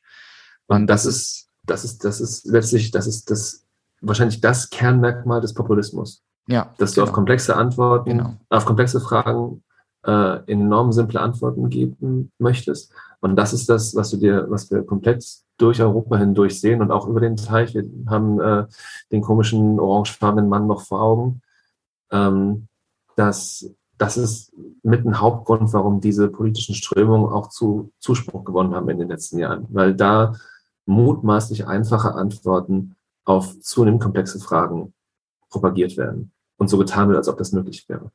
[0.67, 3.65] Und, und das, das ist, das ist, das ist letztlich, das ist das
[4.01, 6.23] wahrscheinlich das Kernmerkmal des Populismus.
[6.47, 6.73] Ja.
[6.77, 7.07] Dass du genau.
[7.09, 8.33] auf komplexe Antworten, genau.
[8.49, 9.63] auf komplexe Fragen
[10.03, 12.91] äh, enorm simple Antworten geben möchtest.
[13.19, 15.25] Und das ist das, was du dir, was wir komplett
[15.57, 17.75] durch Europa hindurch sehen und auch über den Teich.
[17.75, 18.65] Wir haben äh,
[19.11, 21.41] den komischen orangefarbenen Mann noch vor Augen.
[22.11, 22.67] Ähm,
[23.15, 28.89] dass das ist mit ein Hauptgrund, warum diese politischen Strömungen auch zu Zuspruch gewonnen haben
[28.89, 30.35] in den letzten Jahren, weil da
[30.89, 34.93] mutmaßlich einfache Antworten auf zunehmend komplexe Fragen
[35.49, 38.11] propagiert werden und so getan wird, als ob das möglich wäre.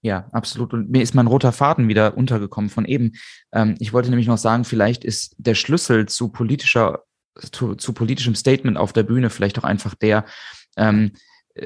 [0.00, 0.72] Ja, absolut.
[0.74, 3.12] Und mir ist mein roter Faden wieder untergekommen von eben.
[3.52, 7.02] Ähm, ich wollte nämlich noch sagen, vielleicht ist der Schlüssel zu politischer,
[7.52, 10.24] zu, zu politischem Statement auf der Bühne vielleicht auch einfach der,
[10.76, 11.12] ähm,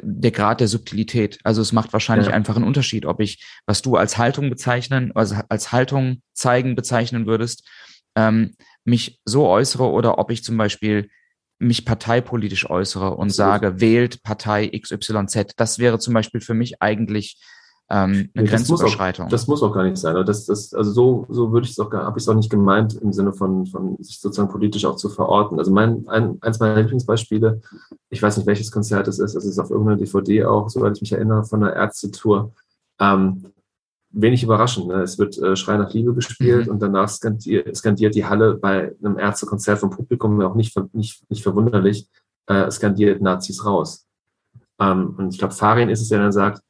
[0.03, 1.41] der Grad der Subtilität.
[1.45, 2.33] Also es macht wahrscheinlich ja.
[2.33, 7.27] einfach einen Unterschied, ob ich, was du als Haltung bezeichnen, also als Haltung zeigen bezeichnen
[7.27, 7.69] würdest,
[8.15, 11.09] ähm, mich so äußere oder ob ich zum Beispiel
[11.59, 15.53] mich parteipolitisch äußere und sage, wählt Partei XYZ.
[15.57, 17.41] Das wäre zum Beispiel für mich eigentlich
[17.89, 19.29] ähm, eine nee, Grenzüberschreitung.
[19.29, 20.27] Das muss, auch, das muss auch gar nicht sein.
[20.27, 22.51] Das, das, also so, so würde ich es auch gar, habe ich es auch nicht
[22.51, 25.59] gemeint im Sinne von, von sich sozusagen politisch auch zu verorten.
[25.59, 27.61] Also mein, ein, eins meiner Lieblingsbeispiele,
[28.09, 31.03] ich weiß nicht, welches Konzert es ist, es ist auf irgendeiner DVD auch, soweit ich
[31.03, 32.53] mich erinnere, von der Ärztetour.
[32.99, 33.53] Ähm,
[34.13, 34.89] wenig überraschend.
[34.89, 35.03] Ne?
[35.03, 36.73] Es wird äh, Schrei nach Liebe gespielt mhm.
[36.73, 41.43] und danach skandiert, skandiert, die Halle bei einem Ärztekonzert vom Publikum, auch nicht, nicht, nicht
[41.43, 42.09] verwunderlich,
[42.47, 44.07] äh, skandiert Nazis raus.
[44.79, 46.63] Ähm, und ich glaube, Farin ist es, der dann sagt,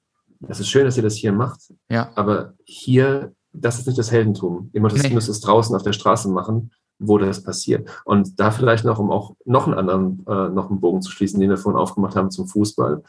[0.49, 2.11] es ist schön, dass ihr das hier macht, ja.
[2.17, 4.71] aber hier, das ist nicht das Heldentum.
[4.73, 5.15] Ihr müsst, nee.
[5.15, 7.89] müsst es draußen auf der Straße machen, wo das passiert.
[8.05, 11.41] Und da vielleicht noch, um auch noch einen anderen, äh, noch einen Bogen zu schließen,
[11.41, 13.03] den wir vorhin aufgemacht haben zum Fußball.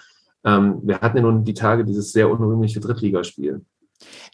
[0.43, 3.65] Ähm, wir hatten ja nun die Tage dieses sehr unrühmliche Drittligaspiel.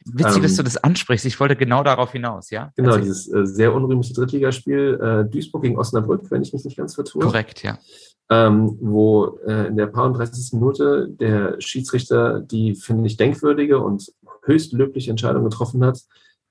[0.05, 1.25] Witzig, ähm, dass du das ansprichst.
[1.25, 2.71] Ich wollte genau darauf hinaus, ja?
[2.75, 3.03] Genau, Erzähl.
[3.03, 7.21] dieses äh, sehr unrühmliche Drittligaspiel äh, Duisburg gegen Osnabrück, wenn ich mich nicht ganz vertue.
[7.21, 7.77] Korrekt, ja.
[8.31, 10.53] Ähm, wo äh, in der paar 30.
[10.53, 14.11] Minute der Schiedsrichter die, finde ich, denkwürdige und
[14.43, 15.99] höchst löbliche Entscheidung getroffen hat,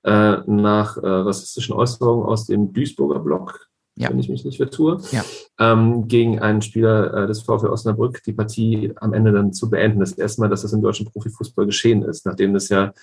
[0.03, 3.68] äh, nach äh, rassistischen Äußerungen aus dem Duisburger Block,
[3.99, 4.09] ja.
[4.09, 5.23] wenn ich mich nicht vertue, ja.
[5.59, 9.99] ähm, gegen einen Spieler äh, des VfL Osnabrück die Partie am Ende dann zu beenden.
[9.99, 12.93] Das erste Mal, dass das im deutschen Profifußball geschehen ist, nachdem das ja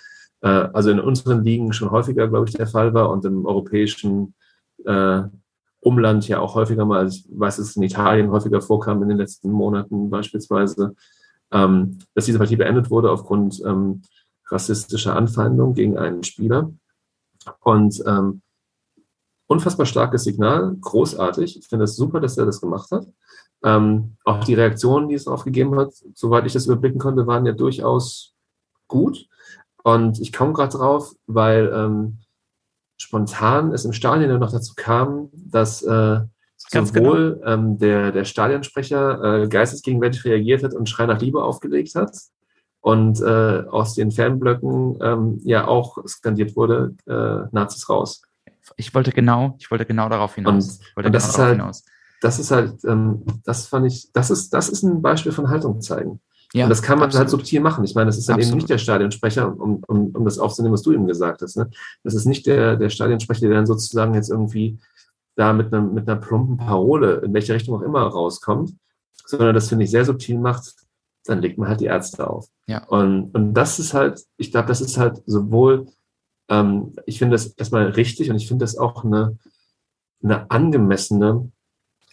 [0.41, 4.35] äh, also in unseren Ligen schon häufiger, glaube ich, der Fall war und im europäischen
[4.85, 5.23] äh,
[5.81, 9.09] Umland ja auch häufiger mal, also ich weiß, dass es in Italien häufiger vorkam in
[9.09, 10.95] den letzten Monaten beispielsweise,
[11.53, 14.03] ähm, dass diese Partie beendet wurde aufgrund ähm,
[14.49, 16.73] rassistischer Anfeindung gegen einen Spieler.
[17.61, 18.43] Und ähm,
[19.47, 21.59] unfassbar starkes Signal, großartig.
[21.59, 23.07] Ich finde es das super, dass er das gemacht hat.
[23.65, 27.53] Ähm, auch die Reaktionen, die es aufgegeben hat, soweit ich das überblicken konnte, waren ja
[27.53, 28.35] durchaus
[28.89, 29.27] gut.
[29.83, 32.19] Und ich komme gerade drauf, weil ähm,
[32.99, 36.21] spontan es im Stadion noch dazu kam, dass äh,
[36.57, 37.47] sowohl genau.
[37.47, 42.17] ähm, der, der Stadionsprecher äh, geistesgegenwärtig reagiert hat und Schrei nach Liebe aufgelegt hat
[42.81, 48.23] und äh, aus den Fanblöcken ähm, ja auch skandiert wurde, äh, Nazis raus.
[48.77, 50.81] Ich wollte genau, ich wollte genau darauf hinaus.
[50.97, 51.85] Und, und das, genau ist halt, hinaus.
[52.21, 55.81] das ist halt, ähm, das fand ich, das ist, das ist ein Beispiel von Haltung
[55.81, 56.21] zeigen.
[56.53, 57.21] Ja, und das kann man halt absolut.
[57.21, 57.85] halt subtil machen.
[57.85, 58.53] Ich meine, das ist dann absolut.
[58.53, 61.57] eben nicht der Stadionsprecher, um, um, um das aufzunehmen, was du eben gesagt hast.
[61.57, 61.69] Ne?
[62.03, 64.79] Das ist nicht der, der Stadionsprecher, der dann sozusagen jetzt irgendwie
[65.35, 68.75] da mit, einem, mit einer plumpen Parole, in welche Richtung auch immer, rauskommt,
[69.27, 70.75] sondern das, finde ich, sehr subtil macht,
[71.27, 72.49] dann legt man halt die Ärzte auf.
[72.67, 72.85] Ja.
[72.87, 75.87] Und, und das ist halt, ich glaube, das ist halt sowohl,
[76.49, 79.39] ähm, ich finde das erstmal richtig und ich finde das auch eine,
[80.23, 81.51] eine angemessene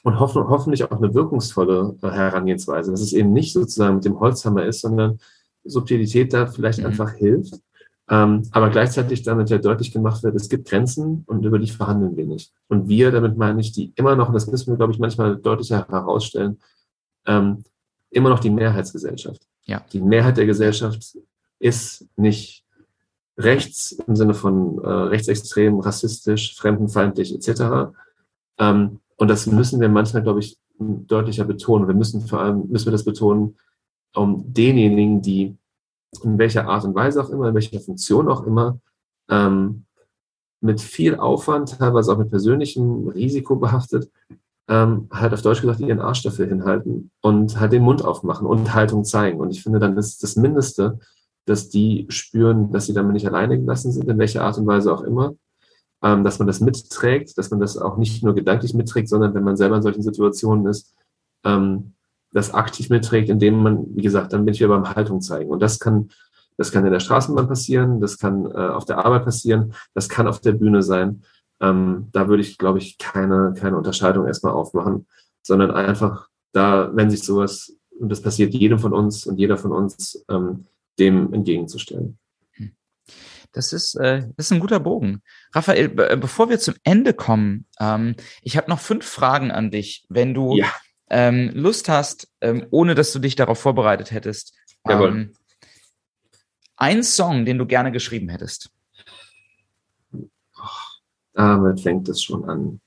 [0.03, 4.19] und hoffen, hoffentlich auch eine wirkungsvolle äh, Herangehensweise, dass es eben nicht sozusagen mit dem
[4.19, 5.19] Holzhammer ist, sondern
[5.63, 6.87] Subtilität da vielleicht mhm.
[6.87, 7.55] einfach hilft.
[8.09, 12.17] Ähm, aber gleichzeitig damit ja deutlich gemacht wird, es gibt Grenzen und über die verhandeln
[12.17, 12.51] wir nicht.
[12.67, 15.37] Und wir, damit meine ich, die immer noch, und das müssen wir, glaube ich, manchmal
[15.37, 16.59] deutlicher herausstellen,
[17.25, 17.63] ähm,
[18.09, 19.41] immer noch die Mehrheitsgesellschaft.
[19.63, 19.85] Ja.
[19.93, 21.17] Die Mehrheit der Gesellschaft
[21.59, 22.62] ist nicht
[23.37, 27.93] rechts im Sinne von äh, rechtsextrem, rassistisch, fremdenfeindlich etc.
[28.59, 31.87] Ähm, und das müssen wir manchmal, glaube ich, deutlicher betonen.
[31.87, 33.55] Wir müssen vor allem, müssen wir das betonen,
[34.15, 35.55] um denjenigen, die
[36.23, 38.79] in welcher Art und Weise auch immer, in welcher Funktion auch immer,
[39.29, 39.85] ähm,
[40.61, 44.09] mit viel Aufwand, teilweise auch mit persönlichem Risiko behaftet,
[44.69, 48.73] ähm, halt auf Deutsch gesagt ihren Arsch dafür hinhalten und halt den Mund aufmachen und
[48.73, 49.39] Haltung zeigen.
[49.39, 50.99] Und ich finde, dann ist das Mindeste,
[51.45, 54.93] dass die spüren, dass sie damit nicht alleine gelassen sind, in welcher Art und Weise
[54.93, 55.35] auch immer,
[56.03, 59.43] ähm, dass man das mitträgt, dass man das auch nicht nur gedanklich mitträgt, sondern wenn
[59.43, 60.93] man selber in solchen Situationen ist,
[61.43, 61.93] ähm,
[62.31, 65.49] das aktiv mitträgt, indem man, wie gesagt, dann bin ich wieder beim Haltung zeigen.
[65.51, 66.09] Und das kann,
[66.57, 70.27] das kann in der Straßenbahn passieren, das kann äh, auf der Arbeit passieren, das kann
[70.27, 71.23] auf der Bühne sein.
[71.61, 75.05] Ähm, da würde ich, glaube ich, keine, keine Unterscheidung erstmal aufmachen,
[75.41, 79.71] sondern einfach da, wenn sich sowas, und das passiert jedem von uns und jeder von
[79.71, 80.65] uns, ähm,
[80.99, 82.17] dem entgegenzustellen.
[83.53, 85.21] Das ist, äh, das ist ein guter Bogen.
[85.53, 90.05] Raphael, be bevor wir zum Ende kommen, ähm, ich habe noch fünf Fragen an dich.
[90.09, 90.65] Wenn du ja.
[91.09, 94.57] ähm, Lust hast, ähm, ohne dass du dich darauf vorbereitet hättest,
[94.89, 95.33] ähm,
[96.75, 98.71] ein Song, den du gerne geschrieben hättest.
[101.33, 102.81] Damit fängt es schon an.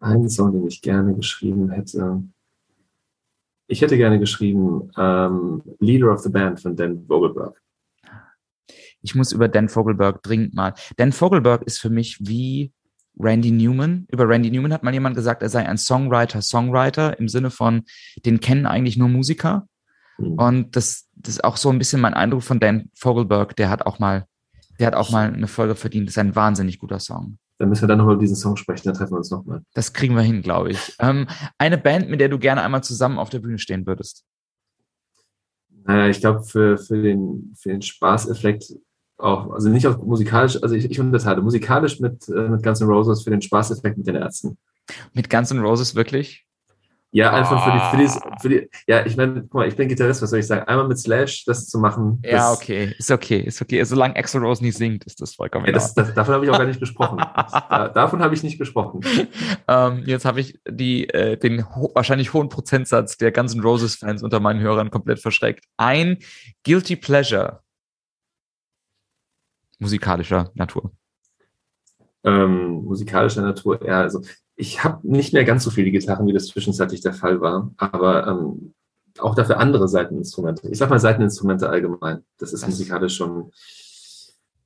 [0.00, 2.22] Ein Song, den ich gerne geschrieben hätte.
[3.66, 7.60] Ich hätte gerne geschrieben ähm, Leader of the Band von Dan Vogelberg.
[9.00, 10.74] Ich muss über Dan Vogelberg dringend mal.
[10.96, 12.72] Dan Vogelberg ist für mich wie
[13.18, 14.06] Randy Newman.
[14.10, 17.82] Über Randy Newman hat mal jemand gesagt, er sei ein Songwriter, Songwriter im Sinne von,
[18.24, 19.68] den kennen eigentlich nur Musiker.
[20.18, 20.32] Mhm.
[20.34, 23.56] Und das, das ist auch so ein bisschen mein Eindruck von Dan Vogelberg.
[23.56, 24.26] Der hat auch mal
[24.78, 26.08] der hat auch mal eine Folge verdient.
[26.08, 27.38] Das ist ein wahnsinnig guter Song.
[27.64, 29.62] Dann müssen wir dann nochmal über diesen Song sprechen, dann treffen wir uns nochmal.
[29.72, 30.94] Das kriegen wir hin, glaube ich.
[30.98, 31.26] Ähm,
[31.56, 34.26] eine Band, mit der du gerne einmal zusammen auf der Bühne stehen würdest?
[35.86, 38.74] Naja, ich glaube, für, für, den, für den Spaßeffekt
[39.16, 42.86] auch, also nicht auch musikalisch, also ich, ich unterteile musikalisch mit, äh, mit Guns N'
[42.88, 44.58] Roses für den Spaßeffekt mit den Ärzten.
[45.14, 46.46] Mit Guns N' Roses wirklich?
[47.14, 49.86] Ja, einfach für die, für die, für die ja, ich meine, guck mal, ich bin
[49.86, 50.66] Gitarrist, was soll ich sagen?
[50.66, 52.20] Einmal mit Slash das zu machen.
[52.24, 53.84] Ja, okay, ist okay, ist okay.
[53.84, 56.58] Solange Axel Rose nicht singt, ist das vollkommen ja, das, das, Davon habe ich auch
[56.58, 57.18] gar nicht gesprochen.
[57.70, 59.00] da, davon habe ich nicht gesprochen.
[59.68, 64.40] Ähm, jetzt habe ich die, äh, den ho wahrscheinlich hohen Prozentsatz der ganzen Roses-Fans unter
[64.40, 65.64] meinen Hörern komplett verschreckt.
[65.76, 66.18] Ein
[66.64, 67.60] Guilty Pleasure
[69.78, 70.90] musikalischer Natur.
[72.24, 74.20] ähm, musikalischer Natur eher, also
[74.56, 78.26] ich habe nicht mehr ganz so viele Gitarren, wie das zwischenzeitlich der Fall war, aber
[78.26, 78.74] ähm,
[79.18, 80.68] auch dafür andere Seiteninstrumente.
[80.68, 82.24] Ich sag mal Seiteninstrumente allgemein.
[82.38, 83.52] Das ist musikalisch schon.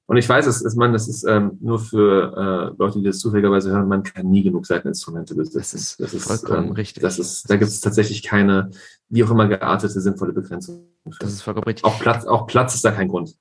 [0.07, 3.19] Und ich weiß, es, es man, das ist ähm, nur für äh, Leute, die das
[3.19, 5.59] zufälligerweise hören, man kann nie genug Seiteninstrumente besitzen.
[5.59, 7.03] Das ist, das ist vollkommen ähm, richtig.
[7.03, 8.71] Das ist, da gibt es tatsächlich keine,
[9.11, 10.87] wie auch immer geartete, sinnvolle Begrenzung.
[11.05, 11.19] Für.
[11.21, 11.85] Das ist vollkommen richtig.
[11.85, 13.37] Auch Platz, auch Platz ist da kein Grund.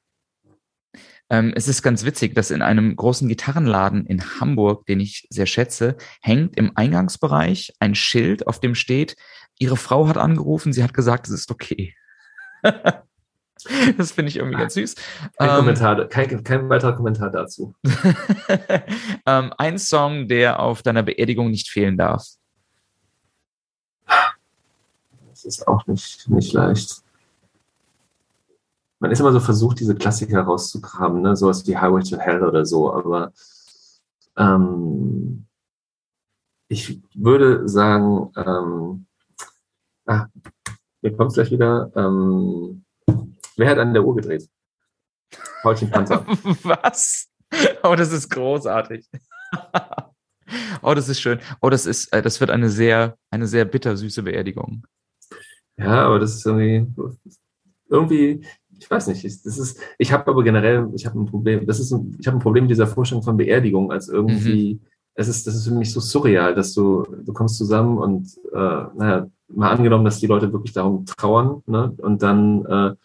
[1.30, 5.46] Ähm, es ist ganz witzig, dass in einem großen Gitarrenladen in Hamburg, den ich sehr
[5.46, 9.16] schätze, hängt im Eingangsbereich ein Schild, auf dem steht,
[9.60, 11.94] ihre Frau hat angerufen, sie hat gesagt, es ist okay.
[13.98, 14.96] das finde ich irgendwie ganz süß.
[15.38, 17.76] Kein, ähm, Kommentar, kein, kein weiterer Kommentar dazu.
[19.26, 22.26] ähm, ein Song, der auf deiner Beerdigung nicht fehlen darf.
[25.30, 27.04] Das ist auch nicht, nicht leicht
[29.00, 31.36] man ist immer so versucht, diese Klassiker rauszugraben, ne?
[31.36, 33.32] sowas wie Highway to Hell oder so, aber
[34.38, 35.46] ähm,
[36.70, 39.06] ich würde sagen, ähm,
[40.06, 40.28] ah,
[41.02, 41.92] hier kommt es gleich wieder.
[41.96, 42.84] Ähm,
[43.56, 44.50] wer hat an der Uhr gedreht?
[45.62, 46.26] Paulchen Panther.
[46.64, 47.30] Was?
[47.84, 49.08] Oh, das ist großartig.
[50.82, 51.40] oh, das ist schön.
[51.62, 54.86] Oh, das ist, äh, das wird eine sehr, eine sehr bittersüße Beerdigung.
[55.78, 56.88] Ja, aber das ist irgendwie,
[57.90, 58.46] irgendwie,
[58.80, 61.80] ich weiß nicht, ich, das ist, ich habe aber generell, ich habe ein Problem, das
[61.80, 64.88] ist, ein, ich habe ein Problem mit dieser Vorstellung von Beerdigung als irgendwie, mhm.
[65.16, 68.58] es ist, das ist für mich so surreal, dass du, du kommst zusammen und, äh,
[68.96, 72.96] naja, mal angenommen, dass die Leute wirklich darum trauern, ne, und dann, äh,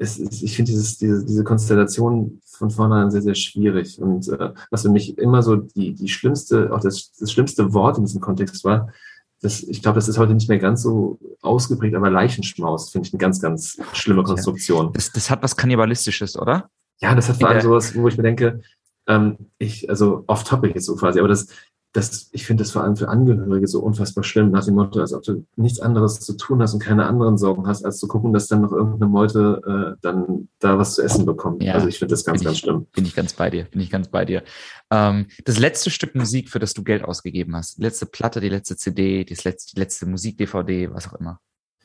[0.00, 4.52] es, es, ich finde dieses, diese, diese Konstellation von vornherein sehr, sehr schwierig und äh,
[4.70, 8.20] was für mich immer so die, die schlimmste, auch das, das schlimmste Wort in diesem
[8.20, 8.92] Kontext war,
[9.40, 13.14] das, ich glaube, das ist heute nicht mehr ganz so ausgeprägt, aber Leichenschmaus finde ich
[13.14, 14.92] eine ganz, ganz schlimme Konstruktion.
[14.92, 16.70] Das, das hat was Kannibalistisches, oder?
[17.00, 18.60] Ja, das hat vor allem sowas, wo ich mir denke,
[19.06, 21.48] ähm, ich, also off-topic jetzt so quasi, aber das,
[21.92, 25.14] das, ich finde das vor allem für Angehörige so unfassbar schlimm, nach dem Motto, als
[25.14, 28.32] ob du nichts anderes zu tun hast und keine anderen Sorgen hast, als zu gucken,
[28.32, 31.62] dass dann noch irgendeine Meute äh, dann da was zu essen bekommt.
[31.62, 32.86] Ja, also ich finde das ganz, ganz ich, schlimm.
[32.92, 34.42] Bin ich ganz bei dir, bin ich ganz bei dir.
[34.90, 38.50] Ähm, das letzte Stück Musik, für das du Geld ausgegeben hast, die letzte Platte, die
[38.50, 41.40] letzte CD, die letzte, die letzte Musik-DVD, was auch immer.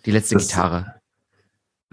[0.06, 0.96] Die letzte das, Gitarre.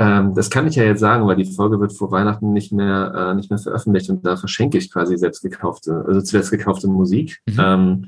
[0.00, 3.12] Ähm, das kann ich ja jetzt sagen, weil die Folge wird vor Weihnachten nicht mehr,
[3.14, 7.42] äh, nicht mehr veröffentlicht und da verschenke ich quasi selbst gekaufte, also zuletzt gekaufte Musik,
[7.46, 7.56] mhm.
[7.60, 8.06] ähm,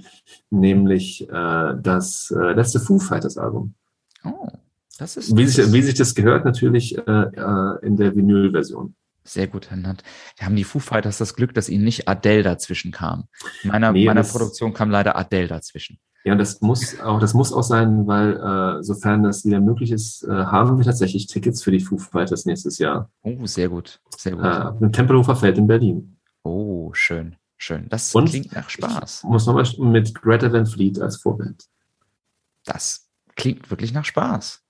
[0.48, 3.74] nämlich äh, das äh, letzte Foo Fighters Album.
[4.24, 4.48] Oh,
[4.98, 5.36] das ist.
[5.36, 8.94] Wie, sich, wie sich das gehört, natürlich äh, äh, in der Vinyl-Version.
[9.24, 10.02] Sehr gut, Herr Nant.
[10.38, 13.28] Wir haben die Foo Fighters das Glück, dass ihnen nicht Adele dazwischen kam.
[13.64, 15.98] In meiner, nee, meiner Produktion kam leider Adele dazwischen.
[16.24, 20.22] Ja, das muss auch, das muss auch sein, weil äh, sofern das wieder möglich ist,
[20.22, 23.10] äh, haben wir tatsächlich Tickets für die Foo Fighters nächstes Jahr.
[23.22, 24.44] Oh, sehr gut, sehr gut.
[24.44, 26.16] Äh, Im Tempelhofer Feld in Berlin.
[26.44, 27.88] Oh, schön, schön.
[27.88, 29.24] Das Und klingt nach Spaß.
[29.24, 31.64] muss nochmal mit Greta Van Fleet als Vorband.
[32.64, 34.60] Das klingt wirklich nach Spaß.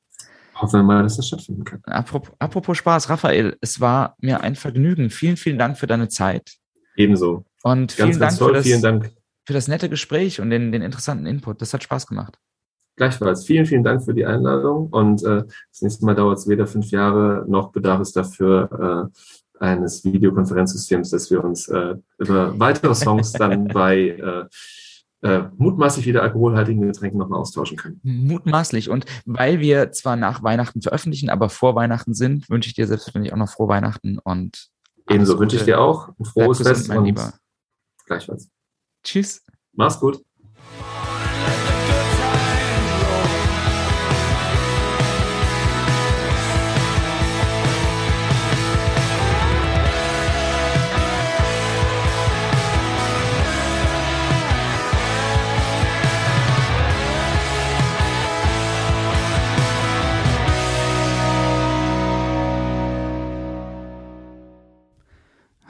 [0.54, 1.80] Hoffen wir mal, dass das stattfinden kann.
[1.84, 5.10] Apropos, apropos Spaß, Raphael, es war mir ein Vergnügen.
[5.10, 6.54] Vielen, vielen Dank für deine Zeit.
[6.96, 7.44] Ebenso.
[7.62, 8.48] Und vielen ganz, Dank ganz toll.
[8.48, 9.12] für das, vielen Dank
[9.44, 11.60] für das nette Gespräch und den, den interessanten Input.
[11.60, 12.38] Das hat Spaß gemacht.
[12.96, 13.44] Gleichfalls.
[13.44, 14.88] Vielen, vielen Dank für die Einladung.
[14.88, 19.64] Und äh, das nächste Mal dauert es weder fünf Jahre, noch bedarf es dafür äh,
[19.64, 24.44] eines Videokonferenzsystems, dass wir uns äh, über weitere Songs dann bei äh,
[25.22, 28.00] äh, mutmaßlich wieder alkoholhaltigen Getränken nochmal austauschen können.
[28.02, 28.90] Mutmaßlich.
[28.90, 33.32] Und weil wir zwar nach Weihnachten veröffentlichen, aber vor Weihnachten sind, wünsche ich dir selbstverständlich
[33.32, 34.68] auch noch frohe Weihnachten und
[35.08, 37.32] ebenso wünsche ich dir auch ein frohes Fest und Lieber.
[38.06, 38.50] gleichfalls.
[39.02, 39.44] Tschüss.
[39.72, 40.22] Mach's gut.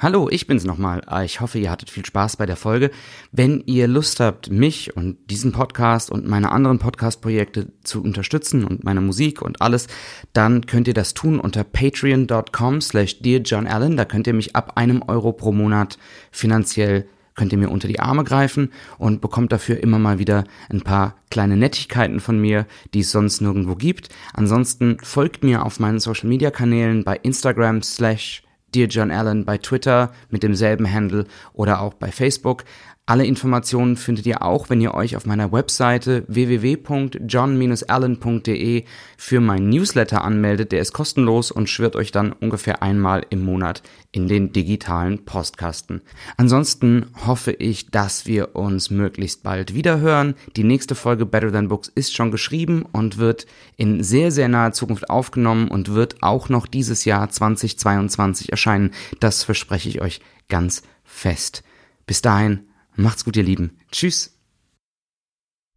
[0.02, 1.00] Hallo, ich bin's nochmal.
[1.06, 2.90] Ah, ich hoffe, ihr hattet viel Spaß bei der Folge.
[3.30, 8.82] Wenn ihr Lust habt, mich und diesen Podcast und meine anderen Podcast-Projekte zu unterstützen und
[8.82, 9.86] meine Musik und alles,
[10.32, 13.96] dann könnt ihr das tun unter patreon.com slash dearjohnallen.
[13.96, 15.98] Da könnt ihr mich ab einem Euro pro Monat
[16.32, 17.06] finanziell
[17.36, 21.14] könnt ihr mir unter die Arme greifen und bekommt dafür immer mal wieder ein paar
[21.30, 24.08] kleine Nettigkeiten von mir, die es sonst nirgendwo gibt.
[24.34, 28.42] Ansonsten folgt mir auf meinen Social Media Kanälen bei Instagram slash
[28.74, 32.64] Dear John Allen bei Twitter mit demselben Handle oder auch bei Facebook.
[33.04, 38.84] Alle Informationen findet ihr auch, wenn ihr euch auf meiner Webseite www.john-allen.de
[39.16, 40.70] für meinen Newsletter anmeldet.
[40.70, 46.02] Der ist kostenlos und schwirrt euch dann ungefähr einmal im Monat in den digitalen Postkasten.
[46.36, 50.36] Ansonsten hoffe ich, dass wir uns möglichst bald wieder hören.
[50.54, 53.46] Die nächste Folge Better Than Books ist schon geschrieben und wird
[53.76, 58.92] in sehr, sehr naher Zukunft aufgenommen und wird auch noch dieses Jahr 2022 erscheinen.
[59.18, 61.64] Das verspreche ich euch ganz fest.
[62.06, 63.78] Bis dahin, Macht's gut, ihr Lieben.
[63.90, 64.38] Tschüss.